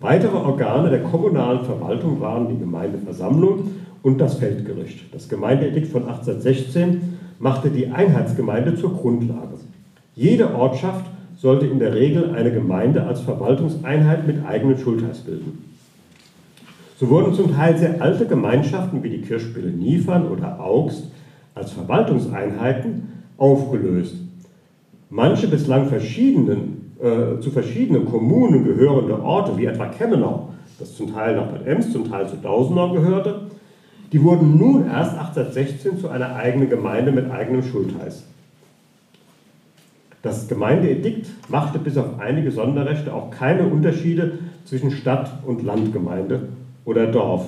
Weitere 0.00 0.36
Organe 0.36 0.90
der 0.90 1.02
kommunalen 1.02 1.64
Verwaltung 1.64 2.20
waren 2.20 2.48
die 2.48 2.58
Gemeindeversammlung 2.58 3.70
und 4.02 4.20
das 4.20 4.34
Feldgericht. 4.34 5.14
Das 5.14 5.30
Gemeindeedikt 5.30 5.86
von 5.86 6.02
1816 6.02 7.18
machte 7.38 7.70
die 7.70 7.88
Einheitsgemeinde 7.88 8.76
zur 8.76 8.92
Grundlage. 8.94 9.56
Jede 10.14 10.54
Ortschaft 10.54 11.06
sollte 11.38 11.66
in 11.66 11.78
der 11.78 11.94
Regel 11.94 12.34
eine 12.34 12.52
Gemeinde 12.52 13.06
als 13.06 13.22
Verwaltungseinheit 13.22 14.26
mit 14.26 14.44
eigenem 14.44 14.76
Schultheiß 14.76 15.20
bilden. 15.20 15.64
So 16.98 17.08
wurden 17.08 17.32
zum 17.32 17.54
Teil 17.54 17.78
sehr 17.78 18.02
alte 18.02 18.26
Gemeinschaften 18.26 19.02
wie 19.02 19.08
die 19.08 19.22
Kirchspiele 19.22 19.70
Niefern 19.70 20.28
oder 20.28 20.60
Augst 20.60 21.04
als 21.54 21.72
Verwaltungseinheiten 21.72 23.24
aufgelöst. 23.36 24.16
Manche 25.08 25.48
bislang 25.48 25.86
verschiedenen, 25.86 26.92
äh, 27.00 27.40
zu 27.40 27.50
verschiedenen 27.50 28.04
Kommunen 28.04 28.64
gehörende 28.64 29.20
Orte, 29.22 29.56
wie 29.56 29.66
etwa 29.66 29.86
Kemmenau, 29.86 30.50
das 30.78 30.94
zum 30.94 31.12
Teil 31.12 31.36
nach 31.36 31.46
Bad 31.48 31.66
Ems, 31.66 31.92
zum 31.92 32.08
Teil 32.08 32.28
zu 32.28 32.36
Dausenau 32.36 32.92
gehörte, 32.92 33.40
die 34.12 34.22
wurden 34.22 34.58
nun 34.58 34.86
erst 34.86 35.16
1816 35.16 35.98
zu 35.98 36.08
einer 36.08 36.34
eigenen 36.36 36.68
Gemeinde 36.68 37.12
mit 37.12 37.30
eigenem 37.30 37.62
Schultheiß. 37.62 38.24
Das 40.22 40.48
Gemeindeedikt 40.48 41.30
machte 41.48 41.78
bis 41.78 41.96
auf 41.96 42.18
einige 42.18 42.50
Sonderrechte 42.50 43.14
auch 43.14 43.30
keine 43.30 43.66
Unterschiede 43.66 44.38
zwischen 44.64 44.90
Stadt- 44.90 45.32
und 45.46 45.62
Landgemeinde 45.62 46.48
oder 46.84 47.06
Dorf. 47.06 47.46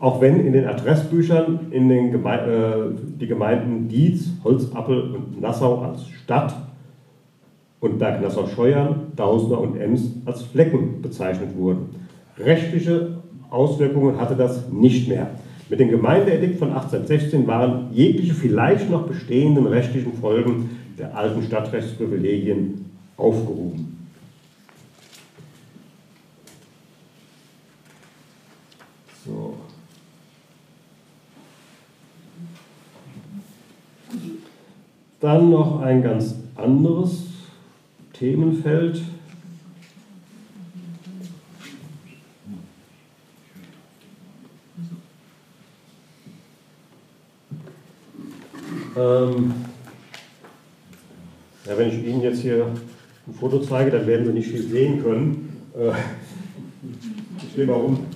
Auch 0.00 0.20
wenn 0.20 0.46
in 0.46 0.52
den 0.52 0.66
Adressbüchern 0.66 1.72
in 1.72 1.88
den 1.88 2.12
Geme 2.12 2.30
äh, 2.30 3.18
die 3.20 3.26
Gemeinden 3.26 3.88
Dietz, 3.88 4.28
Holzappel 4.44 5.14
und 5.14 5.40
Nassau 5.40 5.80
als 5.80 6.06
Stadt 6.08 6.54
und 7.80 7.98
Berg 7.98 8.22
Nassau-Scheuern, 8.22 9.12
Dausner 9.16 9.60
und 9.60 9.76
Ems 9.76 10.12
als 10.24 10.42
Flecken 10.42 11.02
bezeichnet 11.02 11.56
wurden. 11.56 11.88
Rechtliche 12.38 13.18
Auswirkungen 13.50 14.20
hatte 14.20 14.36
das 14.36 14.70
nicht 14.70 15.08
mehr. 15.08 15.30
Mit 15.68 15.80
dem 15.80 15.90
Gemeindeedikt 15.90 16.58
von 16.58 16.68
1816 16.68 17.46
waren 17.46 17.92
jegliche 17.92 18.34
vielleicht 18.34 18.88
noch 18.90 19.06
bestehenden 19.06 19.66
rechtlichen 19.66 20.14
Folgen 20.14 20.70
der 20.98 21.16
alten 21.16 21.42
Stadtrechtsprivilegien 21.42 22.86
aufgehoben. 23.16 23.98
So. 29.24 29.54
Dann 35.20 35.50
noch 35.50 35.80
ein 35.80 36.02
ganz 36.02 36.36
anderes 36.54 37.26
Themenfeld. 38.12 39.02
Ähm, 48.96 49.54
ja, 51.66 51.76
wenn 51.76 51.88
ich 51.88 52.04
Ihnen 52.04 52.20
jetzt 52.22 52.40
hier 52.40 52.66
ein 53.26 53.34
Foto 53.34 53.58
zeige, 53.58 53.90
dann 53.90 54.06
werden 54.06 54.26
Sie 54.26 54.32
nicht 54.32 54.48
viel 54.48 54.62
sehen 54.62 55.02
können. 55.02 55.66
Äh, 55.76 55.92
ich 57.44 57.54
sehe 57.54 57.66
warum. 57.66 58.06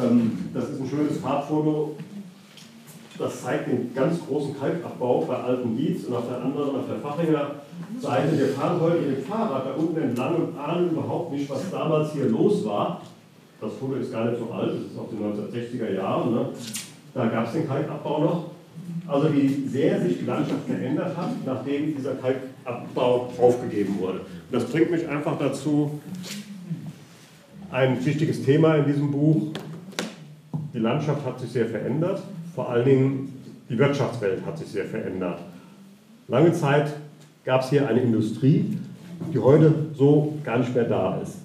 Ähm, 0.00 0.50
das 0.52 0.70
ist 0.70 0.80
ein 0.80 0.88
schönes 0.88 1.18
Farbfoto. 1.18 1.96
Das 3.18 3.42
zeigt 3.42 3.68
den 3.68 3.94
ganz 3.94 4.18
großen 4.26 4.58
Kalkabbau 4.58 5.20
bei 5.20 5.36
Alten 5.36 5.76
Dietz 5.76 6.04
und 6.04 6.16
auf 6.16 6.28
der 6.28 6.42
anderen, 6.42 6.76
auf 6.76 6.86
der 6.88 6.98
Fachinger 6.98 7.50
Seite. 8.00 8.36
Wir 8.36 8.48
fahren 8.48 8.80
heute 8.80 9.02
mit 9.02 9.18
dem 9.18 9.24
Fahrrad 9.24 9.66
da 9.66 9.72
unten 9.74 10.00
entlang 10.00 10.34
und 10.34 10.58
ahnen 10.58 10.90
überhaupt 10.90 11.32
nicht, 11.32 11.48
was 11.48 11.70
damals 11.70 12.12
hier 12.12 12.26
los 12.26 12.64
war. 12.64 13.02
Das 13.60 13.72
Foto 13.74 13.94
ist 13.94 14.10
gar 14.10 14.24
nicht 14.24 14.38
so 14.38 14.52
alt, 14.52 14.70
das 14.70 14.92
ist 14.92 14.98
aus 14.98 15.08
den 15.10 15.20
1960er 15.20 15.94
Jahren. 15.94 16.34
Ne? 16.34 16.48
Da 17.14 17.26
gab 17.26 17.46
es 17.46 17.52
den 17.52 17.68
Kalkabbau 17.68 18.18
noch. 18.18 18.44
Also 19.06 19.32
wie 19.32 19.68
sehr 19.68 20.00
sich 20.00 20.18
die 20.18 20.24
Landschaft 20.24 20.66
verändert 20.66 21.16
hat, 21.16 21.30
nachdem 21.46 21.94
dieser 21.94 22.14
Kalkabbau 22.14 23.30
aufgegeben 23.40 23.96
wurde. 24.00 24.20
Und 24.20 24.52
das 24.52 24.64
bringt 24.64 24.90
mich 24.90 25.06
einfach 25.08 25.38
dazu, 25.38 26.00
ein 27.70 28.04
wichtiges 28.04 28.44
Thema 28.44 28.76
in 28.76 28.86
diesem 28.86 29.10
Buch. 29.10 29.52
Die 30.72 30.78
Landschaft 30.78 31.24
hat 31.24 31.38
sich 31.38 31.50
sehr 31.50 31.66
verändert, 31.66 32.22
vor 32.54 32.70
allen 32.70 32.84
Dingen 32.84 33.42
die 33.68 33.78
Wirtschaftswelt 33.78 34.44
hat 34.46 34.58
sich 34.58 34.68
sehr 34.68 34.84
verändert. 34.84 35.38
Lange 36.28 36.52
Zeit 36.52 36.92
gab 37.44 37.62
es 37.62 37.70
hier 37.70 37.88
eine 37.88 38.00
Industrie, 38.00 38.78
die 39.32 39.38
heute 39.38 39.74
so 39.94 40.34
gar 40.44 40.58
nicht 40.58 40.74
mehr 40.74 40.84
da 40.84 41.18
ist. 41.20 41.38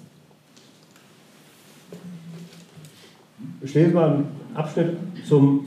Ich 3.62 3.74
lese 3.74 3.92
mal 3.92 4.10
einen 4.10 4.26
Abschnitt 4.54 4.96
zum 5.26 5.66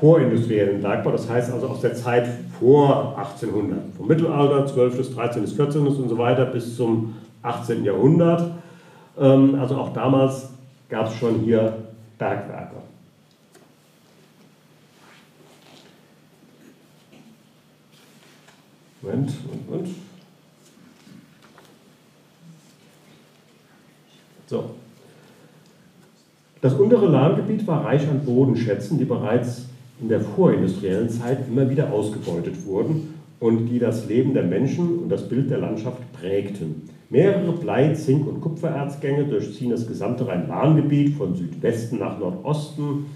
vorindustriellen 0.00 0.82
Bergbau, 0.82 1.12
das 1.12 1.28
heißt 1.28 1.52
also 1.52 1.68
aus 1.68 1.80
der 1.80 1.94
Zeit 1.94 2.28
vor 2.58 3.16
1800, 3.18 3.78
vom 3.96 4.08
Mittelalter, 4.08 4.66
12. 4.66 4.96
bis 4.96 5.14
13. 5.14 5.42
bis 5.42 5.52
14. 5.52 5.86
und 5.86 6.08
so 6.08 6.18
weiter 6.18 6.46
bis 6.46 6.76
zum 6.76 7.14
18. 7.42 7.84
Jahrhundert. 7.84 8.50
Ähm, 9.18 9.56
also 9.60 9.76
auch 9.76 9.92
damals 9.92 10.50
gab 10.88 11.06
es 11.06 11.14
schon 11.14 11.40
hier 11.40 11.76
Bergwerke. 12.18 12.76
Moment, 19.04 19.32
Moment. 19.68 19.88
So. 24.46 24.64
Das 26.60 26.74
untere 26.74 27.06
Lahngebiet 27.06 27.66
war 27.66 27.84
reich 27.84 28.08
an 28.08 28.24
Bodenschätzen, 28.24 28.98
die 28.98 29.04
bereits 29.04 29.66
in 30.00 30.08
der 30.08 30.20
vorindustriellen 30.20 31.10
Zeit 31.10 31.46
immer 31.48 31.68
wieder 31.68 31.92
ausgebeutet 31.92 32.64
wurden 32.64 33.14
und 33.40 33.66
die 33.66 33.78
das 33.78 34.08
Leben 34.08 34.32
der 34.32 34.44
Menschen 34.44 35.00
und 35.00 35.08
das 35.10 35.28
Bild 35.28 35.50
der 35.50 35.58
Landschaft 35.58 36.00
prägten. 36.14 36.88
Mehrere 37.10 37.52
Blei-, 37.52 37.92
Zink- 37.92 38.26
und 38.26 38.40
Kupfererzgänge 38.40 39.24
durchziehen 39.24 39.70
das 39.70 39.86
gesamte 39.86 40.26
Rhein-Lahn-Gebiet 40.26 41.16
von 41.16 41.34
Südwesten 41.36 41.98
nach 41.98 42.18
Nordosten. 42.18 43.06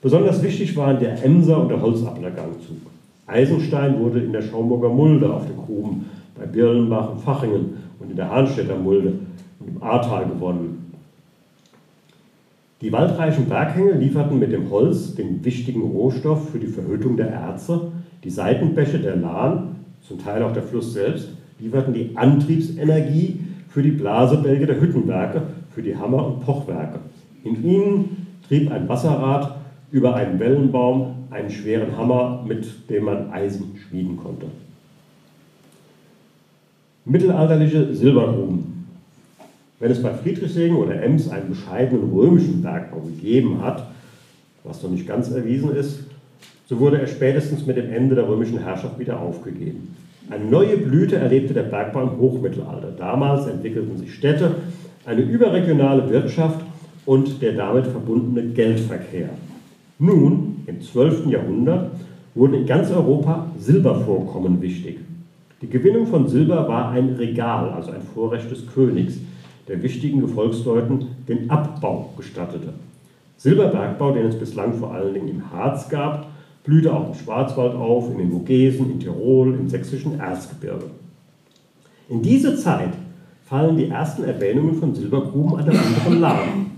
Besonders 0.00 0.42
wichtig 0.42 0.76
waren 0.76 1.00
der 1.00 1.22
Emser 1.24 1.60
und 1.60 1.68
der 1.68 1.82
Holzablergangzug. 1.82 2.89
Eisenstein 3.30 3.98
wurde 3.98 4.20
in 4.20 4.32
der 4.32 4.42
Schaumburger 4.42 4.88
Mulde 4.88 5.32
auf 5.32 5.46
den 5.46 5.56
Gruben 5.56 6.06
bei 6.38 6.46
Birlenbach 6.46 7.12
und 7.12 7.20
Fachingen 7.20 7.76
und 7.98 8.10
in 8.10 8.16
der 8.16 8.30
Hahnstädter 8.30 8.76
Mulde 8.76 9.14
und 9.60 9.68
im 9.68 9.82
Ahrtal 9.82 10.26
gewonnen. 10.26 10.92
Die 12.80 12.92
waldreichen 12.92 13.46
Berghänge 13.46 13.92
lieferten 13.92 14.38
mit 14.38 14.52
dem 14.52 14.70
Holz 14.70 15.14
den 15.14 15.44
wichtigen 15.44 15.82
Rohstoff 15.82 16.50
für 16.50 16.58
die 16.58 16.66
Verhüttung 16.66 17.16
der 17.16 17.28
Erze. 17.28 17.92
Die 18.24 18.30
Seitenbäche 18.30 18.98
der 18.98 19.16
Lahn, 19.16 19.76
zum 20.00 20.18
Teil 20.18 20.42
auch 20.42 20.54
der 20.54 20.62
Fluss 20.62 20.94
selbst, 20.94 21.28
lieferten 21.58 21.92
die 21.92 22.12
Antriebsenergie 22.14 23.40
für 23.68 23.82
die 23.82 23.90
Blasebälge 23.90 24.66
der 24.66 24.80
Hüttenwerke, 24.80 25.42
für 25.68 25.82
die 25.82 25.96
Hammer- 25.96 26.26
und 26.26 26.40
Pochwerke. 26.40 27.00
In 27.44 27.62
ihnen 27.62 28.26
trieb 28.48 28.72
ein 28.72 28.88
Wasserrad 28.88 29.59
über 29.92 30.14
einen 30.14 30.38
Wellenbaum 30.38 31.26
einen 31.30 31.50
schweren 31.50 31.96
Hammer, 31.96 32.44
mit 32.46 32.66
dem 32.90 33.04
man 33.04 33.30
Eisen 33.30 33.76
schmieden 33.76 34.16
konnte. 34.16 34.46
Mittelalterliche 37.04 37.94
Silbergruben. 37.94 38.86
Wenn 39.78 39.90
es 39.90 40.02
bei 40.02 40.12
Friedrichshagen 40.12 40.76
oder 40.76 41.02
Ems 41.02 41.30
einen 41.30 41.48
bescheidenen 41.48 42.12
römischen 42.12 42.62
Bergbau 42.62 43.00
gegeben 43.00 43.62
hat, 43.62 43.86
was 44.62 44.82
noch 44.82 44.90
nicht 44.90 45.08
ganz 45.08 45.30
erwiesen 45.30 45.74
ist, 45.74 46.00
so 46.66 46.78
wurde 46.78 47.00
er 47.00 47.06
spätestens 47.06 47.66
mit 47.66 47.76
dem 47.76 47.90
Ende 47.90 48.14
der 48.14 48.28
römischen 48.28 48.58
Herrschaft 48.58 48.98
wieder 48.98 49.18
aufgegeben. 49.18 49.96
Eine 50.28 50.44
neue 50.44 50.76
Blüte 50.76 51.16
erlebte 51.16 51.54
der 51.54 51.64
Bergbau 51.64 52.02
im 52.02 52.18
Hochmittelalter. 52.18 52.92
Damals 52.96 53.46
entwickelten 53.46 53.96
sich 53.96 54.14
Städte, 54.14 54.54
eine 55.06 55.22
überregionale 55.22 56.08
Wirtschaft 56.10 56.60
und 57.06 57.40
der 57.42 57.54
damit 57.54 57.86
verbundene 57.86 58.52
Geldverkehr. 58.52 59.30
Nun, 60.02 60.62
im 60.66 60.80
12. 60.80 61.26
Jahrhundert, 61.26 61.90
wurden 62.34 62.54
in 62.54 62.64
ganz 62.64 62.90
Europa 62.90 63.50
Silbervorkommen 63.58 64.62
wichtig. 64.62 64.98
Die 65.60 65.68
Gewinnung 65.68 66.06
von 66.06 66.26
Silber 66.26 66.66
war 66.66 66.90
ein 66.92 67.10
Regal, 67.16 67.68
also 67.68 67.90
ein 67.90 68.00
Vorrecht 68.00 68.50
des 68.50 68.66
Königs, 68.66 69.18
der 69.68 69.82
wichtigen 69.82 70.22
Gefolgsleuten 70.22 71.04
den 71.28 71.50
Abbau 71.50 72.14
gestattete. 72.16 72.72
Silberbergbau, 73.36 74.12
den 74.12 74.24
es 74.24 74.38
bislang 74.38 74.72
vor 74.72 74.94
allen 74.94 75.12
Dingen 75.12 75.28
im 75.28 75.52
Harz 75.52 75.90
gab, 75.90 76.28
blühte 76.64 76.94
auch 76.94 77.08
im 77.08 77.14
Schwarzwald 77.14 77.74
auf, 77.74 78.10
in 78.10 78.16
den 78.16 78.30
Vogesen, 78.30 78.90
in 78.90 79.00
Tirol, 79.00 79.52
im 79.52 79.68
sächsischen 79.68 80.18
Erzgebirge. 80.18 80.86
In 82.08 82.22
diese 82.22 82.56
Zeit 82.56 82.94
fallen 83.44 83.76
die 83.76 83.88
ersten 83.88 84.24
Erwähnungen 84.24 84.76
von 84.76 84.94
Silbergruben 84.94 85.58
an 85.58 85.66
der 85.66 85.78
anderen 85.78 86.20
Lahn. 86.20 86.69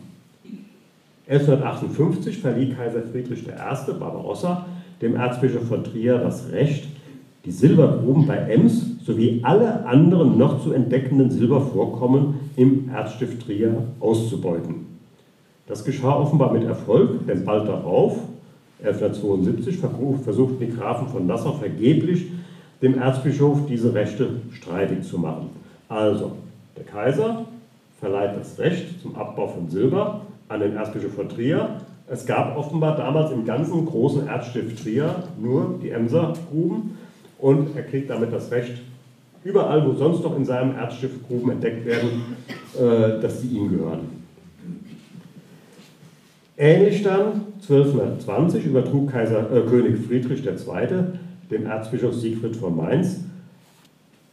1158 1.32 2.38
verlieh 2.38 2.74
Kaiser 2.74 3.02
Friedrich 3.10 3.46
I. 3.48 3.92
Barbarossa 3.98 4.66
dem 5.00 5.16
Erzbischof 5.16 5.66
von 5.66 5.82
Trier 5.82 6.18
das 6.18 6.52
Recht, 6.52 6.86
die 7.44 7.50
Silbergruben 7.50 8.26
bei 8.26 8.36
Ems 8.36 9.02
sowie 9.04 9.40
alle 9.42 9.84
anderen 9.86 10.38
noch 10.38 10.62
zu 10.62 10.72
entdeckenden 10.72 11.30
Silbervorkommen 11.30 12.34
im 12.56 12.90
Erzstift 12.90 13.46
Trier 13.46 13.82
auszubeuten. 13.98 14.86
Das 15.66 15.84
geschah 15.84 16.14
offenbar 16.14 16.52
mit 16.52 16.64
Erfolg, 16.64 17.26
denn 17.26 17.44
bald 17.44 17.66
darauf, 17.66 18.18
1172, 18.84 19.78
versuchten 20.22 20.60
die 20.60 20.68
Grafen 20.68 21.08
von 21.08 21.26
Nassau 21.26 21.52
vergeblich, 21.52 22.26
dem 22.82 22.98
Erzbischof 22.98 23.66
diese 23.68 23.94
Rechte 23.94 24.28
streitig 24.52 25.02
zu 25.02 25.18
machen. 25.18 25.50
Also, 25.88 26.32
der 26.76 26.84
Kaiser 26.84 27.46
verleiht 28.00 28.36
das 28.36 28.58
Recht 28.58 29.00
zum 29.00 29.16
Abbau 29.16 29.48
von 29.48 29.68
Silber 29.68 30.22
an 30.52 30.60
den 30.60 30.76
Erzbischof 30.76 31.14
von 31.14 31.28
Trier. 31.28 31.80
Es 32.06 32.26
gab 32.26 32.56
offenbar 32.56 32.96
damals 32.96 33.30
im 33.30 33.44
ganzen 33.44 33.86
großen 33.86 34.28
Erzstift 34.28 34.82
Trier 34.82 35.24
nur 35.40 35.78
die 35.82 35.90
Emser-Gruben 35.90 36.98
und 37.38 37.76
er 37.76 37.82
kriegt 37.82 38.10
damit 38.10 38.32
das 38.32 38.50
Recht, 38.50 38.74
überall, 39.44 39.86
wo 39.86 39.94
sonst 39.94 40.22
noch 40.22 40.36
in 40.36 40.44
seinem 40.44 40.76
Erzstift 40.76 41.26
Gruben 41.26 41.50
entdeckt 41.50 41.84
werden, 41.86 42.36
äh, 42.78 43.20
dass 43.20 43.40
sie 43.40 43.48
ihm 43.48 43.70
gehören. 43.70 44.22
Ähnlich 46.56 47.02
dann 47.02 47.46
1220 47.60 48.66
übertrug 48.66 49.10
Kaiser, 49.10 49.50
äh, 49.50 49.62
König 49.62 50.06
Friedrich 50.06 50.46
II. 50.46 50.88
dem 51.50 51.66
Erzbischof 51.66 52.14
Siegfried 52.14 52.56
von 52.56 52.76
Mainz 52.76 53.20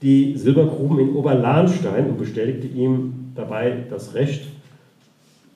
die 0.01 0.37
Silbergruben 0.37 0.99
in 0.99 1.15
Oberlahnstein 1.15 2.07
und 2.07 2.17
bestätigte 2.17 2.67
ihm 2.67 3.31
dabei 3.35 3.83
das 3.89 4.13
Recht 4.13 4.47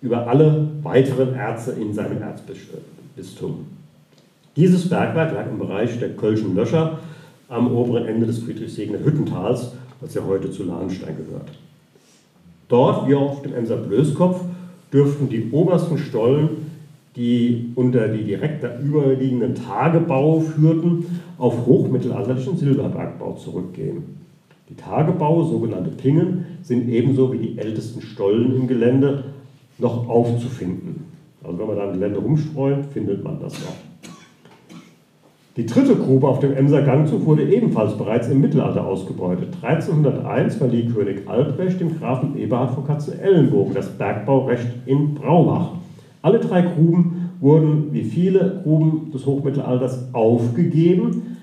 über 0.03 0.27
alle 0.27 0.67
weiteren 0.83 1.33
Erze 1.33 1.71
in 1.71 1.93
seinem 1.93 2.21
Erzbistum. 2.21 3.65
Dieses 4.57 4.89
Bergwerk 4.89 5.33
lag 5.33 5.49
im 5.49 5.57
Bereich 5.57 5.97
der 5.97 6.09
Kölschen 6.09 6.55
Löscher 6.55 6.99
am 7.47 7.73
oberen 7.73 8.05
Ende 8.05 8.27
des 8.27 8.39
Friedrichshagener 8.39 9.03
Hüttentals, 9.03 9.71
das 10.01 10.13
ja 10.13 10.21
heute 10.27 10.51
zu 10.51 10.63
Lahnstein 10.63 11.15
gehört. 11.15 11.49
Dort, 12.67 13.07
wie 13.07 13.15
auch 13.15 13.31
auf 13.31 13.41
dem 13.43 13.53
Emser 13.53 13.77
Blöskopf, 13.77 14.41
dürften 14.91 15.29
die 15.29 15.49
obersten 15.51 15.97
Stollen, 15.97 16.49
die 17.15 17.71
unter 17.75 18.09
die 18.09 18.23
direkt 18.23 18.63
darüberliegenden 18.63 19.55
Tagebau 19.55 20.41
führten, 20.41 21.05
auf 21.37 21.65
hochmittelalterlichen 21.65 22.57
Silberbergbau 22.57 23.33
zurückgehen. 23.35 24.03
Die 24.69 24.75
Tagebaue, 24.75 25.45
sogenannte 25.45 25.91
Pingen, 25.91 26.45
sind 26.61 26.89
ebenso 26.89 27.31
wie 27.31 27.37
die 27.37 27.57
ältesten 27.57 28.01
Stollen 28.01 28.55
im 28.55 28.67
Gelände 28.67 29.32
noch 29.77 30.07
aufzufinden. 30.07 31.05
Also 31.43 31.59
wenn 31.59 31.67
man 31.67 31.75
da 31.75 31.85
im 31.85 31.93
Gelände 31.93 32.19
rumstreut, 32.19 32.85
findet 32.93 33.23
man 33.23 33.39
das 33.39 33.53
noch. 33.53 33.75
Die 35.55 35.67
dritte 35.67 35.95
Grube 35.95 36.27
auf 36.27 36.39
dem 36.39 36.53
Emser 36.53 36.81
Gangzug 36.81 37.25
wurde 37.27 37.43
ebenfalls 37.43 37.95
bereits 37.95 38.27
im 38.27 38.41
Mittelalter 38.41 38.85
ausgebeutet. 38.85 39.49
1301 39.61 40.55
verlieh 40.55 40.87
König 40.87 41.27
Albrecht 41.27 41.79
dem 41.79 41.99
Grafen 41.99 42.35
Eberhard 42.37 42.71
von 42.71 42.87
Katzenellenbogen 42.87 43.75
das 43.75 43.89
Bergbaurecht 43.89 44.65
in 44.87 45.13
Braubach. 45.13 45.73
Alle 46.23 46.39
drei 46.39 46.61
Gruben 46.61 47.29
wurden, 47.39 47.89
wie 47.91 48.03
viele 48.03 48.61
Gruben 48.63 49.11
des 49.11 49.27
Hochmittelalters, 49.27 50.09
aufgegeben, 50.13 51.37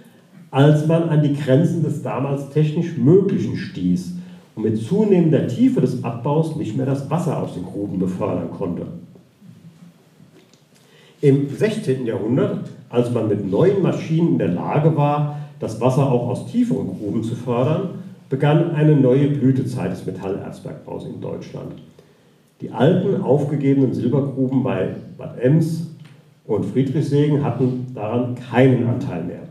als 0.51 0.89
man 0.89 1.09
an 1.09 1.22
die 1.22 1.35
Grenzen 1.35 1.85
des 1.85 2.03
damals 2.03 2.51
technisch 2.51 2.97
Möglichen 2.97 3.57
stieß 3.57 4.19
und 4.61 4.70
mit 4.70 4.82
zunehmender 4.82 5.48
Tiefe 5.48 5.80
des 5.80 6.04
Abbaus 6.04 6.56
nicht 6.56 6.76
mehr 6.76 6.86
das 6.86 7.11
Wasser 7.11 7.42
aus 7.42 7.54
den 7.54 7.64
Gruben 7.64 7.98
befördern 7.98 8.50
konnte. 8.50 8.86
Im 11.22 11.48
16. 11.48 12.06
Jahrhundert 12.06 12.68
als 12.90 13.12
man 13.12 13.28
mit 13.28 13.48
neuen 13.48 13.82
Maschinen 13.82 14.32
in 14.32 14.38
der 14.38 14.48
Lage 14.48 14.96
war, 14.96 15.38
das 15.61 15.80
Wasser 15.80 16.11
auch 16.11 16.28
aus 16.28 16.46
tieferen 16.46 16.88
Gruben 16.88 17.22
zu 17.22 17.36
fördern, 17.36 17.90
begann 18.28 18.74
eine 18.74 18.96
neue 18.96 19.28
Blütezeit 19.28 19.92
des 19.92 20.04
Metallerzbergbaus 20.04 21.06
in 21.06 21.20
Deutschland. 21.20 21.74
Die 22.61 22.72
alten, 22.72 23.22
aufgegebenen 23.22 23.94
Silbergruben 23.94 24.62
bei 24.62 24.96
Bad 25.16 25.38
Ems 25.38 25.86
und 26.46 26.66
Friedrichshagen 26.66 27.44
hatten 27.44 27.86
daran 27.94 28.34
keinen 28.34 28.88
Anteil 28.88 29.22
mehr. 29.24 29.42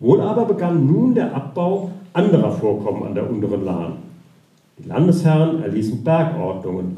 Wohl 0.00 0.20
aber 0.20 0.44
begann 0.44 0.86
nun 0.86 1.14
der 1.14 1.34
Abbau 1.34 1.92
anderer 2.12 2.50
Vorkommen 2.50 3.04
an 3.04 3.14
der 3.14 3.30
unteren 3.30 3.64
Lahn. 3.64 4.05
Die 4.78 4.88
Landesherren 4.88 5.62
erließen 5.62 6.04
Bergordnungen 6.04 6.94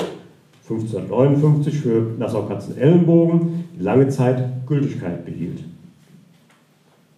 1559 0.68 1.74
für 1.78 2.14
Nassau-Katzenellenbogen, 2.18 3.64
die 3.78 3.82
lange 3.82 4.08
Zeit 4.08 4.66
Gültigkeit 4.66 5.24
behielt. 5.24 5.62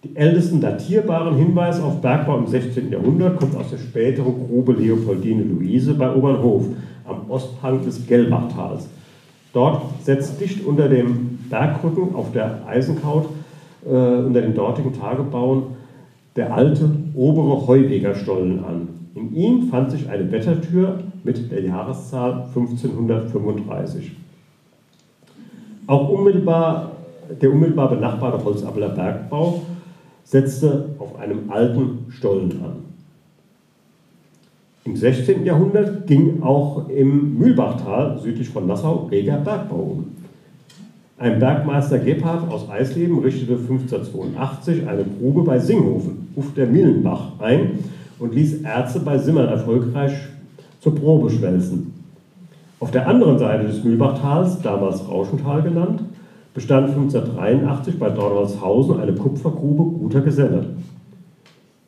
Die 0.03 0.15
ältesten 0.15 0.61
datierbaren 0.61 1.35
Hinweise 1.35 1.83
auf 1.83 1.99
Bergbau 2.01 2.37
im 2.37 2.47
16. 2.47 2.91
Jahrhundert 2.91 3.39
kommt 3.39 3.55
aus 3.55 3.71
der 3.71 3.77
späteren 3.77 4.47
Grube 4.47 4.73
Leopoldine 4.73 5.43
Luise 5.43 5.95
bei 5.95 6.13
Obernhof 6.13 6.67
am 7.05 7.29
Osthang 7.29 7.83
des 7.83 8.05
Gelbachtals. 8.07 8.87
Dort 9.53 9.81
setzt 10.03 10.39
dicht 10.39 10.65
unter 10.65 10.89
dem 10.89 11.39
Bergrücken 11.49 12.15
auf 12.15 12.31
der 12.31 12.65
Eisenkaut 12.67 13.29
äh, 13.85 13.89
unter 13.89 14.41
den 14.41 14.53
dortigen 14.53 14.93
Tagebauen 14.93 15.63
der 16.35 16.53
alte 16.53 16.89
obere 17.13 17.67
Heuwegerstollen 17.67 18.63
an. 18.63 19.00
In 19.13 19.35
ihm 19.35 19.67
fand 19.69 19.91
sich 19.91 20.09
eine 20.09 20.31
Wettertür 20.31 20.99
mit 21.23 21.51
der 21.51 21.61
Jahreszahl 21.61 22.45
1535. 22.55 24.11
Auch 25.87 26.09
unmittelbar, 26.09 26.91
der 27.41 27.51
unmittelbar 27.51 27.89
benachbarte 27.89 28.43
Holzabler 28.43 28.89
Bergbau 28.89 29.63
setzte 30.23 30.89
auf 30.97 31.19
einem 31.19 31.51
alten 31.51 32.05
Stollen 32.09 32.51
an. 32.63 32.75
Im 34.85 34.95
16. 34.95 35.45
Jahrhundert 35.45 36.07
ging 36.07 36.41
auch 36.41 36.87
im 36.89 37.37
Mühlbachtal 37.37 38.17
südlich 38.19 38.49
von 38.49 38.65
Nassau 38.65 39.07
reger 39.11 39.37
Bergbau 39.37 39.75
um. 39.75 40.05
Ein 41.17 41.37
Bergmeister 41.37 41.99
Gebhardt 41.99 42.49
aus 42.51 42.67
Eisleben 42.67 43.19
richtete 43.19 43.53
1582 43.53 44.87
eine 44.87 45.03
Grube 45.03 45.43
bei 45.43 45.59
Singhofen, 45.59 46.29
auf 46.35 46.53
der 46.55 46.65
Millenbach, 46.65 47.33
ein 47.39 47.79
und 48.21 48.35
ließ 48.35 48.61
Erze 48.61 48.99
bei 48.99 49.17
Simmern 49.17 49.49
erfolgreich 49.49 50.13
zur 50.79 50.95
Probe 50.95 51.29
schwelzen. 51.29 51.93
Auf 52.79 52.91
der 52.91 53.07
anderen 53.07 53.37
Seite 53.37 53.67
des 53.67 53.83
Mühlbachtals, 53.83 54.61
damals 54.61 55.07
Rauschental 55.07 55.63
genannt, 55.63 56.03
bestand 56.53 56.89
1583 56.89 57.99
bei 57.99 58.09
Dornholzhausen 58.09 58.99
eine 58.99 59.13
Kupfergrube 59.13 59.99
Guter 59.99 60.21
Geselle. 60.21 60.65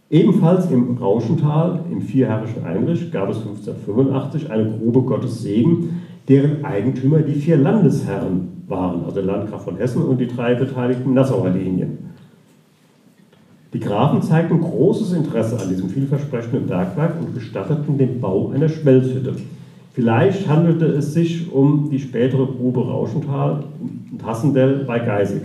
Ebenfalls 0.10 0.70
im 0.70 0.98
Rauschental, 0.98 1.80
im 1.92 2.02
vierherrischen 2.02 2.64
Einrich, 2.64 3.12
gab 3.12 3.30
es 3.30 3.38
1585 3.38 4.52
eine 4.52 4.70
Grube 4.70 5.02
Gottes 5.02 5.42
Segen, 5.42 6.02
deren 6.30 6.64
Eigentümer 6.64 7.20
die 7.20 7.34
vier 7.34 7.58
Landesherren 7.58 8.64
waren, 8.68 9.04
also 9.04 9.16
der 9.16 9.24
Landgraf 9.24 9.64
von 9.64 9.78
Hessen 9.78 10.04
und 10.04 10.20
die 10.20 10.28
drei 10.28 10.56
beteiligten 10.56 11.14
Nassauer 11.14 11.50
Linien. 11.50 12.13
Die 13.74 13.80
Grafen 13.80 14.22
zeigten 14.22 14.62
großes 14.62 15.14
Interesse 15.14 15.60
an 15.60 15.70
diesem 15.70 15.90
vielversprechenden 15.90 16.68
Bergwerk 16.68 17.20
und 17.20 17.34
gestatteten 17.34 17.98
den 17.98 18.22
Bau 18.22 18.52
einer 18.54 18.70
Schmelzhütte. 18.70 19.34
Vielleicht 19.94 20.48
handelte 20.48 20.86
es 20.86 21.14
sich 21.14 21.52
um 21.52 21.90
die 21.90 22.00
spätere 22.00 22.46
Grube 22.46 22.82
Rauschental 22.82 23.64
und 24.12 24.26
Hassendell 24.26 24.86
bei 24.86 25.00
Geisig. 25.00 25.42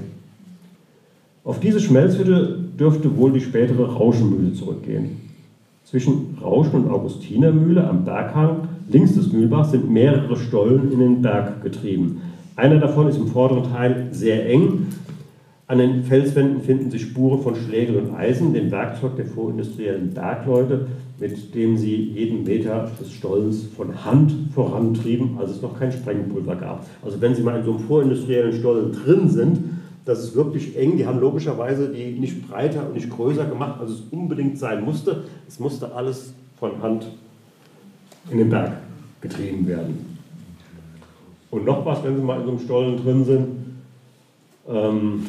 Auf 1.45 1.61
diese 1.61 1.81
Schmelzhütte 1.81 2.59
dürfte 2.79 3.17
wohl 3.17 3.33
die 3.33 3.41
spätere 3.41 3.91
Rauschenmühle 3.91 4.53
zurückgehen. 4.53 5.17
Zwischen 5.85 6.37
Rauschen 6.43 6.85
und 6.85 6.91
Augustinermühle 6.91 7.89
am 7.89 8.05
Berghang 8.05 8.69
links 8.91 9.15
des 9.15 9.33
Mühlbachs 9.33 9.71
sind 9.71 9.91
mehrere 9.91 10.37
Stollen 10.37 10.93
in 10.93 10.99
den 10.99 11.23
Berg 11.23 11.63
getrieben. 11.63 12.21
Einer 12.57 12.79
davon 12.79 13.09
ist 13.09 13.17
im 13.17 13.29
vorderen 13.29 13.73
Teil 13.73 14.09
sehr 14.11 14.47
eng. 14.51 14.89
An 15.69 15.77
den 15.77 16.03
Felswänden 16.03 16.63
finden 16.63 16.91
sich 16.91 17.03
Spuren 17.03 17.43
von 17.43 17.55
Schlägel 17.55 17.97
und 17.97 18.15
Eisen, 18.15 18.55
dem 18.55 18.71
Werkzeug 18.71 19.17
der 19.17 19.27
vorindustriellen 19.27 20.15
Bergleute, 20.15 20.87
mit 21.21 21.55
dem 21.55 21.77
sie 21.77 21.95
jeden 21.95 22.45
Meter 22.45 22.91
des 22.99 23.13
Stollens 23.13 23.65
von 23.77 24.03
Hand 24.03 24.33
vorantrieben, 24.55 25.37
als 25.39 25.51
es 25.51 25.61
noch 25.61 25.79
kein 25.79 25.93
Sprengpulver 25.93 26.57
gab. 26.57 26.87
Also 27.05 27.21
wenn 27.21 27.35
Sie 27.35 27.43
mal 27.43 27.59
in 27.59 27.65
so 27.67 27.73
einem 27.73 27.81
vorindustriellen 27.81 28.59
Stollen 28.59 28.93
drin 28.93 29.29
sind, 29.29 29.59
das 30.07 30.25
ist 30.25 30.35
wirklich 30.35 30.75
eng. 30.75 30.97
Die 30.97 31.07
haben 31.07 31.21
logischerweise 31.21 31.91
die 31.91 32.19
nicht 32.19 32.49
breiter 32.49 32.87
und 32.87 32.95
nicht 32.95 33.11
größer 33.11 33.45
gemacht, 33.45 33.79
als 33.79 33.91
es 33.91 34.03
unbedingt 34.11 34.59
sein 34.59 34.83
musste. 34.83 35.25
Es 35.47 35.61
musste 35.61 35.95
alles 35.95 36.33
von 36.59 36.81
Hand 36.81 37.09
in 38.31 38.39
den 38.39 38.49
Berg 38.49 38.73
getrieben 39.21 39.67
werden. 39.67 40.17
Und 41.51 41.67
noch 41.67 41.85
was, 41.85 42.03
wenn 42.05 42.17
Sie 42.17 42.23
mal 42.23 42.41
in 42.41 42.47
so 42.47 42.53
einem 42.53 42.61
Stollen 42.61 42.97
drin 43.05 43.25
sind. 43.27 43.47
Ähm, 44.67 45.27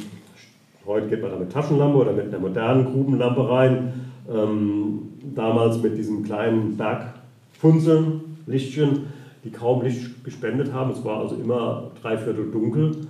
heute 0.90 1.08
geht 1.08 1.22
man 1.22 1.32
da 1.32 1.38
mit 1.38 1.52
Taschenlampe 1.52 1.98
oder 1.98 2.12
mit 2.12 2.28
einer 2.28 2.40
modernen 2.40 2.86
Grubenlampe 2.86 3.50
rein. 3.50 3.94
Ähm, 4.30 5.10
damals 5.36 5.82
mit 5.82 5.98
diesen 5.98 6.24
kleinen 6.24 6.76
Bergfunzeln, 6.78 8.38
Lichtchen, 8.48 9.08
die 9.44 9.52
kaum 9.52 9.84
Licht 9.84 10.24
gespendet 10.24 10.74
haben. 10.74 10.92
Es 10.92 11.04
war 11.06 11.20
also 11.20 11.36
immer 11.36 11.92
dreiviertel 12.02 12.52
dunkel. 12.52 13.08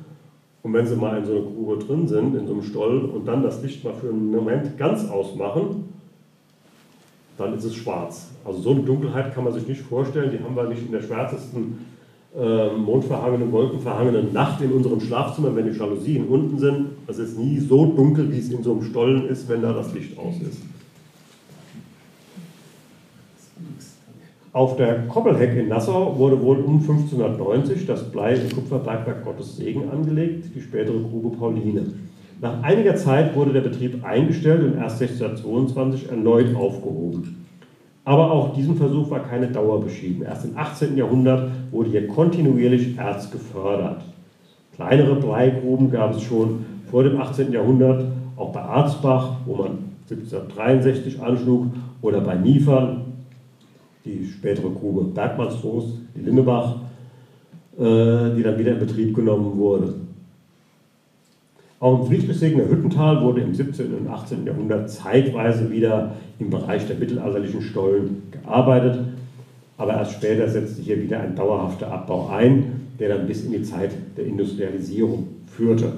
Und 0.62 0.74
wenn 0.74 0.86
Sie 0.86 0.96
mal 0.96 1.18
in 1.18 1.26
so 1.26 1.32
einer 1.32 1.42
Grube 1.42 1.78
drin 1.78 2.08
sind, 2.08 2.36
in 2.36 2.46
so 2.46 2.54
einem 2.54 2.64
Stollen, 2.64 3.10
und 3.10 3.26
dann 3.26 3.44
das 3.44 3.64
Licht 3.64 3.84
mal 3.84 3.94
für 3.94 4.10
einen 4.10 4.30
Moment 4.30 4.78
ganz 4.78 5.10
ausmachen, 5.10 5.86
dann 7.38 7.54
ist 7.54 7.64
es 7.64 7.76
schwarz. 7.76 8.32
Also 8.44 8.60
so 8.60 8.72
eine 8.72 8.82
Dunkelheit 8.82 9.34
kann 9.34 9.46
man 9.46 9.54
sich 9.54 9.66
nicht 9.66 9.82
vorstellen. 9.82 10.32
Die 10.32 10.44
haben 10.44 10.56
wir 10.58 10.66
nicht 10.66 10.86
in 10.86 10.92
der 10.92 11.02
schwärzesten 11.02 11.86
äh, 12.38 12.78
mondverhangenen, 12.78 13.52
wolkenverhangenen 13.52 14.34
Nacht 14.34 14.62
in 14.62 14.72
unserem 14.72 15.02
Schlafzimmer, 15.02 15.56
wenn 15.56 15.72
die 15.72 15.78
Jalousien 15.78 16.28
unten 16.28 16.60
sind. 16.60 16.88
Es 17.08 17.18
ist 17.18 17.40
nie 17.40 17.58
so 17.60 17.88
dunkel, 17.88 18.32
wie 18.32 18.38
es 18.38 18.52
in 18.52 18.62
so 18.62 18.74
einem 18.74 18.84
Stollen 18.84 19.28
ist, 19.28 19.50
wenn 19.50 19.62
da 19.62 19.74
das 19.74 19.94
Licht 19.94 20.18
aus 20.18 20.36
ist. 20.42 20.62
Auf 24.52 24.78
der 24.78 25.08
Koppelheck 25.08 25.56
in 25.58 25.70
Nassau 25.70 26.18
wurde 26.18 26.42
wohl 26.42 26.58
um 26.58 26.80
1590 26.80 27.86
das 27.86 28.12
Blei- 28.12 28.40
und 28.40 28.54
Kupferbergwerk 28.54 29.24
Gottes 29.24 29.58
Segen 29.58 29.90
angelegt, 29.90 30.46
die 30.56 30.62
spätere 30.62 31.00
Grube 31.00 31.36
Pauline. 31.38 31.94
Nach 32.42 32.64
einiger 32.64 32.96
Zeit 32.96 33.36
wurde 33.36 33.54
der 33.54 33.62
Betrieb 33.62 34.04
eingestellt 34.04 34.64
und 34.64 34.80
erst 34.80 35.02
1622 35.02 36.10
erneut 36.10 36.56
aufgehoben. 36.56 37.39
Aber 38.10 38.32
auch 38.32 38.56
diesem 38.56 38.76
Versuch 38.76 39.12
war 39.12 39.20
keine 39.20 39.50
Dauer 39.50 39.84
beschieden. 39.84 40.24
Erst 40.24 40.44
im 40.44 40.58
18. 40.58 40.98
Jahrhundert 40.98 41.52
wurde 41.70 41.92
hier 41.92 42.08
kontinuierlich 42.08 42.98
Erz 42.98 43.30
gefördert. 43.30 44.02
Kleinere 44.74 45.14
Bleigruben 45.14 45.92
gab 45.92 46.16
es 46.16 46.24
schon 46.24 46.66
vor 46.90 47.04
dem 47.04 47.22
18. 47.22 47.52
Jahrhundert, 47.52 48.06
auch 48.36 48.52
bei 48.52 48.62
Arzbach, 48.62 49.34
wo 49.46 49.58
man 49.58 49.78
1763 50.10 51.22
anschlug, 51.22 51.68
oder 52.02 52.22
bei 52.22 52.34
Niefern 52.34 53.02
die 54.04 54.26
spätere 54.26 54.72
Grube 54.72 55.04
Bergmannstrost, 55.04 56.00
die 56.16 56.22
Linnebach, 56.22 56.78
äh, 57.78 58.34
die 58.36 58.42
dann 58.42 58.58
wieder 58.58 58.72
in 58.72 58.80
Betrieb 58.80 59.16
genommen 59.16 59.56
wurde. 59.56 59.94
Auch 61.80 62.00
im 62.00 62.08
Friedrichsegener 62.08 62.68
Hüttental 62.68 63.22
wurde 63.22 63.42
im 63.42 63.54
17. 63.54 63.94
und 63.94 64.08
18. 64.08 64.48
Jahrhundert 64.48 64.90
zeitweise 64.90 65.70
wieder 65.70 66.16
im 66.40 66.50
Bereich 66.50 66.88
der 66.88 66.96
mittelalterlichen 66.96 67.62
Stollen 67.62 68.24
gearbeitet, 68.32 69.00
aber 69.78 69.94
erst 69.94 70.14
später 70.14 70.48
setzte 70.48 70.82
hier 70.82 71.02
wieder 71.02 71.20
ein 71.20 71.36
dauerhafter 71.36 71.92
Abbau 71.92 72.30
ein, 72.30 72.88
der 73.00 73.10
dann 73.10 73.28
bis 73.28 73.46
in 73.46 73.52
die 73.52 73.64
Zeit 73.64 73.92
der 74.18 74.26
Industrialisierung 74.26 75.28
führte. 75.48 75.94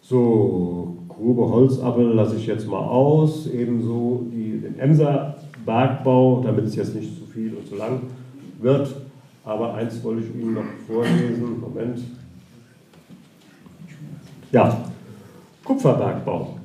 So, 0.00 0.96
Grube 1.08 1.48
Holzappel 1.48 2.12
lasse 2.14 2.36
ich 2.36 2.46
jetzt 2.46 2.68
mal 2.68 2.78
aus, 2.78 3.48
ebenso 3.48 4.24
die, 4.32 4.60
den 4.60 4.78
Emser 4.78 5.36
Bergbau, 5.66 6.40
damit 6.44 6.64
es 6.64 6.76
jetzt 6.76 6.94
nicht 6.94 7.18
zu 7.18 7.26
viel 7.26 7.54
und 7.54 7.66
zu 7.66 7.76
lang 7.76 8.02
wird. 8.60 8.94
Aber 9.44 9.74
eins 9.74 10.02
wollte 10.04 10.22
ich 10.22 10.40
Ihnen 10.40 10.54
noch 10.54 10.62
vorlesen. 10.86 11.60
Moment. 11.60 11.98
Ja, 14.52 14.84
Kupferbergbau. 15.64 16.57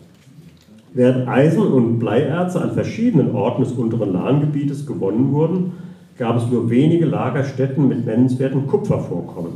Während 0.96 1.28
Eisen- 1.28 1.72
und 1.72 1.98
Bleierze 1.98 2.62
an 2.62 2.72
verschiedenen 2.72 3.34
Orten 3.36 3.64
des 3.64 3.72
unteren 3.72 4.14
Lahngebietes 4.14 4.86
gewonnen 4.86 5.32
wurden, 5.32 5.74
gab 6.18 6.38
es 6.38 6.48
nur 6.52 6.70
wenige 6.70 7.06
Lagerstätten 7.06 7.88
mit 7.88 8.06
nennenswerten 8.06 8.68
Kupfervorkommen. 8.68 9.54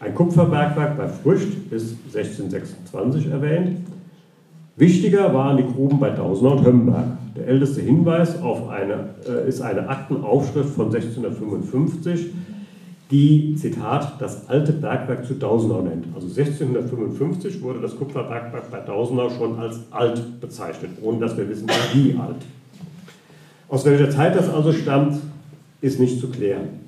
Ein 0.00 0.14
Kupferbergwerk 0.14 0.96
bei 0.96 1.08
Frücht 1.08 1.70
ist 1.70 1.96
1626 2.14 3.30
erwähnt. 3.30 3.78
Wichtiger 4.76 5.34
waren 5.34 5.58
die 5.58 5.66
Gruben 5.66 6.00
bei 6.00 6.10
Dausenau 6.10 6.52
und 6.56 6.64
Hömberg. 6.64 7.04
Der 7.36 7.46
älteste 7.46 7.82
Hinweis 7.82 8.40
auf 8.40 8.68
eine, 8.68 9.10
äh, 9.28 9.46
ist 9.46 9.60
eine 9.60 9.88
Aktenaufschrift 9.88 10.70
von 10.70 10.90
1655, 10.90 12.30
die, 13.12 13.54
Zitat, 13.56 14.20
das 14.20 14.48
alte 14.48 14.72
Bergwerk 14.72 15.26
zu 15.26 15.34
Dausenau 15.34 15.82
nennt. 15.82 16.06
Also 16.14 16.28
1655 16.28 17.60
wurde 17.62 17.80
das 17.80 17.96
Kupferbergwerk 17.96 18.70
bei 18.70 18.80
Dausenau 18.80 19.28
schon 19.28 19.58
als 19.58 19.80
alt 19.90 20.40
bezeichnet, 20.40 20.92
ohne 21.02 21.20
dass 21.20 21.36
wir 21.36 21.48
wissen, 21.48 21.68
wie 21.92 22.16
alt. 22.18 22.36
Aus 23.68 23.84
welcher 23.84 24.10
Zeit 24.10 24.34
das 24.34 24.48
also 24.48 24.72
stammt, 24.72 25.18
ist 25.82 26.00
nicht 26.00 26.20
zu 26.20 26.28
klären. 26.28 26.80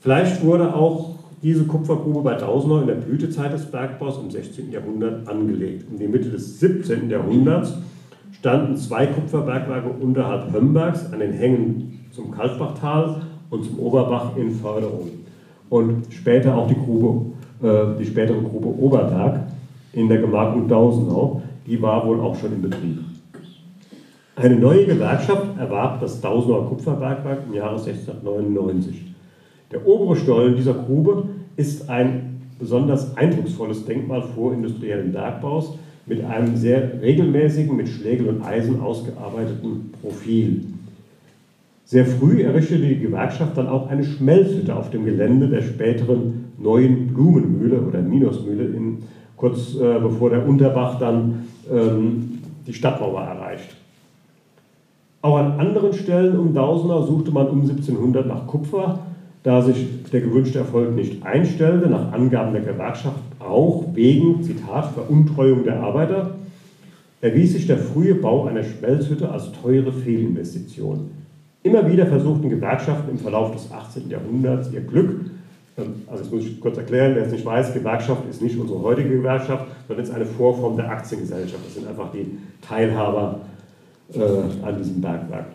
Vielleicht 0.00 0.42
wurde 0.42 0.74
auch 0.74 1.16
diese 1.42 1.64
Kupfergrube 1.64 2.22
bei 2.22 2.34
Dausenau 2.34 2.80
in 2.80 2.86
der 2.86 2.94
Blütezeit 2.94 3.52
des 3.52 3.66
Bergbaus 3.66 4.18
im 4.18 4.30
16. 4.30 4.72
Jahrhundert 4.72 5.28
angelegt. 5.28 5.84
In 5.90 5.98
die 5.98 6.08
Mitte 6.08 6.30
des 6.30 6.60
17. 6.60 7.10
Jahrhunderts 7.10 7.74
standen 8.32 8.76
zwei 8.78 9.06
Kupferbergwerke 9.06 9.90
unterhalb 9.90 10.50
Hömbergs 10.50 11.12
an 11.12 11.20
den 11.20 11.32
Hängen 11.32 12.06
zum 12.10 12.30
Kaltbachtal 12.30 13.22
und 13.54 13.64
zum 13.64 13.78
Oberbach 13.78 14.36
in 14.36 14.50
Förderung. 14.50 15.10
Und 15.70 16.06
später 16.10 16.56
auch 16.56 16.66
die, 16.66 16.74
Grube, 16.74 17.26
äh, 17.62 17.98
die 17.98 18.04
spätere 18.04 18.40
Grube 18.40 18.68
Oberberg 18.68 19.40
in 19.92 20.08
der 20.08 20.18
Gemarkung 20.18 20.68
Dausenau, 20.68 21.42
die 21.66 21.80
war 21.80 22.06
wohl 22.06 22.20
auch 22.20 22.36
schon 22.36 22.52
in 22.52 22.62
Betrieb. 22.62 22.98
Eine 24.36 24.56
neue 24.56 24.84
Gewerkschaft 24.84 25.46
erwarb 25.58 26.00
das 26.00 26.20
Dausenauer 26.20 26.68
Kupferbergwerk 26.68 27.42
im 27.46 27.54
Jahre 27.54 27.76
1699. 27.78 29.14
Der 29.70 29.86
obere 29.86 30.16
Stollen 30.16 30.56
dieser 30.56 30.74
Grube 30.74 31.28
ist 31.56 31.88
ein 31.88 32.42
besonders 32.58 33.16
eindrucksvolles 33.16 33.84
Denkmal 33.84 34.22
vorindustriellen 34.22 35.12
Bergbaus, 35.12 35.78
mit 36.06 36.22
einem 36.24 36.56
sehr 36.56 37.00
regelmäßigen, 37.00 37.76
mit 37.76 37.88
Schlägel 37.88 38.28
und 38.28 38.42
Eisen 38.42 38.80
ausgearbeiteten 38.80 39.92
Profil. 40.02 40.73
Sehr 41.84 42.06
früh 42.06 42.42
errichtete 42.42 42.86
die 42.86 42.98
Gewerkschaft 42.98 43.58
dann 43.58 43.68
auch 43.68 43.88
eine 43.88 44.04
Schmelzhütte 44.04 44.74
auf 44.74 44.90
dem 44.90 45.04
Gelände 45.04 45.48
der 45.48 45.60
späteren 45.60 46.52
neuen 46.58 47.08
Blumenmühle 47.08 47.80
oder 47.80 48.00
Minusmühle, 48.00 48.64
in, 48.64 48.98
kurz 49.36 49.74
äh, 49.74 50.00
bevor 50.00 50.30
der 50.30 50.46
Unterbach 50.46 50.98
dann 50.98 51.44
ähm, 51.70 52.38
die 52.66 52.72
Stadtmauer 52.72 53.20
erreicht. 53.20 53.76
Auch 55.20 55.36
an 55.36 55.60
anderen 55.60 55.92
Stellen 55.92 56.38
um 56.38 56.54
Dausenau 56.54 57.02
suchte 57.02 57.30
man 57.30 57.48
um 57.48 57.60
1700 57.62 58.26
nach 58.26 58.46
Kupfer, 58.46 59.00
da 59.42 59.60
sich 59.60 59.86
der 60.10 60.22
gewünschte 60.22 60.58
Erfolg 60.58 60.94
nicht 60.94 61.24
einstellte, 61.24 61.88
nach 61.88 62.12
Angaben 62.12 62.52
der 62.54 62.62
Gewerkschaft 62.62 63.20
auch 63.38 63.84
wegen, 63.92 64.42
Zitat, 64.42 64.92
Veruntreuung 64.94 65.64
der 65.64 65.80
Arbeiter, 65.80 66.30
erwies 67.20 67.52
sich 67.52 67.66
der 67.66 67.76
frühe 67.76 68.14
Bau 68.14 68.46
einer 68.46 68.64
Schmelzhütte 68.64 69.30
als 69.30 69.52
teure 69.52 69.92
Fehlinvestition. 69.92 71.10
Immer 71.64 71.90
wieder 71.90 72.06
versuchten 72.06 72.50
Gewerkschaften 72.50 73.10
im 73.10 73.18
Verlauf 73.18 73.52
des 73.52 73.72
18. 73.72 74.10
Jahrhunderts 74.10 74.70
ihr 74.70 74.82
Glück. 74.82 75.30
Ähm, 75.78 75.94
also 76.06 76.22
das 76.22 76.30
muss 76.30 76.44
ich 76.44 76.60
kurz 76.60 76.76
erklären, 76.76 77.12
wer 77.14 77.24
es 77.24 77.32
nicht 77.32 77.44
weiß, 77.44 77.72
Gewerkschaft 77.72 78.22
ist 78.28 78.42
nicht 78.42 78.58
unsere 78.58 78.82
heutige 78.82 79.08
Gewerkschaft, 79.08 79.64
sondern 79.88 80.04
ist 80.04 80.12
eine 80.12 80.26
Vorform 80.26 80.76
der 80.76 80.90
Aktiengesellschaft. 80.90 81.64
Das 81.64 81.74
sind 81.74 81.88
einfach 81.88 82.12
die 82.12 82.36
Teilhaber 82.60 83.40
äh, 84.12 84.20
an 84.62 84.76
diesem 84.76 85.00
Bergwerk. 85.00 85.46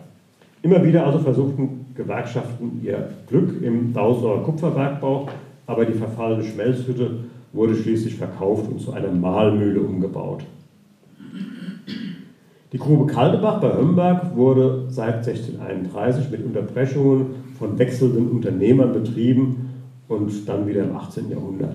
Immer 0.62 0.84
wieder 0.84 1.06
also 1.06 1.20
versuchten 1.20 1.86
Gewerkschaften 1.94 2.80
ihr 2.82 3.10
Glück 3.28 3.62
im 3.62 3.92
Dausenauer 3.92 4.42
Kupferbergbau, 4.42 5.28
aber 5.68 5.84
die 5.84 5.92
verfallene 5.92 6.42
Schmelzhütte 6.42 7.20
wurde 7.52 7.76
schließlich 7.76 8.16
verkauft 8.16 8.68
und 8.68 8.80
zu 8.80 8.92
einer 8.92 9.12
Mahlmühle 9.12 9.80
umgebaut. 9.80 10.42
Die 12.72 12.78
Grube 12.78 13.12
Kaldebach 13.12 13.60
bei 13.60 13.76
Hömberg 13.76 14.36
wurde 14.36 14.84
seit 14.90 15.26
1631 15.26 16.30
mit 16.30 16.44
Unterbrechungen 16.44 17.26
von 17.58 17.76
wechselnden 17.80 18.28
Unternehmern 18.30 18.92
betrieben 18.92 19.70
und 20.06 20.48
dann 20.48 20.68
wieder 20.68 20.84
im 20.84 20.94
18. 20.94 21.30
Jahrhundert. 21.30 21.74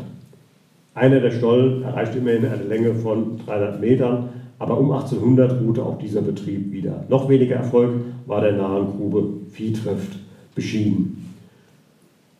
Einer 0.94 1.20
der 1.20 1.32
Stollen 1.32 1.84
erreichte 1.84 2.20
immerhin 2.20 2.46
eine 2.46 2.64
Länge 2.64 2.96
von 2.96 3.38
300 3.46 3.82
Metern, 3.82 4.30
aber 4.58 4.78
um 4.78 4.90
1800 4.90 5.60
ruhte 5.62 5.84
auch 5.84 5.98
dieser 5.98 6.22
Betrieb 6.22 6.72
wieder. 6.72 7.04
Noch 7.10 7.28
weniger 7.28 7.58
Erfolg 7.58 7.92
war 8.26 8.40
der 8.40 8.54
nahen 8.54 8.96
Grube 8.96 9.28
Viehtrift 9.52 10.18
beschieden. 10.56 11.34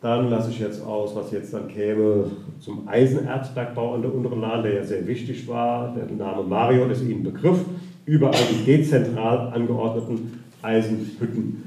Dann 0.00 0.30
lasse 0.30 0.48
ich 0.50 0.60
jetzt 0.60 0.82
aus, 0.82 1.14
was 1.14 1.30
jetzt 1.30 1.52
dann 1.52 1.68
käme 1.68 2.30
zum 2.60 2.88
Eisenerzbergbau 2.88 3.94
an 3.94 4.02
der 4.02 4.14
unteren 4.14 4.40
Lahn, 4.40 4.62
der 4.62 4.76
ja 4.76 4.84
sehr 4.84 5.06
wichtig 5.06 5.46
war. 5.46 5.94
Der 5.94 6.06
Name 6.16 6.42
Marion 6.42 6.90
ist 6.90 7.02
Ihnen 7.02 7.22
Begriff 7.22 7.58
überall 8.06 8.42
die 8.50 8.64
dezentral 8.64 9.52
angeordneten 9.52 10.44
Eisenhütten. 10.62 11.64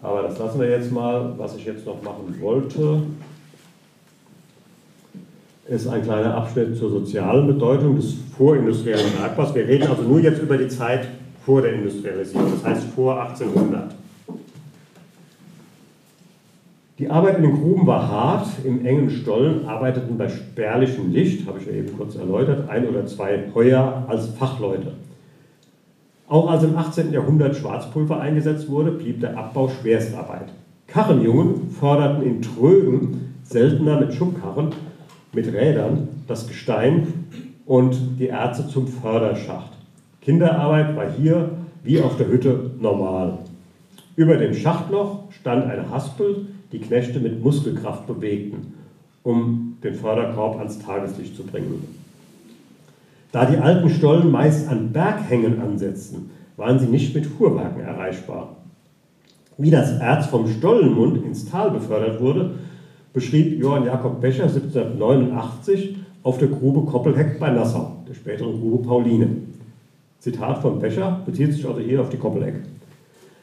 Aber 0.00 0.22
das 0.22 0.38
lassen 0.38 0.60
wir 0.60 0.70
jetzt 0.70 0.92
mal. 0.92 1.34
Was 1.38 1.56
ich 1.56 1.64
jetzt 1.64 1.84
noch 1.84 2.00
machen 2.02 2.36
wollte, 2.40 3.02
ist 5.66 5.88
ein 5.88 6.02
kleiner 6.02 6.34
Abschnitt 6.34 6.76
zur 6.76 6.90
sozialen 6.90 7.46
Bedeutung 7.46 7.96
des 7.96 8.14
vorindustriellen 8.36 9.12
Bergbaus. 9.18 9.54
Wir 9.54 9.66
reden 9.66 9.88
also 9.88 10.02
nur 10.02 10.20
jetzt 10.20 10.40
über 10.40 10.56
die 10.56 10.68
Zeit 10.68 11.08
vor 11.44 11.62
der 11.62 11.72
Industrialisierung, 11.72 12.52
das 12.52 12.64
heißt 12.64 12.84
vor 12.94 13.20
1800. 13.20 13.97
Die 16.98 17.08
Arbeit 17.08 17.36
in 17.36 17.44
den 17.44 17.60
Gruben 17.60 17.86
war 17.86 18.08
hart. 18.08 18.48
Im 18.64 18.84
engen 18.84 19.08
Stollen 19.08 19.66
arbeiteten 19.66 20.18
bei 20.18 20.28
spärlichem 20.28 21.12
Licht, 21.12 21.46
habe 21.46 21.60
ich 21.60 21.66
ja 21.66 21.72
eben 21.72 21.96
kurz 21.96 22.16
erläutert, 22.16 22.68
ein 22.68 22.88
oder 22.88 23.06
zwei 23.06 23.44
Heuer 23.54 24.04
als 24.08 24.26
Fachleute. 24.30 24.94
Auch 26.26 26.50
als 26.50 26.64
im 26.64 26.76
18. 26.76 27.12
Jahrhundert 27.12 27.54
Schwarzpulver 27.54 28.18
eingesetzt 28.18 28.68
wurde, 28.68 28.90
blieb 28.90 29.20
der 29.20 29.38
Abbau 29.38 29.68
Schwerstarbeit. 29.68 30.48
Karrenjungen 30.88 31.70
förderten 31.70 32.22
in 32.22 32.42
Trögen, 32.42 33.34
seltener 33.44 34.00
mit 34.00 34.12
Schubkarren, 34.14 34.70
mit 35.32 35.52
Rädern, 35.52 36.08
das 36.26 36.48
Gestein 36.48 37.06
und 37.64 38.18
die 38.18 38.28
Erze 38.28 38.66
zum 38.66 38.88
Förderschacht. 38.88 39.70
Kinderarbeit 40.20 40.96
war 40.96 41.10
hier 41.12 41.50
wie 41.84 42.02
auf 42.02 42.16
der 42.16 42.26
Hütte 42.26 42.72
normal. 42.80 43.38
Über 44.16 44.36
dem 44.36 44.52
Schachtloch 44.52 45.20
stand 45.30 45.66
eine 45.66 45.88
Haspel, 45.90 46.46
die 46.72 46.78
Knechte 46.78 47.20
mit 47.20 47.42
Muskelkraft 47.42 48.06
bewegten, 48.06 48.74
um 49.22 49.76
den 49.82 49.94
Förderkorb 49.94 50.58
ans 50.58 50.78
Tageslicht 50.78 51.36
zu 51.36 51.44
bringen. 51.44 51.84
Da 53.32 53.44
die 53.44 53.58
alten 53.58 53.90
Stollen 53.90 54.30
meist 54.30 54.68
an 54.68 54.92
Berghängen 54.92 55.60
ansetzten, 55.60 56.30
waren 56.56 56.78
sie 56.78 56.86
nicht 56.86 57.14
mit 57.14 57.26
Fuhrwerken 57.26 57.82
erreichbar. 57.82 58.56
Wie 59.58 59.70
das 59.70 59.98
Erz 59.98 60.26
vom 60.26 60.48
Stollenmund 60.48 61.24
ins 61.24 61.50
Tal 61.50 61.70
befördert 61.70 62.20
wurde, 62.20 62.54
beschrieb 63.12 63.60
Johann 63.60 63.84
Jakob 63.84 64.20
Becher 64.20 64.44
1789 64.44 65.96
auf 66.22 66.38
der 66.38 66.48
Grube 66.48 66.88
Koppelheck 66.90 67.38
bei 67.38 67.50
Nassau, 67.50 67.96
der 68.08 68.14
späteren 68.14 68.60
Grube 68.60 68.86
Pauline. 68.86 69.28
Zitat 70.20 70.58
von 70.62 70.78
Becher 70.78 71.20
bezieht 71.24 71.52
sich 71.52 71.66
also 71.66 71.80
hier 71.80 72.00
auf 72.00 72.10
die 72.10 72.16
Koppelheck. 72.16 72.54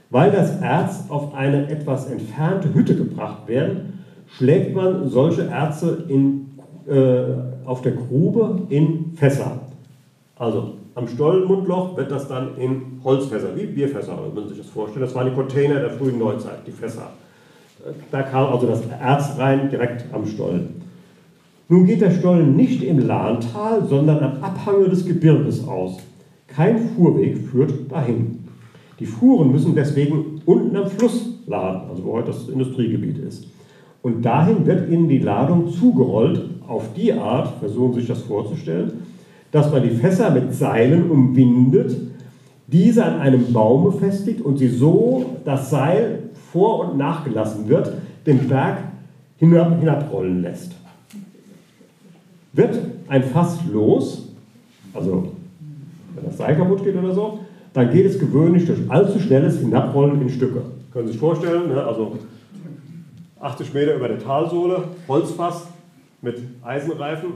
Weil 0.10 0.32
das 0.32 0.62
Erz 0.62 1.06
auf 1.10 1.34
eine 1.34 1.70
etwas 1.70 2.10
entfernte 2.10 2.74
Hütte 2.74 2.96
gebracht 2.96 3.48
werden, 3.48 4.04
schlägt 4.28 4.76
man 4.76 5.10
solche 5.10 5.48
Erze 5.48 6.06
in, 6.08 6.52
äh, 6.88 7.66
auf 7.66 7.82
der 7.82 7.94
Grube 7.94 8.62
in 8.70 9.14
Fässer. 9.16 9.60
Also 10.38 10.74
am 10.96 11.08
Stollenmundloch 11.08 11.98
wird 11.98 12.12
das 12.12 12.28
dann 12.28 12.58
in 12.58 13.02
Holzfässer, 13.04 13.56
wie 13.56 13.66
Bierfässer, 13.66 14.18
wenn 14.24 14.34
man 14.34 14.48
sich 14.48 14.58
das 14.58 14.68
vorstellt. 14.68 15.04
Das 15.04 15.16
waren 15.16 15.30
die 15.30 15.36
Container 15.36 15.80
der 15.80 15.90
frühen 15.90 16.20
Neuzeit, 16.20 16.60
die 16.66 16.72
Fässer. 16.72 17.10
Da 18.12 18.24
kam 18.24 18.52
also 18.52 18.68
das 18.68 18.82
Erz 19.00 19.38
rein, 19.38 19.70
direkt 19.70 20.06
am 20.14 20.26
Stollen. 20.26 20.82
Nun 21.68 21.86
geht 21.86 22.02
der 22.02 22.12
Stollen 22.12 22.56
nicht 22.56 22.84
im 22.84 23.00
Lahntal, 23.00 23.86
sondern 23.88 24.20
am 24.20 24.44
Abhange 24.44 24.88
des 24.88 25.06
Gebirges 25.06 25.68
aus. 25.68 25.98
Kein 26.48 26.80
Fuhrweg 26.90 27.40
führt 27.40 27.92
dahin. 27.92 28.35
Die 29.00 29.06
Fuhren 29.06 29.52
müssen 29.52 29.76
deswegen 29.76 30.42
unten 30.46 30.76
am 30.76 30.90
Fluss 30.90 31.40
laden, 31.48 31.90
also 31.90 32.04
wo 32.06 32.14
heute 32.14 32.28
das 32.28 32.48
Industriegebiet 32.48 33.18
ist. 33.18 33.48
Und 34.02 34.24
dahin 34.24 34.66
wird 34.66 34.90
ihnen 34.90 35.10
die 35.10 35.20
Ladung 35.20 35.72
zugerollt, 35.72 36.42
auf 36.68 36.94
die 36.96 37.14
Art, 37.14 37.60
versuchen 37.60 37.94
Sie 37.94 38.00
sich 38.00 38.10
das 38.10 38.22
vorzustellen, 38.22 39.04
dass 39.52 39.72
man 39.72 39.84
die 39.84 39.90
Fässer 39.90 40.32
mit 40.32 40.54
Seilen 40.54 41.10
umwindet, 41.10 41.96
diese 42.68 43.06
an 43.06 43.20
einem 43.20 43.54
Baum 43.54 43.86
befestigt 43.86 44.42
und 44.42 44.58
sie 44.58 44.68
so 44.68 45.38
das 45.46 45.70
Seil 45.70 46.30
vor 46.52 46.80
und 46.90 46.98
nachgelassen 46.98 47.68
wird, 47.70 47.94
den 48.26 48.48
Berg 48.48 48.80
hinab, 49.38 49.80
hinabrollen 49.80 50.42
lässt. 50.42 50.74
Wird 52.54 52.80
ein 53.08 53.24
Fass 53.24 53.60
los, 53.72 54.30
also 54.94 55.32
wenn 56.16 56.26
das 56.26 56.38
Seil 56.38 56.56
kaputt 56.56 56.84
geht 56.84 56.96
oder 56.96 57.14
so, 57.14 57.40
dann 57.76 57.92
geht 57.92 58.06
es 58.06 58.18
gewöhnlich 58.18 58.66
durch 58.66 58.80
allzu 58.88 59.20
schnelles 59.20 59.60
Hinabrollen 59.60 60.22
in 60.22 60.30
Stücke. 60.30 60.62
Können 60.94 61.08
Sie 61.08 61.12
sich 61.12 61.20
vorstellen, 61.20 61.68
ne? 61.68 61.84
also 61.84 62.18
80 63.42 63.74
Meter 63.74 63.96
über 63.96 64.08
der 64.08 64.18
Talsohle, 64.18 64.86
Holzfass 65.10 65.68
mit 66.22 66.42
Eisenreifen, 66.64 67.34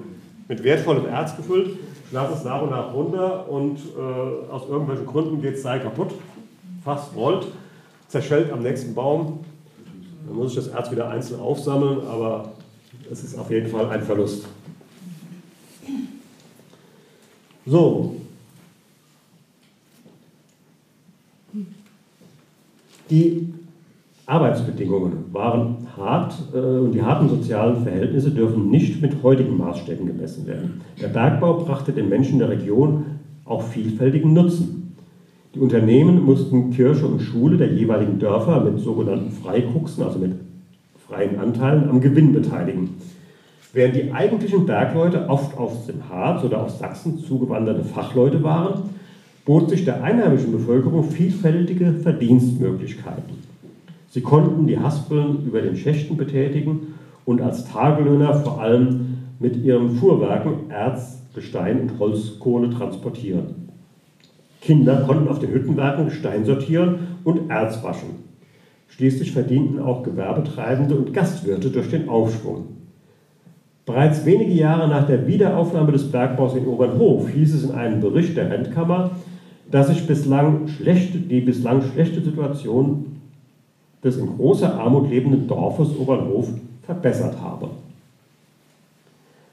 mit 0.48 0.64
wertvollem 0.64 1.08
Erz 1.08 1.36
gefüllt, 1.36 1.78
lasse 2.14 2.36
es 2.36 2.46
nach 2.46 2.62
und 2.62 2.70
nach 2.72 2.94
runter 2.94 3.50
und 3.50 3.80
äh, 3.80 4.52
aus 4.52 4.64
irgendwelchen 4.70 5.06
Gründen 5.06 5.42
geht 5.42 5.56
das 5.56 5.62
Seil 5.62 5.82
kaputt, 5.82 6.12
Fass 6.86 7.10
rollt, 7.14 7.46
zerschellt 8.08 8.50
am 8.54 8.64
nächsten 8.64 8.96
Baum. 8.96 9.42
Dann 10.26 10.38
muss 10.38 10.52
ich 10.52 10.56
das 10.56 10.70
Erz 10.70 10.90
wieder 10.90 11.10
einzeln 11.10 11.42
aufsammeln, 11.42 12.00
aber 12.10 12.54
es 13.12 13.26
ist 13.26 13.38
auf 13.38 13.52
jeden 13.52 13.70
Fall 13.70 13.90
ein 13.90 14.04
Verlust. 14.04 14.46
So, 17.66 18.16
Die 23.10 23.54
Arbeitsbedingungen 24.28 25.26
waren 25.32 25.88
hart 25.98 26.36
äh, 26.54 26.58
und 26.58 26.92
die 26.92 27.02
harten 27.02 27.30
sozialen 27.30 27.82
Verhältnisse 27.84 28.30
dürfen 28.30 28.70
nicht 28.70 29.02
mit 29.02 29.24
heutigen 29.24 29.58
Maßstäben 29.58 30.06
gemessen 30.06 30.46
werden. 30.46 30.82
Der 31.02 31.08
Bergbau 31.08 31.66
brachte 31.66 31.92
den 31.92 32.10
Menschen 32.10 32.38
der 32.38 32.50
Region 32.50 33.06
auch 33.46 33.64
vielfältigen 33.64 34.34
Nutzen. 34.34 34.96
Die 35.56 35.60
Unternehmen 35.60 36.24
mussten 36.24 36.70
Kirche 36.70 37.08
und 37.08 37.22
Schule 37.22 37.58
der 37.58 37.74
jeweiligen 37.74 38.20
Dörfer 38.20 38.62
mit 38.62 38.80
sogenannten 38.80 39.32
Freikuchsen, 39.32 40.04
also 40.04 40.20
mit 40.20 40.36
freien 41.08 41.40
Anteilen, 41.40 41.90
am 41.90 42.02
Gewinn 42.02 42.32
beteiligen. 42.32 42.90
Während 43.74 43.96
die 43.96 44.12
eigentlichen 44.12 44.68
Bergleute 44.68 45.28
oft 45.28 45.58
aus 45.58 45.88
dem 45.88 46.08
Harz 46.08 46.44
oder 46.44 46.64
aus 46.64 46.78
Sachsen 46.78 47.18
zugewanderte 47.18 47.84
Fachleute 47.84 48.44
waren, 48.44 48.92
bot 49.50 49.68
sich 49.68 49.84
der 49.84 50.04
einheimischen 50.04 50.52
Bevölkerung 50.52 51.04
vielfältige 51.04 51.94
Verdienstmöglichkeiten. 51.94 53.34
Sie 54.08 54.22
konnten 54.22 54.68
die 54.68 54.78
Haspeln 54.78 55.44
über 55.44 55.60
den 55.60 55.76
Schächten 55.76 56.18
betätigen 56.18 56.94
und 57.26 57.42
als 57.42 57.66
Tagelöhner 57.66 58.36
vor 58.36 58.62
allem 58.62 59.18
mit 59.40 59.58
ihren 59.58 59.96
Fuhrwerken 59.96 60.70
Erz, 60.70 61.24
Gestein 61.34 61.82
und 61.82 61.98
Holzkohle 61.98 62.70
transportieren. 62.70 63.70
Kinder 64.62 64.98
konnten 65.08 65.28
auf 65.28 65.40
den 65.40 65.50
Hüttenwerken 65.50 66.06
Gestein 66.06 66.46
sortieren 66.46 67.18
und 67.24 67.50
Erz 67.50 67.84
waschen. 67.84 68.26
Schließlich 68.88 69.32
verdienten 69.32 69.80
auch 69.80 70.04
Gewerbetreibende 70.04 70.94
und 70.94 71.12
Gastwirte 71.12 71.72
durch 71.72 71.90
den 71.90 72.08
Aufschwung. 72.08 72.66
Bereits 73.88 74.24
wenige 74.28 74.54
Jahre 74.54 74.88
nach 74.88 75.08
der 75.08 75.26
Wiederaufnahme 75.26 75.92
des 75.92 76.12
Bergbaus 76.12 76.56
in 76.56 76.68
Obernhof 76.68 77.30
hieß 77.30 77.56
es 77.56 77.64
in 77.64 77.72
einem 77.72 78.00
Bericht 78.00 78.38
der 78.38 78.52
Rentkammer, 78.52 79.10
dass 79.72 79.88
sich 79.88 80.08
bislang 80.08 80.68
schlechte, 80.68 81.20
die 81.20 81.42
bislang 81.42 81.82
schlechte 81.82 82.22
Situation 82.22 83.18
des 84.04 84.18
in 84.18 84.28
großer 84.38 84.80
Armut 84.80 85.10
lebenden 85.10 85.48
Dorfes 85.48 85.90
Obernhof 85.98 86.50
verbessert 86.84 87.40
habe. 87.42 87.70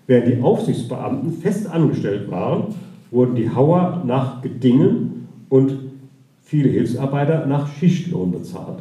Während 0.06 0.28
die 0.28 0.40
Aufsichtsbeamten 0.40 1.32
fest 1.32 1.68
angestellt 1.68 2.30
waren, 2.30 2.74
wurden 3.10 3.34
die 3.34 3.50
Hauer 3.50 4.02
nach 4.06 4.40
Gedingen 4.40 5.28
und 5.48 5.78
viele 6.42 6.68
Hilfsarbeiter 6.68 7.46
nach 7.46 7.68
Schichtlohn 7.68 8.30
bezahlt. 8.30 8.78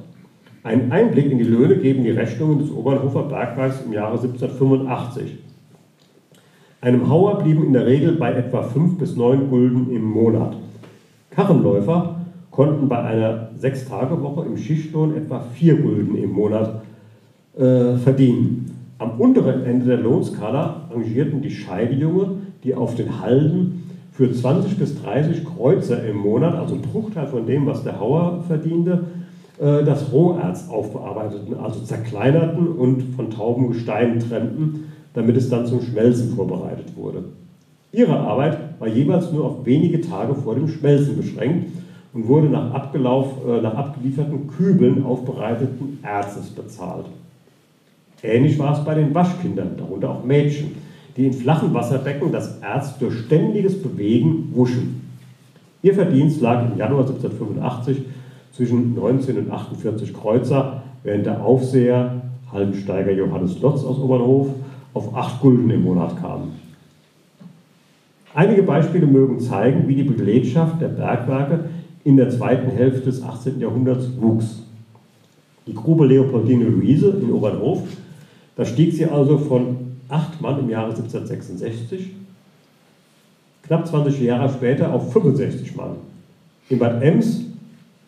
Einen 0.63 0.91
Einblick 0.91 1.31
in 1.31 1.37
die 1.37 1.43
Löhne 1.43 1.77
geben 1.77 2.03
die 2.03 2.11
Rechnungen 2.11 2.59
des 2.59 2.71
Obernhofer 2.71 3.23
Bergwerks 3.23 3.81
im 3.85 3.93
Jahre 3.93 4.17
1785. 4.17 5.37
Einem 6.81 7.09
Hauer 7.09 7.39
blieben 7.39 7.65
in 7.65 7.73
der 7.73 7.85
Regel 7.85 8.13
bei 8.13 8.31
etwa 8.31 8.61
5 8.61 8.97
bis 8.97 9.15
9 9.15 9.49
Gulden 9.49 9.91
im 9.91 10.03
Monat. 10.03 10.55
Karrenläufer 11.35 12.15
konnten 12.49 12.87
bei 12.87 13.01
einer 13.01 13.49
Sechstagewoche 13.57 14.45
im 14.45 14.57
Schichtlohn 14.57 15.15
etwa 15.15 15.41
4 15.41 15.81
Gulden 15.81 16.15
im 16.15 16.31
Monat 16.31 16.81
äh, 17.57 17.95
verdienen. 17.97 18.71
Am 18.97 19.19
unteren 19.19 19.65
Ende 19.65 19.85
der 19.85 19.97
Lohnskala 19.97 20.87
rangierten 20.89 21.41
die 21.41 21.51
Scheidejunge, 21.51 22.37
die 22.63 22.73
auf 22.73 22.95
den 22.95 23.19
Halden 23.21 23.83
für 24.13 24.31
20 24.31 24.77
bis 24.77 25.01
30 25.01 25.43
Kreuzer 25.43 26.05
im 26.05 26.15
Monat, 26.15 26.55
also 26.55 26.75
ein 26.75 26.81
Bruchteil 26.81 27.27
von 27.27 27.45
dem, 27.45 27.65
was 27.65 27.83
der 27.83 27.99
Hauer 27.99 28.43
verdiente, 28.47 29.03
äh, 29.59 29.83
das 29.83 30.13
Roherz 30.13 30.69
aufbearbeiteten, 30.69 31.57
also 31.59 31.81
zerkleinerten 31.81 32.67
und 32.67 33.01
von 33.15 33.29
tauben 33.29 33.73
Gesteinen 33.73 34.19
trennten, 34.19 34.85
damit 35.13 35.35
es 35.35 35.49
dann 35.49 35.65
zum 35.65 35.81
Schmelzen 35.81 36.33
vorbereitet 36.33 36.95
wurde. 36.95 37.25
Ihre 37.95 38.19
Arbeit 38.19 38.57
war 38.79 38.89
jeweils 38.89 39.31
nur 39.31 39.45
auf 39.45 39.65
wenige 39.65 40.01
Tage 40.01 40.35
vor 40.35 40.55
dem 40.55 40.67
Schmelzen 40.67 41.15
beschränkt 41.15 41.71
und 42.13 42.27
wurde 42.27 42.47
nach, 42.47 42.73
Abgelauf, 42.73 43.27
äh, 43.47 43.61
nach 43.61 43.73
abgelieferten 43.73 44.47
Kübeln 44.47 45.05
aufbereiteten 45.05 45.99
Erzes 46.03 46.49
bezahlt. 46.49 47.05
Ähnlich 48.21 48.59
war 48.59 48.77
es 48.77 48.83
bei 48.83 48.95
den 48.95 49.13
Waschkindern, 49.15 49.77
darunter 49.77 50.09
auch 50.09 50.25
Mädchen, 50.25 50.71
die 51.15 51.27
in 51.27 51.33
flachen 51.33 51.73
Wasserbecken 51.73 52.33
das 52.33 52.59
Erz 52.59 52.97
durch 52.97 53.13
ständiges 53.19 53.81
Bewegen 53.81 54.51
wuschen. 54.53 55.01
Ihr 55.81 55.93
Verdienst 55.93 56.41
lag 56.41 56.69
im 56.69 56.77
Januar 56.77 57.01
1785 57.01 58.01
zwischen 58.51 58.95
19 58.95 59.37
und 59.37 59.51
48 59.51 60.13
Kreuzer, 60.13 60.83
während 61.03 61.27
der 61.27 61.45
Aufseher, 61.45 62.23
Hallensteiger 62.51 63.11
Johannes 63.11 63.61
Lotz 63.61 63.85
aus 63.85 63.99
Obernhof, 63.99 64.47
auf 64.93 65.15
8 65.15 65.39
Gulden 65.39 65.69
im 65.69 65.83
Monat 65.83 66.19
kam. 66.19 66.51
Einige 68.35 68.61
Beispiele 68.61 69.07
mögen 69.07 69.39
zeigen, 69.39 69.87
wie 69.87 69.95
die 69.95 70.03
Belegschaft 70.03 70.79
der 70.79 70.89
Bergwerke 70.89 71.65
in 72.03 72.17
der 72.17 72.29
zweiten 72.29 72.69
Hälfte 72.69 73.05
des 73.05 73.23
18. 73.23 73.59
Jahrhunderts 73.59 74.09
wuchs. 74.19 74.61
Die 75.65 75.73
Grube 75.73 76.05
Leopoldine 76.05 76.65
Luise 76.65 77.09
in 77.21 77.31
Obernhof 77.31 77.81
da 78.55 78.65
stieg 78.65 78.93
sie 78.93 79.05
also 79.05 79.37
von 79.37 79.97
8 80.09 80.41
Mann 80.41 80.59
im 80.59 80.69
Jahre 80.69 80.91
1766 80.91 82.11
knapp 83.63 83.87
20 83.87 84.21
Jahre 84.21 84.49
später 84.49 84.93
auf 84.93 85.11
65 85.11 85.75
Mann. 85.75 85.95
In 86.69 86.79
Bad 86.79 87.01
Ems 87.01 87.41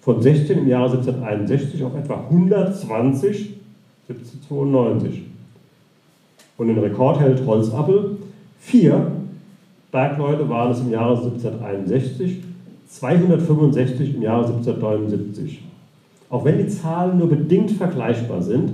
von 0.01 0.21
16 0.21 0.59
im 0.59 0.67
Jahre 0.67 0.91
1761 0.91 1.84
auf 1.84 1.95
etwa 1.95 2.25
120 2.30 3.55
1792. 4.07 5.23
Und 6.57 6.67
den 6.67 6.78
Rekord 6.78 7.19
hält 7.19 7.45
Holzappel. 7.45 8.17
Vier 8.59 9.11
Bergleute 9.91 10.49
waren 10.49 10.71
es 10.71 10.81
im 10.81 10.91
Jahre 10.91 11.17
1761, 11.17 12.43
265 12.89 14.15
im 14.15 14.21
Jahre 14.21 14.47
1779. 14.47 15.61
Auch 16.29 16.43
wenn 16.43 16.57
die 16.57 16.67
Zahlen 16.67 17.17
nur 17.17 17.29
bedingt 17.29 17.71
vergleichbar 17.71 18.41
sind, 18.41 18.73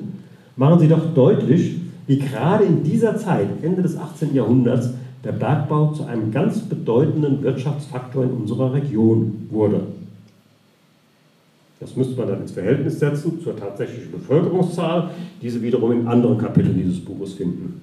machen 0.55 0.79
sie 0.79 0.87
doch 0.87 1.13
deutlich, 1.13 1.77
wie 2.07 2.17
gerade 2.17 2.63
in 2.63 2.83
dieser 2.83 3.17
Zeit, 3.17 3.47
Ende 3.61 3.81
des 3.81 3.97
18. 3.97 4.33
Jahrhunderts, 4.33 4.93
der 5.23 5.31
Bergbau 5.31 5.93
zu 5.93 6.03
einem 6.03 6.31
ganz 6.31 6.59
bedeutenden 6.61 7.41
Wirtschaftsfaktor 7.43 8.23
in 8.23 8.31
unserer 8.31 8.73
Region 8.73 9.47
wurde. 9.51 9.81
Das 11.79 11.95
müsste 11.95 12.17
man 12.17 12.29
dann 12.29 12.41
ins 12.41 12.51
Verhältnis 12.51 12.99
setzen 12.99 13.39
zur 13.41 13.55
tatsächlichen 13.55 14.11
Bevölkerungszahl, 14.11 15.11
diese 15.41 15.61
wiederum 15.61 15.91
in 15.91 16.07
anderen 16.07 16.37
Kapiteln 16.37 16.77
dieses 16.77 17.03
Buches 17.03 17.33
finden. 17.33 17.81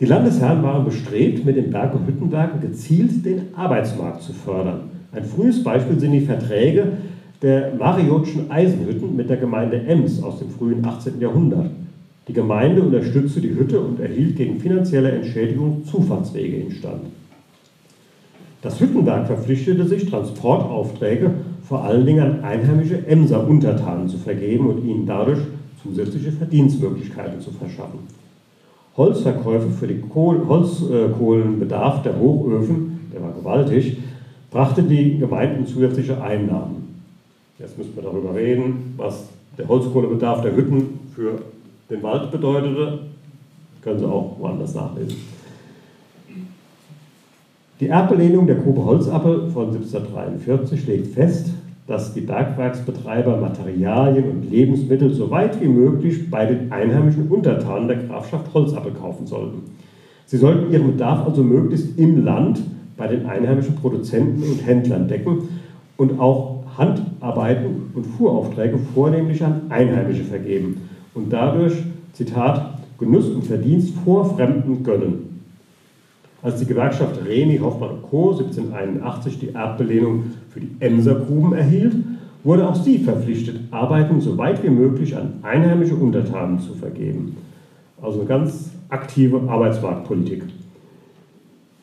Die 0.00 0.06
Landesherren 0.06 0.62
waren 0.62 0.84
bestrebt, 0.84 1.44
mit 1.44 1.56
den 1.56 1.72
Berg- 1.72 1.94
und 1.94 2.06
Hüttenwerken 2.06 2.60
gezielt 2.60 3.24
den 3.24 3.54
Arbeitsmarkt 3.56 4.22
zu 4.22 4.32
fördern. 4.32 4.82
Ein 5.10 5.24
frühes 5.24 5.64
Beispiel 5.64 5.98
sind 5.98 6.12
die 6.12 6.20
Verträge 6.20 6.92
der 7.42 7.74
Mariotschen 7.74 8.48
Eisenhütten 8.48 9.16
mit 9.16 9.28
der 9.28 9.38
Gemeinde 9.38 9.82
Ems 9.86 10.22
aus 10.22 10.38
dem 10.38 10.50
frühen 10.50 10.84
18. 10.84 11.20
Jahrhundert. 11.20 11.70
Die 12.28 12.32
Gemeinde 12.32 12.82
unterstützte 12.82 13.40
die 13.40 13.54
Hütte 13.54 13.80
und 13.80 13.98
erhielt 13.98 14.36
gegen 14.36 14.60
finanzielle 14.60 15.10
Entschädigung 15.10 15.84
Zufahrtswege 15.84 16.58
instand. 16.58 17.02
Das 18.62 18.80
Hüttenwerk 18.80 19.26
verpflichtete 19.26 19.84
sich, 19.84 20.08
Transportaufträge 20.08 21.30
vor 21.62 21.84
allen 21.84 22.06
Dingen 22.06 22.20
an 22.20 22.44
einheimische 22.44 23.04
Emser 23.06 23.48
Untertanen 23.48 24.08
zu 24.08 24.18
vergeben 24.18 24.66
und 24.68 24.84
ihnen 24.84 25.06
dadurch 25.06 25.40
zusätzliche 25.82 26.32
Verdienstmöglichkeiten 26.32 27.40
zu 27.40 27.50
verschaffen. 27.50 28.00
Holzverkäufe 28.98 29.70
für 29.70 29.86
den 29.86 30.04
Holzkohlenbedarf 30.12 32.02
der 32.02 32.18
Hochöfen, 32.18 33.08
der 33.14 33.22
war 33.22 33.32
gewaltig, 33.32 33.96
brachte 34.50 34.82
die 34.82 35.18
Gemeinden 35.18 35.66
zusätzliche 35.66 36.20
Einnahmen. 36.20 36.98
Jetzt 37.58 37.78
müssen 37.78 37.94
wir 37.94 38.02
darüber 38.02 38.34
reden, 38.34 38.94
was 38.96 39.28
der 39.56 39.68
Holzkohlebedarf 39.68 40.42
der 40.42 40.54
Hütten 40.56 41.00
für 41.14 41.38
den 41.88 42.02
Wald 42.02 42.30
bedeutete. 42.30 42.98
können 43.82 43.98
Sie 43.98 44.04
auch 44.04 44.36
woanders 44.38 44.74
nachlesen. 44.74 45.16
Die 47.80 47.88
Erbbelehnung 47.88 48.46
der 48.46 48.56
Grube 48.56 48.84
Holzappel 48.84 49.50
von 49.50 49.68
1743 49.68 50.86
legt 50.86 51.14
fest, 51.14 51.50
dass 51.88 52.12
die 52.12 52.20
Bergwerksbetreiber 52.20 53.38
Materialien 53.38 54.30
und 54.30 54.50
Lebensmittel 54.50 55.10
so 55.12 55.30
weit 55.30 55.60
wie 55.60 55.68
möglich 55.68 56.30
bei 56.30 56.44
den 56.44 56.70
einheimischen 56.70 57.28
Untertanen 57.28 57.88
der 57.88 57.96
Grafschaft 57.96 58.52
Holzappel 58.52 58.92
kaufen 58.92 59.26
sollten. 59.26 59.62
Sie 60.26 60.36
sollten 60.36 60.70
ihren 60.70 60.92
Bedarf 60.92 61.26
also 61.26 61.42
möglichst 61.42 61.98
im 61.98 62.24
Land 62.24 62.60
bei 62.98 63.06
den 63.06 63.24
einheimischen 63.24 63.74
Produzenten 63.76 64.42
und 64.42 64.66
Händlern 64.66 65.08
decken 65.08 65.48
und 65.96 66.20
auch 66.20 66.62
Handarbeiten 66.76 67.90
und 67.94 68.06
Fuhraufträge 68.06 68.78
vornehmlich 68.94 69.42
an 69.42 69.62
Einheimische 69.70 70.24
vergeben 70.24 70.82
und 71.14 71.32
dadurch, 71.32 71.72
Zitat, 72.12 72.80
Genuss 72.98 73.30
und 73.30 73.46
Verdienst 73.46 73.94
vor 74.04 74.36
Fremden 74.36 74.82
gönnen. 74.82 75.27
Als 76.40 76.60
die 76.60 76.66
Gewerkschaft 76.66 77.20
Remi 77.26 77.58
Hoffmann 77.58 78.02
Co. 78.08 78.30
1781 78.30 79.40
die 79.40 79.54
Erbbelehnung 79.54 80.24
für 80.50 80.60
die 80.60 80.70
Emsergruben 80.78 81.52
erhielt, 81.52 81.96
wurde 82.44 82.68
auch 82.68 82.76
sie 82.76 82.98
verpflichtet, 82.98 83.60
Arbeiten 83.72 84.20
so 84.20 84.38
weit 84.38 84.62
wie 84.62 84.70
möglich 84.70 85.16
an 85.16 85.34
einheimische 85.42 85.96
Untertanen 85.96 86.60
zu 86.60 86.74
vergeben. 86.74 87.36
Also 88.00 88.20
eine 88.20 88.28
ganz 88.28 88.70
aktive 88.88 89.48
Arbeitsmarktpolitik. 89.48 90.44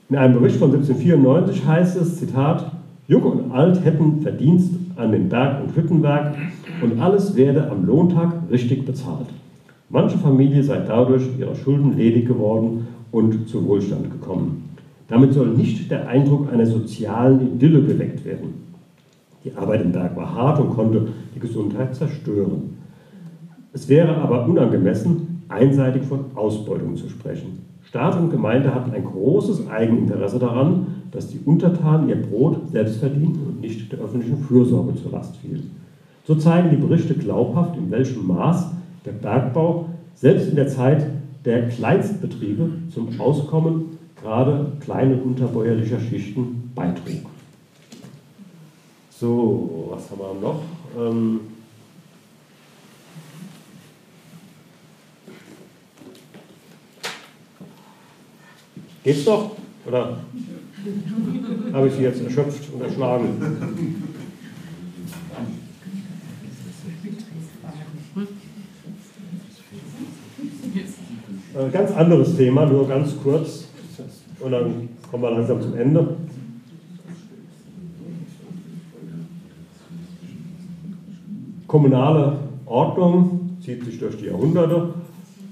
In 0.10 0.16
einem 0.16 0.40
Bericht 0.40 0.56
von 0.56 0.72
1794 0.72 1.66
heißt 1.66 1.98
es, 1.98 2.18
Zitat, 2.18 2.72
Jung 3.08 3.24
und 3.24 3.52
Alt 3.52 3.84
hätten 3.84 4.22
Verdienst 4.22 4.72
an 4.96 5.12
den 5.12 5.28
Berg- 5.28 5.64
und 5.64 5.76
Hüttenwerk 5.76 6.36
und 6.82 7.02
alles 7.02 7.36
werde 7.36 7.70
am 7.70 7.86
Lohntag 7.86 8.32
richtig 8.50 8.86
bezahlt. 8.86 9.28
Manche 9.90 10.18
Familie 10.18 10.64
sei 10.64 10.80
dadurch 10.80 11.24
ihrer 11.38 11.56
Schulden 11.56 11.98
ledig 11.98 12.28
geworden 12.28 12.88
und 13.16 13.48
zu 13.48 13.66
Wohlstand 13.66 14.12
gekommen. 14.12 14.70
Damit 15.08 15.34
soll 15.34 15.48
nicht 15.48 15.90
der 15.90 16.08
Eindruck 16.10 16.52
einer 16.52 16.66
sozialen 16.66 17.56
Idylle 17.56 17.82
geweckt 17.84 18.26
werden. 18.26 18.66
Die 19.46 19.56
Arbeit 19.56 19.84
im 19.84 19.94
Berg 19.94 20.18
war 20.18 20.36
hart 20.36 20.60
und 20.60 20.72
konnte 20.72 21.08
die 21.34 21.40
Gesundheit 21.40 21.96
zerstören. 21.96 22.76
Es 23.72 23.88
wäre 23.88 24.18
aber 24.18 24.46
unangemessen, 24.46 25.44
einseitig 25.48 26.04
von 26.04 26.26
Ausbeutung 26.36 26.98
zu 26.98 27.08
sprechen. 27.08 27.60
Staat 27.84 28.20
und 28.20 28.32
Gemeinde 28.32 28.76
hatten 28.76 28.92
ein 28.92 29.06
großes 29.06 29.70
Eigeninteresse 29.70 30.40
daran, 30.40 30.88
dass 31.12 31.30
die 31.30 31.40
Untertanen 31.46 32.10
ihr 32.10 32.22
Brot 32.22 32.70
selbst 32.70 32.98
verdienten 32.98 33.48
und 33.48 33.62
nicht 33.62 33.90
der 33.94 34.00
öffentlichen 34.00 34.40
Fürsorge 34.40 34.96
zur 34.96 35.12
Last 35.12 35.38
fiel. 35.38 35.64
So 36.26 36.36
zeigen 36.36 36.72
die 36.72 36.86
Berichte 36.86 37.14
glaubhaft, 37.14 37.78
in 37.78 37.92
welchem 37.92 38.28
Maß 38.28 38.72
der 39.06 39.12
Bergbau 39.12 39.86
selbst 40.16 40.50
in 40.50 40.56
der 40.56 40.68
Zeit 40.68 41.06
der 41.46 41.70
Kleinstbetriebe 41.70 42.70
zum 42.94 43.20
Auskommen 43.22 43.98
gerade 44.20 44.72
kleiner 44.80 45.24
unterbäuerlicher 45.24 46.00
Schichten 46.00 46.72
beitrug. 46.74 47.30
So, 49.12 49.88
was 49.92 50.10
haben 50.10 50.20
wir 50.20 50.42
noch? 50.42 50.62
Ähm 50.98 51.40
Geht's 59.04 59.24
doch? 59.24 59.52
Oder 59.86 60.18
habe 61.72 61.88
ich 61.88 61.94
sie 61.94 62.02
jetzt 62.02 62.24
erschöpft 62.24 62.74
und 62.74 62.82
erschlagen? 62.82 64.02
Äh, 71.56 71.70
ganz 71.72 71.92
anderes 71.92 72.36
Thema, 72.36 72.66
nur 72.66 72.88
ganz 72.88 73.16
kurz. 73.22 73.66
Und 74.40 74.52
dann 74.52 74.90
kommen 75.10 75.24
wir 75.24 75.32
langsam 75.32 75.62
zum 75.62 75.76
Ende. 75.78 76.16
Kommunale 81.68 82.38
Ordnung 82.66 83.58
zieht 83.62 83.84
sich 83.86 84.00
durch 84.00 84.18
die 84.18 84.26
Jahrhunderte. 84.26 84.94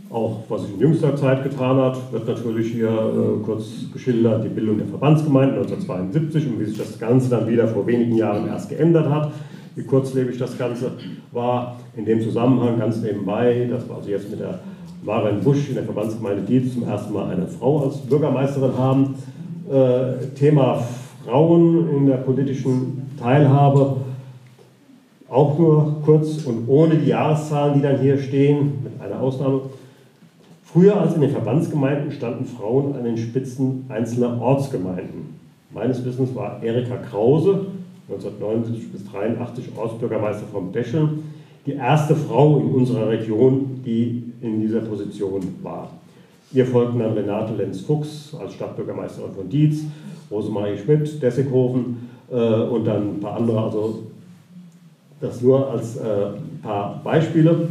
Auch 0.09 0.43
was 0.47 0.61
sich 0.61 0.73
in 0.75 0.79
jüngster 0.79 1.15
Zeit 1.15 1.43
getan 1.43 1.77
hat, 1.77 1.97
wird 2.11 2.27
natürlich 2.27 2.71
hier 2.71 2.89
äh, 2.89 3.43
kurz 3.43 3.91
geschildert, 3.91 4.43
die 4.43 4.49
Bildung 4.49 4.77
der 4.77 4.85
Verbandsgemeinden 4.85 5.57
1972 5.57 6.47
und 6.47 6.59
wie 6.59 6.65
sich 6.65 6.77
das 6.77 6.99
Ganze 6.99 7.29
dann 7.29 7.47
wieder 7.47 7.67
vor 7.67 7.87
wenigen 7.87 8.15
Jahren 8.15 8.47
erst 8.47 8.69
geändert 8.69 9.09
hat, 9.09 9.31
wie 9.75 9.83
kurzlebig 9.83 10.37
das 10.37 10.55
Ganze 10.55 10.91
war. 11.31 11.79
In 11.95 12.05
dem 12.05 12.21
Zusammenhang 12.21 12.77
ganz 12.77 13.01
nebenbei, 13.01 13.67
dass 13.71 13.87
wir 13.87 13.95
also 13.95 14.09
jetzt 14.09 14.29
mit 14.29 14.39
der 14.39 14.59
Maren 15.03 15.41
Busch 15.41 15.67
in 15.67 15.75
der 15.75 15.83
Verbandsgemeinde 15.83 16.43
Dietz 16.43 16.73
zum 16.73 16.83
ersten 16.83 17.13
Mal 17.13 17.29
eine 17.29 17.45
Frau 17.45 17.83
als 17.83 17.97
Bürgermeisterin 17.97 18.77
haben. 18.77 19.15
Äh, 19.69 20.27
Thema 20.35 20.81
Frauen 21.25 21.89
in 21.89 22.05
der 22.07 22.17
politischen 22.17 23.11
Teilhabe 23.19 23.97
auch 25.29 25.57
nur 25.57 26.01
kurz 26.05 26.45
und 26.45 26.67
ohne 26.67 26.95
die 26.95 27.09
Jahreszahlen, 27.09 27.73
die 27.73 27.81
dann 27.81 27.99
hier 27.99 28.17
stehen, 28.17 28.83
mit 28.83 29.01
einer 29.01 29.19
Ausnahme. 29.19 29.61
Früher 30.63 30.99
als 30.99 31.15
in 31.15 31.21
den 31.21 31.31
Verbandsgemeinden 31.31 32.11
standen 32.11 32.45
Frauen 32.45 32.95
an 32.95 33.03
den 33.03 33.17
Spitzen 33.17 33.85
einzelner 33.89 34.41
Ortsgemeinden. 34.41 35.35
Meines 35.73 36.05
Wissens 36.05 36.33
war 36.33 36.63
Erika 36.63 36.97
Krause, 36.97 37.65
1979 38.07 38.91
bis 38.91 39.01
1983 39.01 39.77
Ortsbürgermeister 39.77 40.45
von 40.51 40.71
Bescheln, 40.71 41.23
die 41.65 41.73
erste 41.73 42.15
Frau 42.15 42.59
in 42.59 42.71
unserer 42.71 43.09
Region, 43.09 43.81
die 43.85 44.32
in 44.43 44.61
dieser 44.61 44.81
Position 44.81 45.41
war. 45.63 45.89
Ihr 46.51 46.65
folgten 46.67 46.99
dann 46.99 47.13
Renate 47.13 47.55
Lenz-Fuchs 47.55 48.35
als 48.39 48.53
Stadtbürgermeisterin 48.53 49.33
von 49.33 49.49
Dietz, 49.49 49.79
Rosemarie 50.29 50.77
Schmidt, 50.77 51.21
Dessighofen 51.21 52.09
äh, 52.29 52.35
und 52.35 52.85
dann 52.85 53.15
ein 53.15 53.19
paar 53.19 53.37
andere, 53.37 53.59
also 53.61 54.03
das 55.19 55.41
nur 55.41 55.71
als 55.71 55.95
äh, 55.97 56.27
paar 56.61 57.01
Beispiele. 57.03 57.69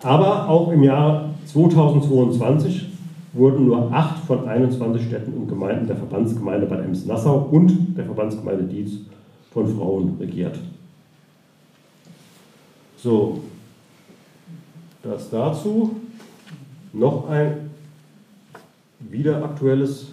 Aber 0.00 0.48
auch 0.48 0.72
im 0.72 0.82
Jahr 0.82 1.30
2022 1.46 2.88
wurden 3.34 3.66
nur 3.66 3.92
acht 3.92 4.18
von 4.24 4.48
21 4.48 5.06
Städten 5.06 5.32
und 5.34 5.48
Gemeinden 5.48 5.86
der 5.86 5.96
Verbandsgemeinde 5.96 6.66
Bad 6.66 6.84
Ems-Nassau 6.84 7.48
und 7.50 7.96
der 7.96 8.04
Verbandsgemeinde 8.04 8.64
Dietz 8.64 8.92
von 9.52 9.66
Frauen 9.68 10.16
regiert. 10.18 10.58
So, 12.96 13.40
das 15.02 15.30
dazu. 15.30 15.96
Noch 16.92 17.28
ein 17.28 17.70
wieder 19.00 19.42
aktuelles 19.44 20.08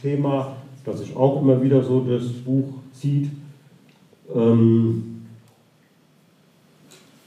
Thema, 0.00 0.56
das 0.84 0.98
sich 0.98 1.14
auch 1.16 1.40
immer 1.40 1.60
wieder 1.62 1.82
so 1.82 2.00
durchs 2.00 2.32
Buch 2.32 2.74
zieht. 2.92 3.30
Ähm 4.34 5.26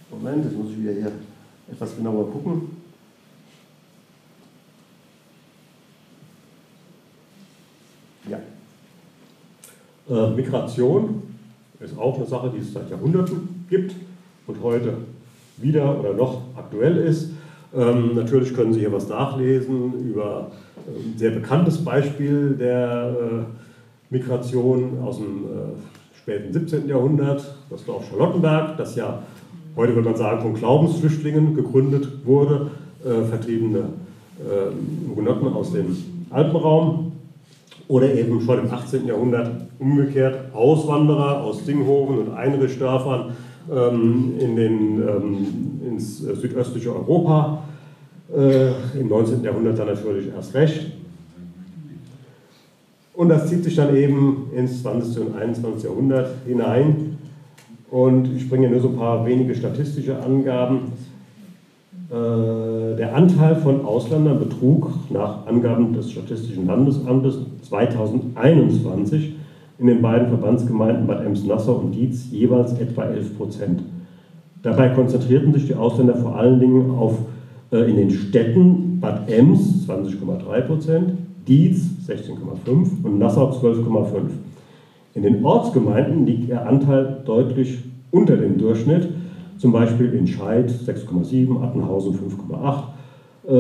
Moment, 0.10 0.46
jetzt 0.46 0.56
muss 0.56 0.72
ich 0.72 0.80
wieder 0.80 0.92
hier 0.92 1.12
etwas 1.72 1.96
genauer 1.96 2.30
gucken. 2.30 2.82
Ja. 8.30 8.40
Äh, 10.10 10.32
Migration 10.32 11.24
ist 11.80 11.98
auch 11.98 12.18
eine 12.18 12.26
Sache, 12.26 12.52
die 12.54 12.60
es 12.60 12.74
seit 12.74 12.90
Jahrhunderten 12.90 13.66
gibt 13.70 13.96
und 14.48 14.62
heute 14.62 14.98
wieder 15.62 16.00
oder 16.00 16.14
noch 16.14 16.42
aktuell 16.56 16.98
ist. 16.98 17.32
Ähm, 17.76 18.16
natürlich 18.16 18.54
können 18.54 18.74
Sie 18.74 18.82
hier 18.82 18.92
was 18.92 19.08
nachlesen 19.08 20.10
über 20.10 20.52
ein 20.88 21.18
sehr 21.18 21.32
bekanntes 21.32 21.84
Beispiel 21.84 22.56
der 22.60 23.16
äh, 23.18 24.14
Migration 24.14 25.00
aus 25.04 25.18
dem 25.18 25.46
äh, 25.46 26.18
späten 26.18 26.52
17. 26.52 26.88
Jahrhundert, 26.88 27.56
das 27.70 27.86
Dorf 27.86 28.06
Charlottenberg, 28.10 28.78
das 28.78 28.96
ja 28.96 29.24
heute 29.76 29.96
würde 29.96 30.10
man 30.10 30.18
sagen 30.18 30.42
von 30.42 30.54
Glaubensflüchtlingen 30.54 31.56
gegründet 31.56 32.26
wurde, 32.26 32.72
äh, 33.06 33.24
vertriebene 33.24 33.80
äh, 34.40 35.10
Hugenotten 35.10 35.48
aus 35.54 35.72
dem 35.72 35.96
Alpenraum 36.30 37.14
oder 37.88 38.14
eben 38.14 38.42
schon 38.42 38.60
im 38.60 38.72
18. 38.72 39.06
Jahrhundert 39.08 39.50
umgekehrt 39.80 40.54
Auswanderer 40.54 41.42
aus 41.42 41.64
Dinghofen 41.66 42.20
und 42.20 42.34
Einrichtsdörfern 42.34 43.30
ähm, 43.30 43.36
in 43.70 44.56
den, 44.56 45.02
ähm, 45.08 45.82
ins 45.88 46.24
äh, 46.24 46.36
südöstliche 46.36 46.96
Europa, 46.96 47.64
äh, 48.36 49.00
im 49.00 49.08
19. 49.08 49.44
Jahrhundert 49.44 49.78
dann 49.78 49.88
natürlich 49.88 50.34
erst 50.34 50.54
recht. 50.54 50.92
Und 53.14 53.30
das 53.30 53.48
zieht 53.48 53.64
sich 53.64 53.76
dann 53.76 53.96
eben 53.96 54.50
ins 54.56 54.82
20. 54.82 55.28
und 55.28 55.36
21. 55.36 55.84
Jahrhundert 55.84 56.30
hinein. 56.48 57.18
Und 57.92 58.36
ich 58.36 58.50
bringe 58.50 58.70
nur 58.70 58.80
so 58.80 58.90
ein 58.90 58.96
paar 58.96 59.26
wenige 59.26 59.54
statistische 59.54 60.18
Angaben. 60.18 60.94
Äh, 62.10 62.96
der 62.96 63.16
Anteil 63.16 63.58
von 63.58 63.86
Ausländern 63.86 64.40
betrug 64.40 64.90
nach 65.10 65.46
Angaben 65.46 65.94
des 65.94 66.12
Statistischen 66.12 66.66
Landesamtes 66.66 67.36
2021 67.70 69.36
in 69.82 69.88
den 69.88 70.02
beiden 70.04 70.28
Verbandsgemeinden 70.28 71.08
Bad 71.08 71.26
Ems-Nassau 71.26 71.74
und 71.74 71.96
Dietz 71.96 72.28
jeweils 72.30 72.80
etwa 72.80 73.06
11 73.06 73.36
Prozent. 73.36 73.82
Dabei 74.62 74.90
konzentrierten 74.90 75.52
sich 75.54 75.66
die 75.66 75.74
Ausländer 75.74 76.16
vor 76.16 76.36
allen 76.36 76.60
Dingen 76.60 76.92
auf, 76.92 77.18
äh, 77.72 77.90
in 77.90 77.96
den 77.96 78.12
Städten 78.12 79.00
Bad 79.00 79.28
Ems 79.28 79.88
20,3 79.88 80.62
Prozent, 80.62 81.14
Dietz 81.48 81.82
16,5 82.08 83.04
und 83.04 83.18
Nassau 83.18 83.50
12,5. 83.50 84.30
In 85.16 85.24
den 85.24 85.44
Ortsgemeinden 85.44 86.28
liegt 86.28 86.48
ihr 86.48 86.64
Anteil 86.64 87.24
deutlich 87.26 87.80
unter 88.12 88.38
dem 88.38 88.60
Durchschnitt, 88.60 89.10
zum 89.58 89.72
Beispiel 89.72 90.14
in 90.14 90.28
Scheid 90.28 90.70
6,7, 90.70 91.60
Attenhausen 91.64 92.14
5,8, 92.14 92.84
äh, 93.48 93.52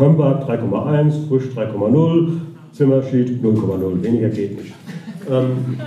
Hömberg 0.00 0.48
3,1, 0.48 1.28
Frisch 1.28 1.50
3,0, 1.54 2.28
Zimmerschied 2.74 3.40
0,0, 3.40 4.02
weniger 4.02 4.28
geht 4.30 4.58
nicht. 4.58 4.74
Ähm, 5.30 5.78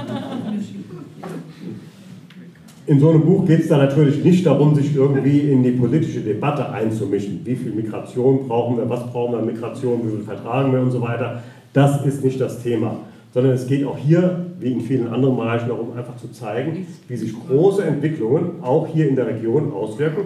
in 2.86 3.00
so 3.02 3.10
einem 3.10 3.26
Buch 3.26 3.46
geht 3.46 3.60
es 3.60 3.68
da 3.68 3.78
natürlich 3.78 4.24
nicht 4.24 4.46
darum, 4.46 4.74
sich 4.74 4.96
irgendwie 4.96 5.52
in 5.52 5.64
die 5.64 5.72
politische 5.72 6.22
Debatte 6.22 6.70
einzumischen. 6.70 7.42
Wie 7.44 7.58
viel 7.58 7.74
Migration 7.74 8.48
brauchen 8.48 8.78
wir, 8.78 8.90
was 8.90 9.06
brauchen 9.12 9.34
wir 9.34 9.40
an 9.40 9.46
Migration, 9.46 10.00
wie 10.06 10.12
viel 10.12 10.24
vertragen 10.24 10.72
wir 10.72 10.80
und 10.80 10.92
so 10.92 11.02
weiter. 11.02 11.44
Das 11.74 12.06
ist 12.06 12.24
nicht 12.24 12.40
das 12.40 12.64
Thema. 12.64 12.96
Sondern 13.34 13.52
es 13.52 13.68
geht 13.68 13.86
auch 13.86 13.98
hier, 13.98 14.46
wie 14.62 14.72
in 14.72 14.80
vielen 14.80 15.10
anderen 15.10 15.36
Bereichen, 15.36 15.68
darum, 15.68 15.92
einfach 15.98 16.16
zu 16.16 16.32
zeigen, 16.32 16.88
wie 17.10 17.18
sich 17.18 17.34
große 17.48 17.84
Entwicklungen 17.84 18.64
auch 18.64 18.88
hier 18.88 19.10
in 19.10 19.18
der 19.18 19.28
Region 19.28 19.74
auswirken 19.74 20.22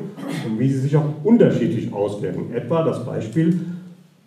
und 0.47 0.59
wie 0.59 0.69
sie 0.69 0.77
sich 0.77 0.95
auch 0.95 1.05
unterschiedlich 1.23 1.91
auswirken. 1.91 2.53
Etwa 2.53 2.83
das 2.83 3.03
Beispiel 3.03 3.59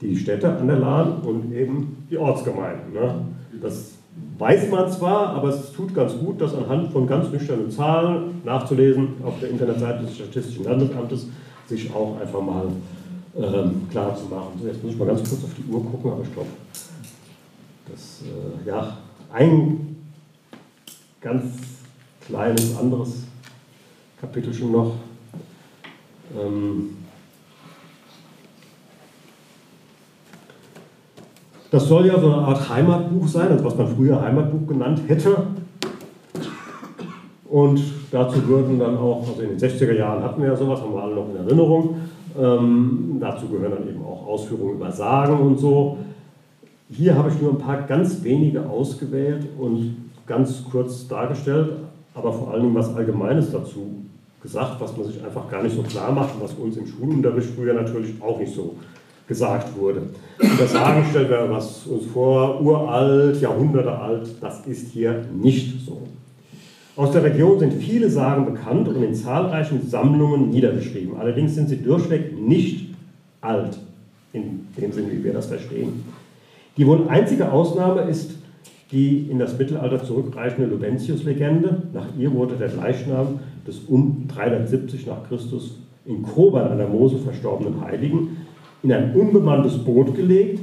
die 0.01 0.16
Städte 0.16 0.57
an 0.57 0.66
der 0.66 0.78
Lahn 0.78 1.22
und 1.22 1.53
eben 1.53 2.07
die 2.11 2.18
Ortsgemeinden. 2.18 2.92
Ne? 2.92 3.14
Das 3.62 3.92
weiß 4.38 4.70
man 4.70 4.90
zwar, 4.90 5.30
aber 5.30 5.49
es 5.49 5.72
tut 5.72 5.95
ganz 5.95 6.16
gut, 6.18 6.40
das 6.40 6.55
anhand 6.55 6.92
von 6.92 7.07
ganz 7.07 7.30
nüchternen 7.30 7.70
Zahlen 7.70 8.42
nachzulesen 8.45 9.14
auf 9.24 9.40
der 9.40 9.51
Internetseite 9.51 10.05
des 10.05 10.16
Statistischen 10.16 10.64
Landesamtes, 10.64 11.28
sich 11.66 11.92
auch 11.95 12.20
einfach 12.20 12.40
mal 12.40 12.66
ähm, 13.36 13.88
klar 13.90 14.16
zu 14.16 14.24
machen. 14.24 14.59
So, 14.61 14.66
jetzt 14.66 14.82
muss 14.82 14.92
ich 14.92 14.99
mal 14.99 15.07
ganz 15.07 15.28
kurz 15.28 15.45
auf 15.45 15.51
die 15.57 15.72
Uhr 15.72 15.84
gucken, 15.84 16.12
aber 16.12 16.22
ich 16.22 16.32
glaube, 16.32 16.51
das, 17.90 18.22
äh, 18.22 18.68
ja, 18.68 18.99
ein 19.32 19.97
ganz 21.20 21.45
kleines 22.26 22.76
anderes 22.76 23.24
Kapitel 24.20 24.53
schon 24.53 24.72
noch. 24.72 24.95
Ähm, 26.38 26.97
Das 31.74 31.88
soll 31.88 32.06
ja 32.06 32.16
so 32.20 32.32
eine 32.32 32.36
Art 32.36 32.68
Heimatbuch 32.68 33.26
sein, 33.26 33.48
also 33.50 33.64
was 33.64 33.76
man 33.76 33.88
früher 33.88 34.22
Heimatbuch 34.22 34.64
genannt 34.68 35.00
hätte. 35.08 35.38
Und 37.50 37.80
dazu 38.12 38.46
würden 38.46 38.78
dann 38.78 38.96
auch, 38.96 39.26
also 39.28 39.42
in 39.42 39.48
den 39.48 39.58
60er 39.58 39.92
Jahren 39.92 40.22
hatten 40.22 40.40
wir 40.40 40.50
ja 40.50 40.56
sowas, 40.56 40.80
haben 40.80 40.94
wir 40.94 41.02
alle 41.02 41.16
noch 41.16 41.28
in 41.30 41.44
Erinnerung. 41.44 41.96
Ähm, 42.40 43.16
dazu 43.18 43.48
gehören 43.48 43.72
dann 43.72 43.88
eben 43.88 44.04
auch 44.04 44.24
Ausführungen 44.24 44.76
über 44.76 44.92
Sagen 44.92 45.36
und 45.40 45.58
so. 45.58 45.98
Hier 46.90 47.18
habe 47.18 47.30
ich 47.30 47.42
nur 47.42 47.50
ein 47.50 47.58
paar 47.58 47.82
ganz 47.82 48.22
wenige 48.22 48.64
ausgewählt 48.70 49.44
und 49.58 49.96
ganz 50.28 50.62
kurz 50.70 51.08
dargestellt, 51.08 51.72
aber 52.14 52.32
vor 52.32 52.52
allen 52.52 52.62
Dingen 52.62 52.74
was 52.76 52.94
Allgemeines 52.94 53.50
dazu 53.50 53.96
gesagt, 54.40 54.80
was 54.80 54.96
man 54.96 55.06
sich 55.06 55.24
einfach 55.24 55.48
gar 55.50 55.64
nicht 55.64 55.74
so 55.74 55.82
klar 55.82 56.12
macht 56.12 56.36
und 56.36 56.42
was 56.44 56.52
uns 56.52 56.76
im 56.76 56.86
Schulunterricht 56.86 57.48
früher 57.56 57.74
natürlich 57.74 58.14
auch 58.22 58.38
nicht 58.38 58.54
so 58.54 58.76
gesagt 59.26 59.76
wurde. 59.78 60.02
Und 60.38 60.60
das 60.60 60.72
Sagen 60.72 61.04
stellt 61.10 61.30
wir 61.30 61.48
was 61.50 61.86
uns 61.86 62.06
vor, 62.06 62.60
uralt, 62.60 63.40
Jahrhunderte 63.40 63.98
alt, 63.98 64.28
das 64.40 64.66
ist 64.66 64.90
hier 64.92 65.24
nicht 65.34 65.84
so. 65.84 66.02
Aus 66.96 67.10
der 67.10 67.24
Region 67.24 67.58
sind 67.58 67.72
viele 67.74 68.08
Sagen 68.08 68.44
bekannt 68.44 68.88
und 68.88 69.02
in 69.02 69.14
zahlreichen 69.14 69.88
Sammlungen 69.88 70.50
niedergeschrieben. 70.50 71.16
Allerdings 71.16 71.54
sind 71.54 71.68
sie 71.68 71.82
durchweg 71.82 72.38
nicht 72.38 72.94
alt, 73.40 73.78
in 74.32 74.66
dem 74.76 74.92
Sinne, 74.92 75.10
wie 75.10 75.24
wir 75.24 75.32
das 75.32 75.46
verstehen. 75.46 76.04
Die 76.76 76.86
wohl 76.86 77.08
einzige 77.08 77.50
Ausnahme 77.50 78.02
ist 78.02 78.32
die 78.92 79.26
in 79.30 79.38
das 79.40 79.58
Mittelalter 79.58 80.04
zurückreichende 80.04 80.68
Lubentius-Legende. 80.68 81.82
Nach 81.92 82.06
ihr 82.16 82.32
wurde 82.32 82.54
der 82.54 82.72
Leichnam 82.72 83.40
des 83.66 83.80
um 83.88 84.28
370 84.28 85.06
nach 85.06 85.26
Christus 85.28 85.78
in 86.04 86.22
Koban 86.22 86.68
an 86.68 86.78
der 86.78 86.88
Mosel 86.88 87.18
verstorbenen 87.18 87.80
Heiligen 87.80 88.36
in 88.85 88.93
ein 88.93 89.14
unbemanntes 89.14 89.78
Boot 89.78 90.14
gelegt, 90.14 90.61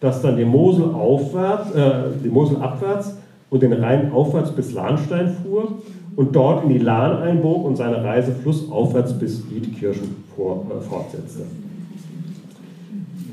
das 0.00 0.22
dann 0.22 0.36
die 0.36 0.44
Mosel, 0.44 0.84
aufwärts, 0.94 1.74
äh, 1.74 1.92
die 2.24 2.28
Mosel 2.28 2.58
abwärts 2.58 3.16
und 3.50 3.62
den 3.62 3.72
Rhein 3.72 4.12
aufwärts 4.12 4.52
bis 4.52 4.72
Lahnstein 4.72 5.34
fuhr 5.42 5.78
und 6.16 6.36
dort 6.36 6.64
in 6.64 6.70
die 6.70 6.78
Lahn 6.78 7.20
einbog 7.22 7.64
und 7.64 7.76
seine 7.76 8.02
Reise 8.02 8.32
flussaufwärts 8.32 9.14
bis 9.14 9.42
Wiedkirchen 9.50 10.16
vor, 10.36 10.66
äh, 10.70 10.80
fortsetzte. 10.80 11.42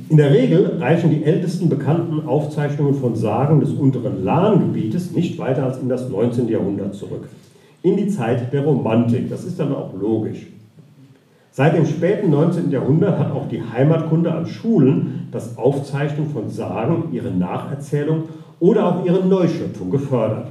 In 0.10 0.18
der 0.18 0.32
Regel 0.32 0.78
reichen 0.80 1.12
die 1.12 1.24
ältesten 1.24 1.70
bekannten 1.70 2.28
Aufzeichnungen 2.28 2.96
von 2.96 3.16
Sagen 3.16 3.62
des 3.62 3.72
unteren 3.72 4.26
Lahngebietes 4.26 5.12
nicht 5.12 5.38
weiter 5.40 5.64
als 5.64 5.78
in 5.78 5.88
das 5.88 6.10
19. 6.10 6.50
Jahrhundert 6.50 6.96
zurück. 6.96 7.30
In 7.82 7.96
die 7.96 8.08
Zeit 8.10 8.52
der 8.52 8.66
Romantik. 8.66 9.30
Das 9.30 9.46
ist 9.46 9.60
dann 9.60 9.74
auch 9.74 9.94
logisch. 9.94 10.48
Seit 11.54 11.76
dem 11.76 11.86
späten 11.86 12.30
19. 12.30 12.72
Jahrhundert 12.72 13.20
hat 13.20 13.32
auch 13.32 13.50
die 13.50 13.62
Heimatkunde 13.62 14.34
an 14.34 14.46
Schulen 14.46 15.28
das 15.32 15.58
Aufzeichnen 15.58 16.30
von 16.30 16.50
Sagen, 16.50 17.10
ihre 17.12 17.30
Nacherzählung 17.30 18.24
oder 18.62 18.86
auch 18.86 19.06
ihre 19.06 19.26
Neuschöpfung 19.26 19.92
gefördert. 19.92 20.48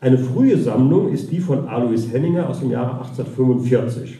Eine 0.00 0.16
frühe 0.16 0.56
Sammlung 0.56 1.12
ist 1.12 1.30
die 1.30 1.40
von 1.40 1.68
Alois 1.68 2.10
Henninger 2.10 2.48
aus 2.48 2.60
dem 2.60 2.70
Jahre 2.70 2.92
1845. 3.00 4.18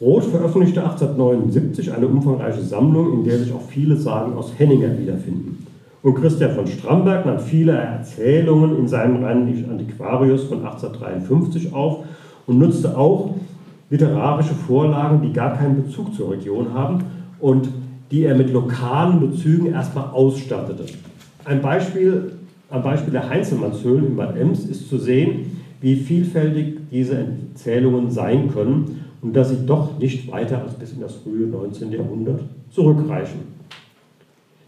Roth 0.00 0.24
veröffentlichte 0.24 0.82
1879 0.82 1.92
eine 1.92 2.06
umfangreiche 2.06 2.62
Sammlung, 2.62 3.12
in 3.12 3.24
der 3.24 3.38
sich 3.38 3.52
auch 3.52 3.68
viele 3.68 3.96
Sagen 3.96 4.32
aus 4.34 4.52
Henninger 4.56 4.98
wiederfinden. 4.98 5.66
Und 6.02 6.14
Christian 6.14 6.52
von 6.52 6.66
Stramberg 6.66 7.26
nahm 7.26 7.38
viele 7.38 7.72
Erzählungen 7.72 8.76
in 8.78 8.88
seinem 8.88 9.22
Reinen 9.22 9.70
Antiquarius 9.70 10.44
von 10.44 10.64
1853 10.64 11.72
auf 11.74 12.04
und 12.46 12.58
nutzte 12.58 12.96
auch 12.96 13.34
literarische 13.90 14.54
Vorlagen, 14.54 15.22
die 15.22 15.32
gar 15.32 15.56
keinen 15.56 15.82
Bezug 15.82 16.14
zur 16.14 16.32
Region 16.32 16.72
haben 16.72 17.04
und 17.40 17.68
die 18.10 18.24
er 18.24 18.34
mit 18.34 18.52
lokalen 18.52 19.20
Bezügen 19.20 19.66
erstmal 19.72 20.10
ausstattete. 20.10 20.84
Ein 21.44 21.60
Beispiel, 21.60 22.32
am 22.70 22.82
Beispiel 22.82 23.12
der 23.12 23.28
Heinzelmannshöhlen 23.28 24.06
in 24.06 24.16
Bad 24.16 24.36
Ems 24.36 24.64
ist 24.64 24.88
zu 24.88 24.98
sehen, 24.98 25.58
wie 25.80 25.96
vielfältig 25.96 26.78
diese 26.90 27.16
Erzählungen 27.16 28.10
sein 28.10 28.50
können 28.52 29.04
und 29.20 29.34
dass 29.34 29.50
sie 29.50 29.66
doch 29.66 29.98
nicht 29.98 30.30
weiter 30.30 30.62
als 30.62 30.74
bis 30.74 30.92
in 30.92 31.00
das 31.00 31.14
frühe 31.16 31.46
19. 31.46 31.92
Jahrhundert 31.92 32.40
zurückreichen. 32.70 33.40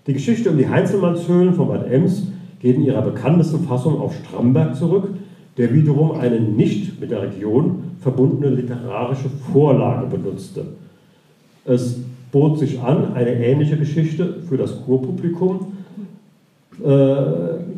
Die 0.07 0.13
Geschichte 0.13 0.51
um 0.51 0.59
die 0.59 0.69
Heinzelmannshöhlen 0.69 1.55
von 1.55 1.69
Bad 1.69 1.91
Ems 1.91 2.27
geht 2.61 2.77
in 2.77 2.85
ihrer 2.85 3.03
bekanntesten 3.03 3.65
Fassung 3.67 4.01
auf 4.01 4.15
Stramberg 4.17 4.75
zurück, 4.77 5.09
der 5.57 5.73
wiederum 5.73 6.13
eine 6.13 6.41
nicht 6.41 7.01
mit 7.01 7.11
der 7.11 7.23
Region 7.23 7.85
verbundene 8.01 8.55
literarische 8.55 9.29
Vorlage 9.53 10.07
benutzte. 10.07 10.65
Es 11.65 12.01
bot 12.33 12.59
sich 12.59 12.81
an, 12.81 13.15
eine 13.15 13.33
ähnliche 13.33 13.77
Geschichte 13.77 14.43
für 14.49 14.57
das 14.57 14.85
Kurpublikum, 14.85 15.73
äh, 16.81 16.87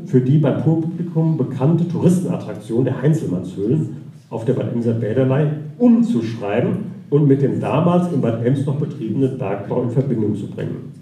für 0.07 0.21
die 0.25 0.39
beim 0.39 0.63
Kurpublikum 0.63 1.37
bekannte 1.37 1.87
Touristenattraktion 1.87 2.85
der 2.85 3.03
Heinzelmannshöhlen 3.03 3.97
auf 4.31 4.45
der 4.45 4.55
Bad 4.55 4.73
Emser 4.73 4.95
Bäderlei 4.95 5.51
umzuschreiben 5.79 6.97
und 7.11 7.29
mit 7.29 7.43
dem 7.43 7.61
damals 7.61 8.13
in 8.13 8.21
Bad 8.21 8.45
Ems 8.45 8.65
noch 8.67 8.77
betriebenen 8.77 9.39
Bergbau 9.39 9.83
in 9.83 9.91
Verbindung 9.91 10.35
zu 10.35 10.49
bringen. 10.49 10.93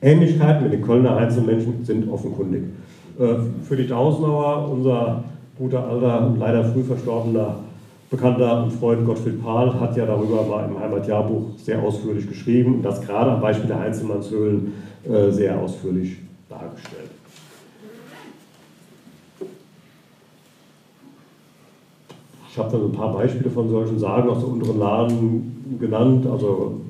Ähnlichkeiten 0.00 0.62
mit 0.62 0.72
den 0.72 0.82
Kölner 0.82 1.16
Einzelmenschen 1.16 1.84
sind 1.84 2.08
offenkundig. 2.10 2.62
Äh, 3.18 3.34
für 3.62 3.76
die 3.76 3.86
Tausendauer, 3.86 4.70
unser 4.70 5.24
guter 5.58 5.86
alter 5.88 6.26
und 6.26 6.38
leider 6.38 6.64
früh 6.64 6.82
verstorbener 6.82 7.56
Bekannter 8.10 8.62
und 8.62 8.72
Freund 8.72 9.04
Gottfried 9.04 9.42
Pahl 9.42 9.78
hat 9.78 9.94
ja 9.96 10.06
darüber 10.06 10.42
mal 10.42 10.66
im 10.66 10.80
Heimatjahrbuch 10.80 11.58
sehr 11.58 11.82
ausführlich 11.82 12.26
geschrieben 12.26 12.76
und 12.76 12.82
das 12.82 13.02
gerade 13.02 13.32
am 13.32 13.40
Beispiel 13.40 13.66
der 13.66 13.80
Einzelmannshöhlen 13.80 14.72
äh, 15.04 15.30
sehr 15.30 15.60
ausführlich 15.60 16.16
dargestellt. 16.48 17.10
Ich 22.50 22.58
habe 22.58 22.72
dann 22.72 22.86
ein 22.86 22.92
paar 22.92 23.12
Beispiele 23.12 23.50
von 23.50 23.68
solchen 23.68 23.98
Sagen 23.98 24.28
aus 24.30 24.38
der 24.38 24.48
unteren 24.48 24.78
Laden 24.78 25.76
genannt, 25.78 26.26
also 26.26 26.80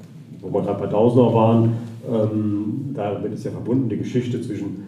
wo 0.40 0.52
wir 0.52 0.62
gerade 0.62 0.80
bei 0.80 0.86
Tausender 0.86 1.34
waren. 1.34 1.72
Ähm, 2.08 2.94
da 2.94 3.20
wird 3.22 3.34
es 3.34 3.44
ja 3.44 3.50
verbunden, 3.50 3.88
die 3.88 3.98
Geschichte 3.98 4.40
zwischen 4.40 4.84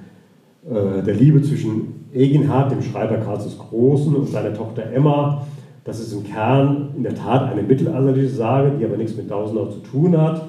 äh, 0.65 1.03
der 1.03 1.15
Liebe 1.15 1.43
zwischen 1.43 1.90
Eginhard, 2.13 2.73
dem 2.73 2.83
Schreiber 2.83 3.19
Karls 3.19 3.45
des 3.45 3.59
Großen, 3.59 4.15
und 4.15 4.29
seiner 4.29 4.55
Tochter 4.55 4.91
Emma. 4.93 5.47
Das 5.85 6.01
ist 6.01 6.13
im 6.13 6.25
Kern 6.25 6.91
in 6.97 7.03
der 7.03 7.15
Tat 7.15 7.51
eine 7.51 7.63
mittelalterliche 7.63 8.29
Sage, 8.29 8.73
die 8.79 8.85
aber 8.85 8.97
nichts 8.97 9.17
mit 9.17 9.29
Tausender 9.29 9.71
zu 9.71 9.79
tun 9.79 10.17
hat. 10.21 10.47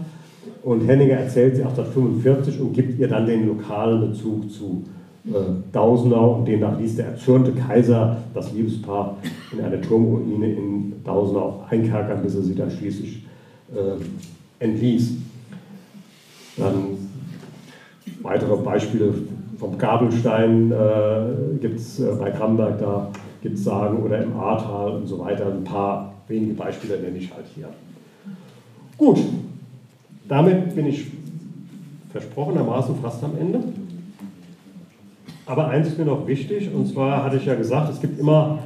Und 0.64 0.88
Henninger 0.88 1.16
erzählt 1.16 1.56
sie 1.56 1.64
1845 1.64 2.60
und 2.62 2.74
gibt 2.74 3.00
ihr 3.00 3.08
dann 3.08 3.26
den 3.26 3.48
lokalen 3.48 4.10
Bezug 4.10 4.52
zu 4.52 4.84
äh, 5.26 5.32
Dausenau 5.72 6.36
und 6.36 6.48
demnach 6.48 6.80
ließ 6.80 6.98
der 6.98 7.08
erzürnte 7.08 7.52
Kaiser 7.52 8.18
das 8.34 8.52
Liebespaar 8.54 9.18
in 9.52 9.64
eine 9.64 9.80
Turmruine 9.80 10.52
in 10.52 10.94
Dausenau 11.04 11.64
einkerkern, 11.70 12.22
bis 12.24 12.36
er 12.36 12.42
sie 12.42 12.56
dann 12.56 12.70
schließlich 12.70 13.24
äh, 13.74 14.64
entließ. 14.64 15.18
Dann 16.58 16.74
weitere 18.22 18.58
Beispiele 18.58 19.14
vom 19.62 19.78
Gabelstein 19.78 20.72
äh, 20.72 21.60
gibt 21.62 21.80
es 21.80 22.00
äh, 22.00 22.12
bei 22.20 22.32
Kramberg, 22.32 22.80
da 22.80 23.12
gibt 23.44 23.60
es 23.60 23.64
Sagen, 23.64 24.02
oder 24.02 24.22
im 24.22 24.36
Ahrtal 24.36 24.94
und 24.94 25.08
so 25.08 25.20
weiter. 25.20 25.46
Ein 25.46 25.64
paar 25.64 26.14
wenige 26.28 26.56
Beispiele 26.56 27.00
nenne 27.00 27.20
ich 27.20 27.32
halt 27.32 27.46
hier. 27.54 27.70
Gut, 28.98 29.20
damit 30.28 30.74
bin 30.74 30.88
ich 30.88 31.06
versprochenermaßen 32.12 32.96
fast 33.04 33.24
am 33.24 33.38
Ende. 33.40 33.60
Aber 35.46 35.68
eins 35.68 35.90
ist 35.90 36.00
mir 36.00 36.06
noch 36.06 36.26
wichtig, 36.26 36.74
und 36.74 36.88
zwar 36.88 37.24
hatte 37.24 37.38
ich 37.38 37.46
ja 37.46 37.54
gesagt, 37.54 37.92
es 37.94 38.02
gibt 38.02 38.20
immer 38.20 38.60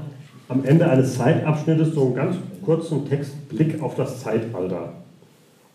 am 0.48 0.64
Ende 0.64 0.90
eines 0.90 1.18
Zeitabschnittes 1.18 1.94
so 1.94 2.06
einen 2.06 2.16
ganz 2.16 2.38
kurzen 2.64 3.06
Textblick 3.06 3.82
auf 3.82 3.96
das 3.96 4.22
Zeitalter. 4.22 4.94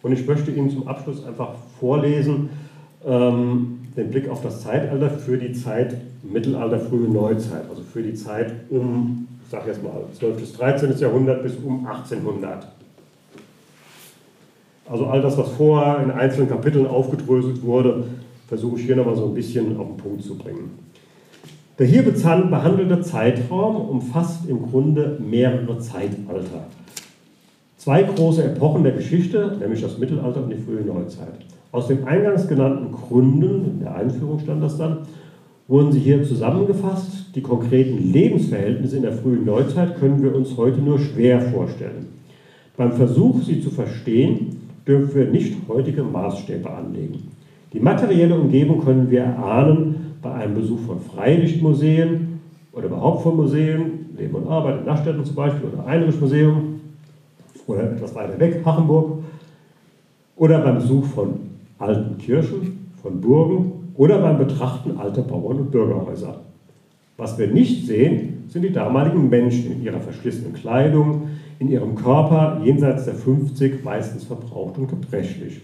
Und 0.00 0.12
ich 0.12 0.26
möchte 0.26 0.50
Ihnen 0.50 0.70
zum 0.70 0.88
Abschluss 0.88 1.26
einfach 1.26 1.50
vorlesen 1.78 2.48
ähm, 3.06 3.79
den 3.96 4.10
Blick 4.10 4.28
auf 4.28 4.42
das 4.42 4.62
Zeitalter 4.62 5.10
für 5.10 5.36
die 5.36 5.52
Zeit 5.52 5.96
Mittelalter, 6.22 6.78
frühe 6.78 7.08
Neuzeit, 7.08 7.68
also 7.68 7.82
für 7.82 8.02
die 8.02 8.14
Zeit 8.14 8.52
um, 8.70 9.26
ich 9.44 9.50
sage 9.50 9.68
jetzt 9.68 9.82
mal, 9.82 10.04
12. 10.18 10.38
bis 10.38 10.52
13. 10.54 10.96
Jahrhundert 10.98 11.42
bis 11.42 11.56
um 11.56 11.86
1800. 11.86 12.68
Also 14.88 15.06
all 15.06 15.22
das, 15.22 15.38
was 15.38 15.50
vorher 15.52 16.02
in 16.02 16.10
einzelnen 16.10 16.48
Kapiteln 16.48 16.86
aufgedröselt 16.86 17.62
wurde, 17.62 18.04
versuche 18.48 18.80
ich 18.80 18.86
hier 18.86 18.96
nochmal 18.96 19.16
so 19.16 19.26
ein 19.26 19.34
bisschen 19.34 19.76
auf 19.78 19.86
den 19.86 19.96
Punkt 19.96 20.24
zu 20.24 20.36
bringen. 20.36 20.78
Der 21.78 21.86
hier 21.86 22.02
behandelte 22.02 23.00
Zeitraum 23.00 23.76
umfasst 23.76 24.48
im 24.48 24.68
Grunde 24.68 25.16
mehrere 25.20 25.78
Zeitalter. 25.78 26.66
Zwei 27.78 28.02
große 28.02 28.44
Epochen 28.44 28.82
der 28.82 28.92
Geschichte, 28.92 29.56
nämlich 29.58 29.80
das 29.80 29.96
Mittelalter 29.96 30.42
und 30.42 30.50
die 30.50 30.56
frühe 30.56 30.82
Neuzeit. 30.82 31.38
Aus 31.72 31.86
den 31.86 32.04
eingangs 32.04 32.48
genannten 32.48 32.92
Gründen, 32.92 33.64
in 33.64 33.80
der 33.80 33.94
Einführung 33.94 34.40
stand 34.40 34.62
das 34.62 34.76
dann, 34.76 34.98
wurden 35.68 35.92
sie 35.92 36.00
hier 36.00 36.24
zusammengefasst. 36.24 37.34
Die 37.34 37.42
konkreten 37.42 38.12
Lebensverhältnisse 38.12 38.96
in 38.96 39.02
der 39.02 39.12
frühen 39.12 39.44
Neuzeit 39.44 39.98
können 40.00 40.20
wir 40.20 40.34
uns 40.34 40.56
heute 40.56 40.80
nur 40.80 40.98
schwer 40.98 41.40
vorstellen. 41.40 42.08
Beim 42.76 42.92
Versuch, 42.92 43.42
sie 43.42 43.60
zu 43.60 43.70
verstehen, 43.70 44.62
dürfen 44.86 45.14
wir 45.14 45.26
nicht 45.26 45.56
heutige 45.68 46.02
Maßstäbe 46.02 46.68
anlegen. 46.68 47.28
Die 47.72 47.78
materielle 47.78 48.34
Umgebung 48.34 48.80
können 48.84 49.08
wir 49.10 49.20
erahnen 49.20 50.16
bei 50.20 50.32
einem 50.32 50.56
Besuch 50.56 50.80
von 50.80 51.00
Freilichtmuseen 51.00 52.40
oder 52.72 52.86
überhaupt 52.86 53.22
von 53.22 53.36
Museen, 53.36 54.06
Leben 54.18 54.34
und 54.34 54.48
Arbeit 54.48 54.80
in 54.80 54.86
Nachstädten 54.86 55.24
zum 55.24 55.36
Beispiel 55.36 55.68
oder 55.72 55.86
Einrichtmuseum 55.86 56.80
oder 57.68 57.92
etwas 57.92 58.12
weiter 58.16 58.40
weg, 58.40 58.60
Hachenburg, 58.64 59.18
oder 60.36 60.58
beim 60.60 60.76
Besuch 60.76 61.04
von 61.04 61.49
alten 61.80 62.18
Kirchen, 62.18 62.80
von 63.02 63.20
Burgen 63.20 63.72
oder 63.96 64.20
beim 64.20 64.38
Betrachten 64.38 64.98
alter 64.98 65.22
Bauern 65.22 65.58
und 65.58 65.70
Bürgerhäuser. 65.70 66.40
Was 67.16 67.38
wir 67.38 67.48
nicht 67.48 67.86
sehen, 67.86 68.44
sind 68.48 68.62
die 68.62 68.72
damaligen 68.72 69.28
Menschen 69.28 69.72
in 69.72 69.82
ihrer 69.82 70.00
verschlissenen 70.00 70.54
Kleidung, 70.54 71.28
in 71.58 71.68
ihrem 71.68 71.94
Körper 71.94 72.60
jenseits 72.64 73.04
der 73.04 73.14
50 73.14 73.84
meistens 73.84 74.24
verbraucht 74.24 74.78
und 74.78 74.88
gebrechlich. 74.88 75.60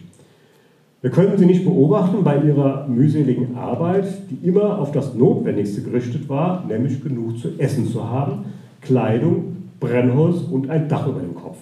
Wir 1.02 1.10
können 1.10 1.38
sie 1.38 1.47
nicht 1.47 1.64
beobachten 1.64 2.24
bei 2.24 2.38
ihrer 2.43 2.86
mühseligen 2.88 3.56
Arbeit, 3.56 4.06
die 4.30 4.47
immer 4.47 4.78
auf 4.78 4.93
das 4.93 5.14
Notwendigste 5.14 5.82
gerichtet 5.82 6.28
war, 6.28 6.64
nämlich 6.66 7.02
genug 7.02 7.38
zu 7.38 7.59
essen 7.59 7.86
zu 7.86 8.09
haben, 8.09 8.47
Kleidung, 8.80 9.56
Brennholz 9.78 10.40
und 10.51 10.68
ein 10.70 10.88
Dach 10.88 11.06
über 11.06 11.20
dem 11.20 11.34
Kopf. 11.34 11.59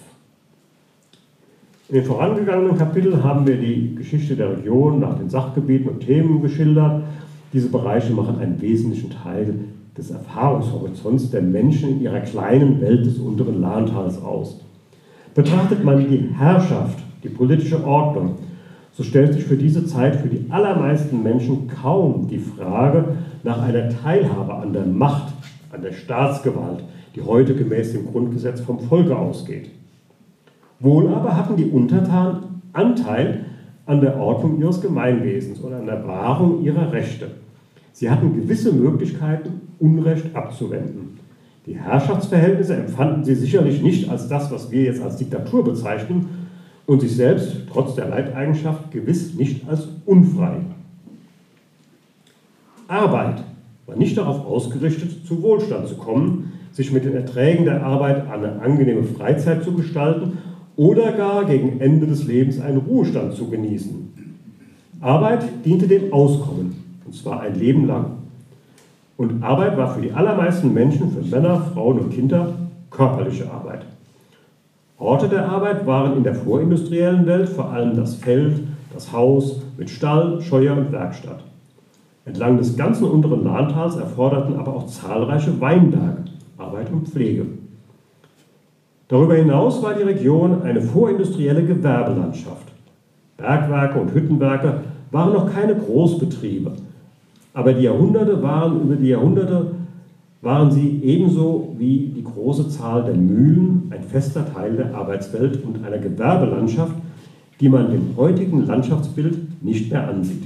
In 1.87 1.95
den 1.95 2.05
vorangegangenen 2.05 2.79
Kapiteln 2.79 3.23
haben 3.23 3.45
wir 3.45 3.57
die 3.57 3.93
Geschichte 3.93 4.35
der 4.35 4.57
Region 4.57 4.99
nach 4.99 5.19
den 5.19 5.29
Sachgebieten 5.29 5.87
und 5.87 5.99
Themen 5.99 6.41
geschildert. 6.41 7.03
Diese 7.53 7.69
Bereiche 7.69 8.11
machen 8.11 8.39
einen 8.39 8.59
wesentlichen 8.59 9.11
Teil 9.11 9.53
des 9.95 10.09
Erfahrungshorizonts 10.09 11.29
der 11.29 11.43
Menschen 11.43 11.91
in 11.91 12.01
ihrer 12.01 12.21
kleinen 12.21 12.81
Welt 12.81 13.05
des 13.05 13.19
unteren 13.19 13.61
Lahntals 13.61 14.19
aus. 14.19 14.59
Betrachtet 15.35 15.83
man 15.83 16.09
die 16.09 16.27
Herrschaft, 16.35 16.97
die 17.23 17.29
politische 17.29 17.85
Ordnung, 17.85 18.39
so 18.91 19.03
stellt 19.03 19.33
sich 19.33 19.43
für 19.43 19.57
diese 19.57 19.85
Zeit 19.85 20.15
für 20.15 20.29
die 20.29 20.49
allermeisten 20.49 21.21
Menschen 21.21 21.67
kaum 21.67 22.27
die 22.27 22.39
Frage 22.39 23.09
nach 23.43 23.61
einer 23.61 23.89
Teilhabe 23.89 24.55
an 24.55 24.73
der 24.73 24.87
Macht, 24.87 25.33
an 25.71 25.83
der 25.83 25.91
Staatsgewalt, 25.91 26.83
die 27.15 27.21
heute 27.21 27.53
gemäß 27.53 27.91
dem 27.91 28.11
Grundgesetz 28.11 28.59
vom 28.59 28.79
Volke 28.79 29.15
ausgeht. 29.15 29.69
Wohl 30.85 31.07
aber 31.07 31.35
hatten 31.35 31.55
die 31.55 31.65
Untertanen 31.65 32.61
Anteil 32.71 33.45
an 33.87 34.01
der 34.01 34.17
Ordnung 34.17 34.59
ihres 34.59 34.81
Gemeinwesens 34.81 35.59
oder 35.63 35.77
an 35.77 35.87
der 35.87 36.07
Wahrung 36.07 36.63
ihrer 36.63 36.91
Rechte. 36.91 37.31
Sie 37.91 38.07
hatten 38.07 38.35
gewisse 38.35 38.71
Möglichkeiten, 38.71 39.61
Unrecht 39.79 40.35
abzuwenden. 40.35 41.17
Die 41.65 41.75
Herrschaftsverhältnisse 41.75 42.75
empfanden 42.75 43.23
sie 43.23 43.33
sicherlich 43.33 43.81
nicht 43.81 44.11
als 44.11 44.27
das, 44.27 44.51
was 44.51 44.69
wir 44.69 44.83
jetzt 44.83 45.01
als 45.01 45.17
Diktatur 45.17 45.63
bezeichnen, 45.63 46.27
und 46.85 47.01
sich 47.01 47.15
selbst, 47.15 47.63
trotz 47.73 47.95
der 47.95 48.07
Leibeigenschaft, 48.09 48.91
gewiss 48.91 49.33
nicht 49.33 49.67
als 49.67 49.87
unfrei. 50.05 50.57
Arbeit 52.87 53.41
war 53.87 53.95
nicht 53.95 54.15
darauf 54.15 54.45
ausgerichtet, 54.45 55.25
zu 55.25 55.41
Wohlstand 55.41 55.87
zu 55.87 55.95
kommen, 55.95 56.53
sich 56.71 56.91
mit 56.91 57.05
den 57.05 57.15
Erträgen 57.15 57.65
der 57.65 57.83
Arbeit 57.83 58.29
eine 58.29 58.61
angenehme 58.61 59.03
Freizeit 59.03 59.63
zu 59.63 59.73
gestalten 59.73 60.37
oder 60.77 61.11
gar 61.13 61.45
gegen 61.45 61.79
Ende 61.79 62.07
des 62.07 62.25
Lebens 62.25 62.59
einen 62.59 62.77
Ruhestand 62.77 63.33
zu 63.33 63.49
genießen. 63.49 64.13
Arbeit 65.01 65.43
diente 65.63 65.87
dem 65.87 66.11
Auskommen, 66.11 66.75
und 67.05 67.13
zwar 67.13 67.41
ein 67.41 67.57
Leben 67.59 67.85
lang. 67.85 68.11
Und 69.17 69.43
Arbeit 69.43 69.77
war 69.77 69.93
für 69.93 70.01
die 70.01 70.11
allermeisten 70.11 70.73
Menschen, 70.73 71.11
für 71.11 71.21
Männer, 71.21 71.61
Frauen 71.73 71.99
und 71.99 72.09
Kinder, 72.11 72.53
körperliche 72.91 73.49
Arbeit. 73.49 73.85
Orte 74.97 75.27
der 75.27 75.49
Arbeit 75.49 75.85
waren 75.85 76.17
in 76.17 76.23
der 76.23 76.35
vorindustriellen 76.35 77.25
Welt 77.25 77.49
vor 77.49 77.69
allem 77.69 77.95
das 77.95 78.15
Feld, 78.15 78.61
das 78.93 79.11
Haus 79.11 79.61
mit 79.77 79.89
Stall, 79.89 80.41
Scheuer 80.41 80.75
und 80.75 80.91
Werkstatt. 80.91 81.43
Entlang 82.25 82.57
des 82.57 82.75
ganzen 82.75 83.05
unteren 83.05 83.43
Lahntals 83.43 83.97
erforderten 83.97 84.55
aber 84.55 84.75
auch 84.75 84.87
zahlreiche 84.87 85.59
Weinberge 85.61 86.25
Arbeit 86.57 86.91
und 86.91 87.07
Pflege. 87.07 87.45
Darüber 89.07 89.35
hinaus 89.35 89.83
war 89.83 89.93
die 89.93 90.03
Region 90.03 90.63
eine 90.63 90.81
vorindustrielle 90.81 91.63
Gewerbelandschaft. 91.63 92.67
Bergwerke 93.37 93.99
und 93.99 94.13
Hüttenwerke 94.13 94.81
waren 95.11 95.33
noch 95.33 95.51
keine 95.51 95.75
Großbetriebe, 95.75 96.71
aber 97.53 97.73
die 97.73 97.83
Jahrhunderte 97.83 98.41
waren 98.41 98.81
über 98.81 98.95
die 98.95 99.09
Jahrhunderte 99.09 99.67
waren 100.41 100.69
sie 100.69 101.01
ebenso 101.03 101.73
wie 101.79 102.13
die 102.15 102.23
große 102.23 102.69
Zahl 102.69 103.03
der 103.03 103.15
Mühlen 103.15 103.89
ein 103.89 104.03
fester 104.03 104.45
Teil 104.53 104.75
der 104.75 104.93
Arbeitswelt 104.93 105.63
und 105.63 105.83
einer 105.83 105.97
Gewerbelandschaft, 105.97 106.93
die 107.59 107.67
man 107.67 107.89
dem 107.89 108.15
heutigen 108.15 108.65
Landschaftsbild 108.67 109.63
nicht 109.63 109.91
mehr 109.91 110.07
ansieht. 110.07 110.43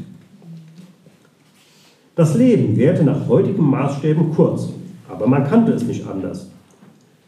Das 2.15 2.36
Leben 2.36 2.77
währte 2.77 3.03
nach 3.03 3.27
heutigen 3.27 3.69
Maßstäben 3.69 4.34
kurz, 4.34 4.69
aber 5.10 5.27
man 5.27 5.44
kannte 5.44 5.73
es 5.73 5.84
nicht 5.84 6.07
anders. 6.07 6.49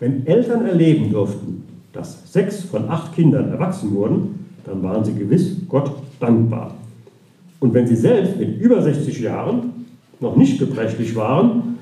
Wenn 0.02 0.26
Eltern 0.26 0.66
erleben 0.66 1.12
durften, 1.12 1.64
dass 1.94 2.34
sechs 2.34 2.64
von 2.64 2.90
acht 2.90 3.14
Kindern 3.14 3.52
erwachsen 3.52 3.94
wurden, 3.94 4.48
dann 4.66 4.82
waren 4.82 5.06
sie 5.06 5.14
gewiss 5.14 5.58
Gott 5.70 5.92
dankbar. 6.20 6.74
Und 7.60 7.76
wenn 7.76 7.86
sie 7.86 7.96
selbst 7.96 8.36
mit 8.36 8.60
über 8.60 8.82
60 8.82 9.20
Jahren 9.20 9.86
noch 10.20 10.36
nicht 10.36 10.58
gebrechlich 10.58 11.16
waren, 11.16 11.78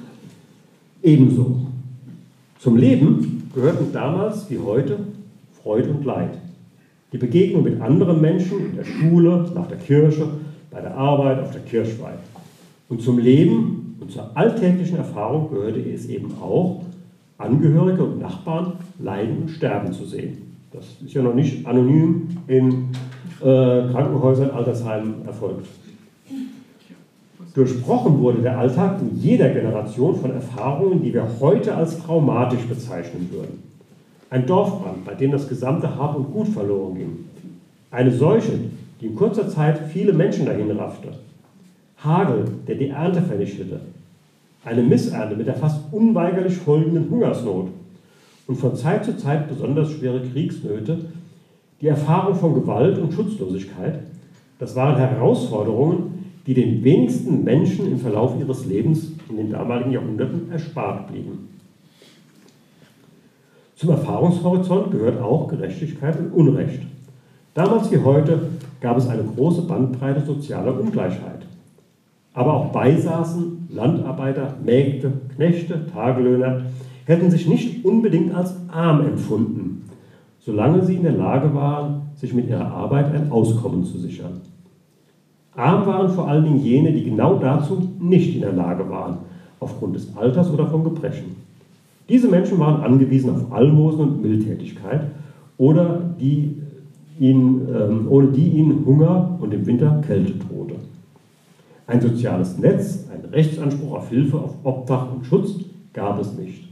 ebenso. 1.02 1.62
Zum 2.60 2.76
Leben 2.76 3.50
gehörten 3.56 3.94
damals 3.94 4.50
wie 4.50 4.60
heute 4.60 5.00
Freude 5.64 5.90
und 5.90 6.04
Leid. 6.04 6.38
Die 7.14 7.18
Begegnung 7.18 7.64
mit 7.64 7.80
anderen 7.80 8.20
Menschen 8.20 8.72
in 8.72 8.76
der 8.76 8.84
Schule, 8.84 9.50
nach 9.56 9.68
der 9.68 9.78
Kirche, 9.78 10.28
bei 10.72 10.82
der 10.82 10.98
Arbeit, 10.98 11.40
auf 11.40 11.52
der 11.52 11.62
Kirchweih. 11.62 12.18
Und 12.90 13.02
zum 13.02 13.18
Leben 13.18 13.96
und 14.02 14.12
zur 14.12 14.36
alltäglichen 14.36 14.98
Erfahrung 14.98 15.50
gehörte 15.50 15.80
es 15.80 16.08
eben 16.08 16.34
auch, 16.42 16.82
Angehörige 17.40 18.04
und 18.04 18.20
Nachbarn 18.20 18.74
leiden 19.00 19.44
und 19.44 19.50
sterben 19.50 19.94
zu 19.94 20.06
sehen. 20.06 20.58
Das 20.74 20.86
ist 21.04 21.14
ja 21.14 21.24
noch 21.24 21.34
nicht 21.34 21.66
anonym 21.66 22.28
in 22.48 22.90
äh, 23.40 23.44
Krankenhäusern, 23.92 24.52
Altersheimen 24.52 25.26
erfolgt. 25.26 25.66
Durchbrochen 27.56 28.20
wurde 28.20 28.42
der 28.42 28.60
Alltag 28.60 29.00
in 29.02 29.18
jeder 29.18 29.50
Generation 29.50 30.18
von 30.18 30.32
Erfahrungen, 30.32 31.02
die 31.02 31.14
wir 31.14 31.26
heute 31.40 31.74
als 31.74 32.04
traumatisch 32.04 32.64
bezeichnen 32.64 33.30
würden. 33.32 33.64
Ein 34.30 34.46
Dorfbrand, 34.46 35.06
bei 35.06 35.16
dem 35.16 35.32
das 35.32 35.48
gesamte 35.48 35.96
Hab 35.96 36.16
und 36.16 36.32
Gut 36.32 36.50
verloren 36.50 36.96
ging. 36.96 37.26
Eine 37.90 38.12
Seuche, 38.12 38.60
die 39.00 39.08
in 39.08 39.16
kurzer 39.16 39.48
Zeit 39.48 39.80
viele 39.92 40.12
Menschen 40.12 40.46
dahin 40.46 40.70
raffte. 40.72 41.14
Hagel, 42.04 42.46
der 42.68 42.76
die 42.76 42.90
Ernte 42.90 43.22
vernichtete 43.22 43.80
eine 44.64 44.82
Missernte 44.82 45.36
mit 45.36 45.48
der 45.48 45.56
fast 45.56 45.82
unweigerlich 45.92 46.56
folgenden 46.58 47.10
Hungersnot 47.10 47.70
und 48.48 48.56
von 48.56 48.76
Zeit 48.76 49.06
zu 49.06 49.18
Zeit 49.18 49.48
besonders 49.48 49.92
schwere 49.92 50.22
Kriegsnöte, 50.22 51.06
die 51.82 51.88
Erfahrung 51.88 52.36
von 52.36 52.54
Gewalt 52.56 52.98
und 52.98 53.14
Schutzlosigkeit, 53.14 54.00
das 54.58 54.76
waren 54.76 54.98
Herausforderungen, 54.98 56.26
die 56.46 56.54
den 56.54 56.84
wenigsten 56.84 57.44
Menschen 57.44 57.92
im 57.92 58.00
Verlauf 58.00 58.38
ihres 58.40 58.66
Lebens 58.66 59.12
in 59.30 59.38
den 59.38 59.52
damaligen 59.52 59.92
Jahrhunderten 59.92 60.52
erspart 60.52 61.08
blieben. 61.08 61.50
Zum 63.76 63.92
Erfahrungshorizont 63.92 64.92
gehört 64.92 65.22
auch 65.22 65.48
Gerechtigkeit 65.48 66.20
und 66.20 66.34
Unrecht. 66.34 66.82
Damals 67.54 67.92
wie 67.92 68.00
heute 68.00 68.50
gab 68.82 68.98
es 68.98 69.08
eine 69.08 69.24
große 69.24 69.62
Bandbreite 69.62 70.26
sozialer 70.26 70.78
Ungleichheit. 70.80 71.46
Aber 72.34 72.54
auch 72.56 72.72
Beisaßen, 72.72 73.59
Landarbeiter, 73.70 74.56
Mägde, 74.64 75.14
Knechte, 75.36 75.86
Tagelöhner 75.94 76.64
hätten 77.06 77.32
sich 77.32 77.48
nicht 77.48 77.86
unbedingt 77.86 78.34
als 78.34 78.56
arm 78.72 79.02
empfunden, 79.02 79.84
solange 80.40 80.84
sie 80.84 80.96
in 80.96 81.04
der 81.04 81.14
Lage 81.14 81.54
waren, 81.54 82.02
sich 82.16 82.34
mit 82.34 82.50
ihrer 82.50 82.72
Arbeit 82.72 83.14
ein 83.14 83.32
Auskommen 83.32 83.84
zu 83.84 83.98
sichern. 83.98 84.42
Arm 85.56 85.86
waren 85.86 86.10
vor 86.10 86.28
allen 86.28 86.44
Dingen 86.44 86.64
jene, 86.64 86.92
die 86.94 87.04
genau 87.04 87.38
dazu 87.38 87.90
nicht 88.00 88.36
in 88.36 88.42
der 88.42 88.54
Lage 88.54 88.90
waren, 88.90 89.18
aufgrund 89.60 89.96
des 89.96 90.16
Alters 90.16 90.52
oder 90.52 90.68
von 90.68 90.84
Gebrechen. 90.84 91.36
Diese 92.08 92.28
Menschen 92.28 92.58
waren 92.60 92.82
angewiesen 92.82 93.30
auf 93.30 93.52
Almosen 93.52 94.02
und 94.02 94.22
Mildtätigkeit 94.22 95.02
oder 95.58 96.02
die 96.20 96.56
ihnen, 97.20 97.68
ähm, 97.70 98.08
ohne 98.10 98.28
die 98.28 98.48
ihnen 98.50 98.86
Hunger 98.86 99.38
und 99.40 99.54
im 99.54 99.66
Winter 99.66 100.02
Kälte. 100.08 100.34
Ein 101.90 102.02
soziales 102.02 102.60
Netz, 102.60 103.08
ein 103.12 103.28
Rechtsanspruch 103.32 103.94
auf 103.94 104.10
Hilfe, 104.10 104.38
auf 104.38 104.58
Obdach 104.64 105.12
und 105.12 105.26
Schutz 105.26 105.56
gab 105.92 106.20
es 106.20 106.38
nicht. 106.38 106.66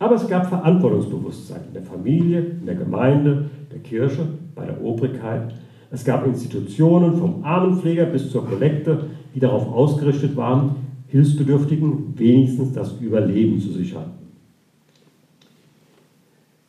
Aber 0.00 0.16
es 0.16 0.26
gab 0.26 0.48
Verantwortungsbewusstsein 0.48 1.60
in 1.68 1.74
der 1.74 1.84
Familie, 1.84 2.40
in 2.40 2.66
der 2.66 2.74
Gemeinde, 2.74 3.48
der 3.70 3.78
Kirche, 3.78 4.26
bei 4.56 4.66
der 4.66 4.82
Obrigkeit. 4.82 5.54
Es 5.92 6.04
gab 6.04 6.26
Institutionen 6.26 7.16
vom 7.16 7.44
Armenpfleger 7.44 8.06
bis 8.06 8.28
zur 8.32 8.44
Kollekte, 8.44 9.04
die 9.36 9.38
darauf 9.38 9.72
ausgerichtet 9.72 10.34
waren, 10.34 10.74
Hilfsbedürftigen 11.06 12.18
wenigstens 12.18 12.72
das 12.72 13.00
Überleben 13.00 13.60
zu 13.60 13.70
sichern. 13.70 14.25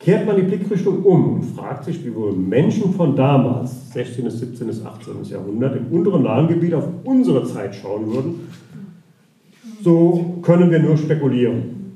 Kehrt 0.08 0.24
man 0.24 0.36
die 0.36 0.42
Blickrichtung 0.42 1.02
um 1.02 1.34
und 1.34 1.42
fragt 1.42 1.84
sich, 1.84 2.02
wie 2.02 2.14
wohl 2.14 2.32
Menschen 2.32 2.94
von 2.94 3.14
damals, 3.14 3.92
16. 3.92 4.24
bis 4.24 4.38
17. 4.38 4.66
bis 4.66 4.82
18. 4.82 5.22
Jahrhundert, 5.24 5.76
im 5.76 5.92
unteren 5.92 6.22
Nahengebiet 6.22 6.72
auf 6.72 6.88
unsere 7.04 7.44
Zeit 7.44 7.74
schauen 7.74 8.06
würden, 8.06 8.48
so 9.84 10.38
können 10.40 10.70
wir 10.70 10.78
nur 10.78 10.96
spekulieren. 10.96 11.92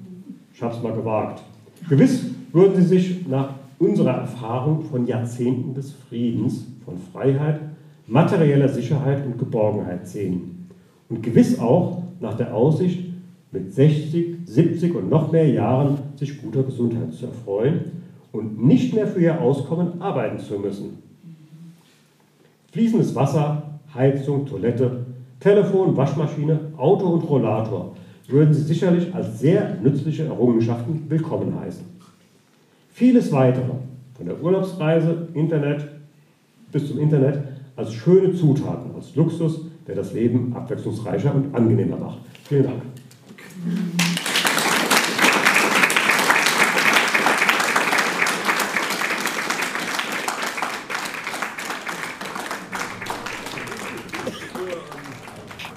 Ich 0.52 0.60
habe 0.60 0.74
es 0.74 0.82
mal 0.82 0.92
gewagt. 0.92 1.42
Gewiss 1.88 2.26
würden 2.52 2.82
sie 2.82 2.86
sich 2.86 3.26
nach 3.26 3.54
unserer 3.78 4.12
Erfahrung 4.12 4.82
von 4.82 5.06
Jahrzehnten 5.06 5.72
des 5.72 5.92
Friedens, 5.92 6.66
von 6.84 6.98
Freiheit, 7.14 7.60
materieller 8.06 8.68
Sicherheit 8.68 9.24
und 9.24 9.38
Geborgenheit 9.38 10.06
sehen. 10.06 10.68
Und 11.08 11.22
gewiss 11.22 11.58
auch 11.58 12.02
nach 12.20 12.34
der 12.34 12.54
Aussicht, 12.54 13.04
mit 13.52 13.72
60, 13.72 14.36
70 14.44 14.94
und 14.96 15.08
noch 15.08 15.32
mehr 15.32 15.48
Jahren 15.48 15.96
sich 16.16 16.42
guter 16.42 16.62
Gesundheit 16.62 17.14
zu 17.14 17.24
erfreuen 17.24 18.01
und 18.32 18.64
nicht 18.64 18.94
mehr 18.94 19.06
für 19.06 19.20
ihr 19.20 19.40
Auskommen 19.40 20.00
arbeiten 20.00 20.38
zu 20.38 20.58
müssen. 20.58 21.02
Fließendes 22.72 23.14
Wasser, 23.14 23.80
Heizung, 23.94 24.46
Toilette, 24.46 25.04
Telefon, 25.40 25.96
Waschmaschine, 25.96 26.58
Auto 26.76 27.06
und 27.06 27.28
Rollator 27.28 27.94
würden 28.28 28.54
Sie 28.54 28.62
sicherlich 28.62 29.14
als 29.14 29.40
sehr 29.40 29.76
nützliche 29.82 30.24
Errungenschaften 30.24 31.04
willkommen 31.08 31.58
heißen. 31.60 31.84
Vieles 32.90 33.30
weitere, 33.32 33.72
von 34.14 34.26
der 34.26 34.42
Urlaubsreise, 34.42 35.28
Internet 35.34 35.88
bis 36.72 36.88
zum 36.88 36.98
Internet, 36.98 37.40
als 37.76 37.92
schöne 37.92 38.34
Zutaten, 38.34 38.94
als 38.94 39.14
Luxus, 39.14 39.66
der 39.86 39.96
das 39.96 40.12
Leben 40.12 40.54
abwechslungsreicher 40.54 41.34
und 41.34 41.54
angenehmer 41.54 41.96
macht. 41.96 42.18
Vielen 42.44 42.64
Dank. 42.64 42.82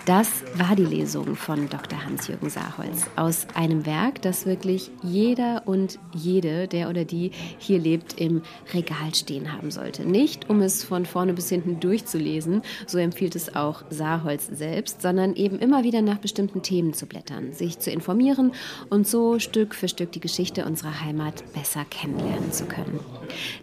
Das 0.06 0.45
war 0.58 0.76
die 0.76 0.86
Lesung 0.86 1.36
von 1.36 1.70
Dr. 1.70 2.04
Hans-Jürgen 2.04 2.50
Saarholz 2.50 3.08
aus 3.16 3.48
einem 3.54 3.86
Werk, 3.86 4.22
das 4.22 4.46
wirklich 4.46 4.90
jeder 5.04 5.64
und 5.66 6.00
jede, 6.14 6.68
der 6.68 6.90
oder 6.90 7.06
die 7.06 7.32
hier 7.58 7.80
lebt, 7.80 8.20
im 8.20 8.42
Regal 8.74 9.14
stehen 9.14 9.54
haben 9.54 9.72
sollte. 9.72 10.06
Nicht, 10.06 10.50
um 10.50 10.62
es 10.62 10.84
von 10.84 11.06
vorne 11.06 11.34
bis 11.34 11.50
hinten 11.50 11.80
durchzulesen, 11.80 12.62
so 12.88 12.98
empfiehlt 12.98 13.36
es 13.36 13.56
auch 13.56 13.84
Saarholz 13.90 14.48
selbst, 14.48 15.02
sondern 15.02 15.36
eben 15.36 15.60
immer 15.60 15.84
wieder 15.84 16.02
nach 16.02 16.18
bestimmten 16.18 16.62
Themen 16.62 16.94
zu 16.94 17.06
blättern, 17.06 17.54
sich 17.54 17.80
zu 17.80 17.92
informieren 17.92 18.54
und 18.90 19.08
so 19.08 19.40
Stück 19.40 19.76
für 19.76 19.88
Stück 19.88 20.12
die 20.14 20.20
Geschichte 20.20 20.66
unserer 20.66 21.02
Heimat 21.02 21.44
besser 21.54 21.86
kennenlernen 21.90 22.52
zu 22.52 22.66
können. 22.66 23.00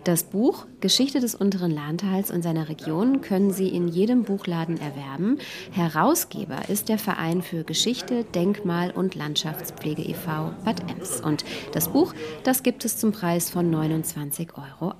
Das 0.05 0.25
Buch 0.25 0.67
Geschichte 0.81 1.21
des 1.21 1.35
unteren 1.35 1.71
Lahntals 1.71 2.31
und 2.31 2.43
seiner 2.43 2.69
Region 2.69 3.21
können 3.21 3.53
Sie 3.53 3.69
in 3.69 3.89
jedem 3.89 4.25
Buchladen 4.25 4.81
erwerben. 4.81 5.39
Heraus 5.71 6.03
Herausgeber 6.03 6.69
ist 6.83 6.89
der 6.89 6.99
Verein 6.99 7.43
für 7.43 7.63
Geschichte, 7.63 8.25
Denkmal 8.25 8.91
und 8.91 9.15
Landschaftspflege 9.15 10.03
e.V. 10.03 10.53
Bad 10.65 10.81
Ems. 10.91 11.21
Und 11.21 11.45
das 11.71 11.87
Buch, 11.87 12.13
das 12.43 12.65
gibt 12.65 12.85
es 12.85 12.99
zum 12.99 13.13
Preis 13.13 13.51
von 13.51 13.73
29,80 13.73 14.49
Euro. 14.57 14.93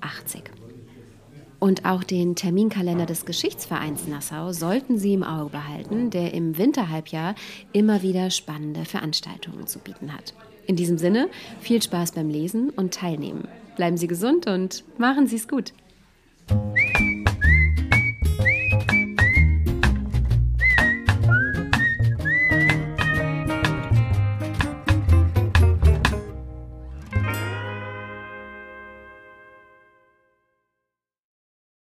Und 1.59 1.83
auch 1.83 2.05
den 2.05 2.35
Terminkalender 2.35 3.05
des 3.05 3.25
Geschichtsvereins 3.25 4.07
Nassau 4.07 4.53
sollten 4.53 4.97
Sie 4.97 5.13
im 5.13 5.23
Auge 5.23 5.49
behalten, 5.49 6.09
der 6.09 6.33
im 6.33 6.57
Winterhalbjahr 6.57 7.35
immer 7.73 8.01
wieder 8.01 8.29
spannende 8.29 8.85
Veranstaltungen 8.85 9.67
zu 9.67 9.79
bieten 9.79 10.13
hat. 10.13 10.33
In 10.65 10.77
diesem 10.77 10.97
Sinne, 10.97 11.27
viel 11.59 11.83
Spaß 11.83 12.13
beim 12.13 12.29
Lesen 12.29 12.69
und 12.69 12.93
Teilnehmen. 12.93 13.49
Bleiben 13.75 13.97
Sie 13.97 14.07
gesund 14.07 14.47
und 14.47 14.85
machen 14.97 15.27
Sie 15.27 15.35
es 15.35 15.49
gut. 15.49 15.73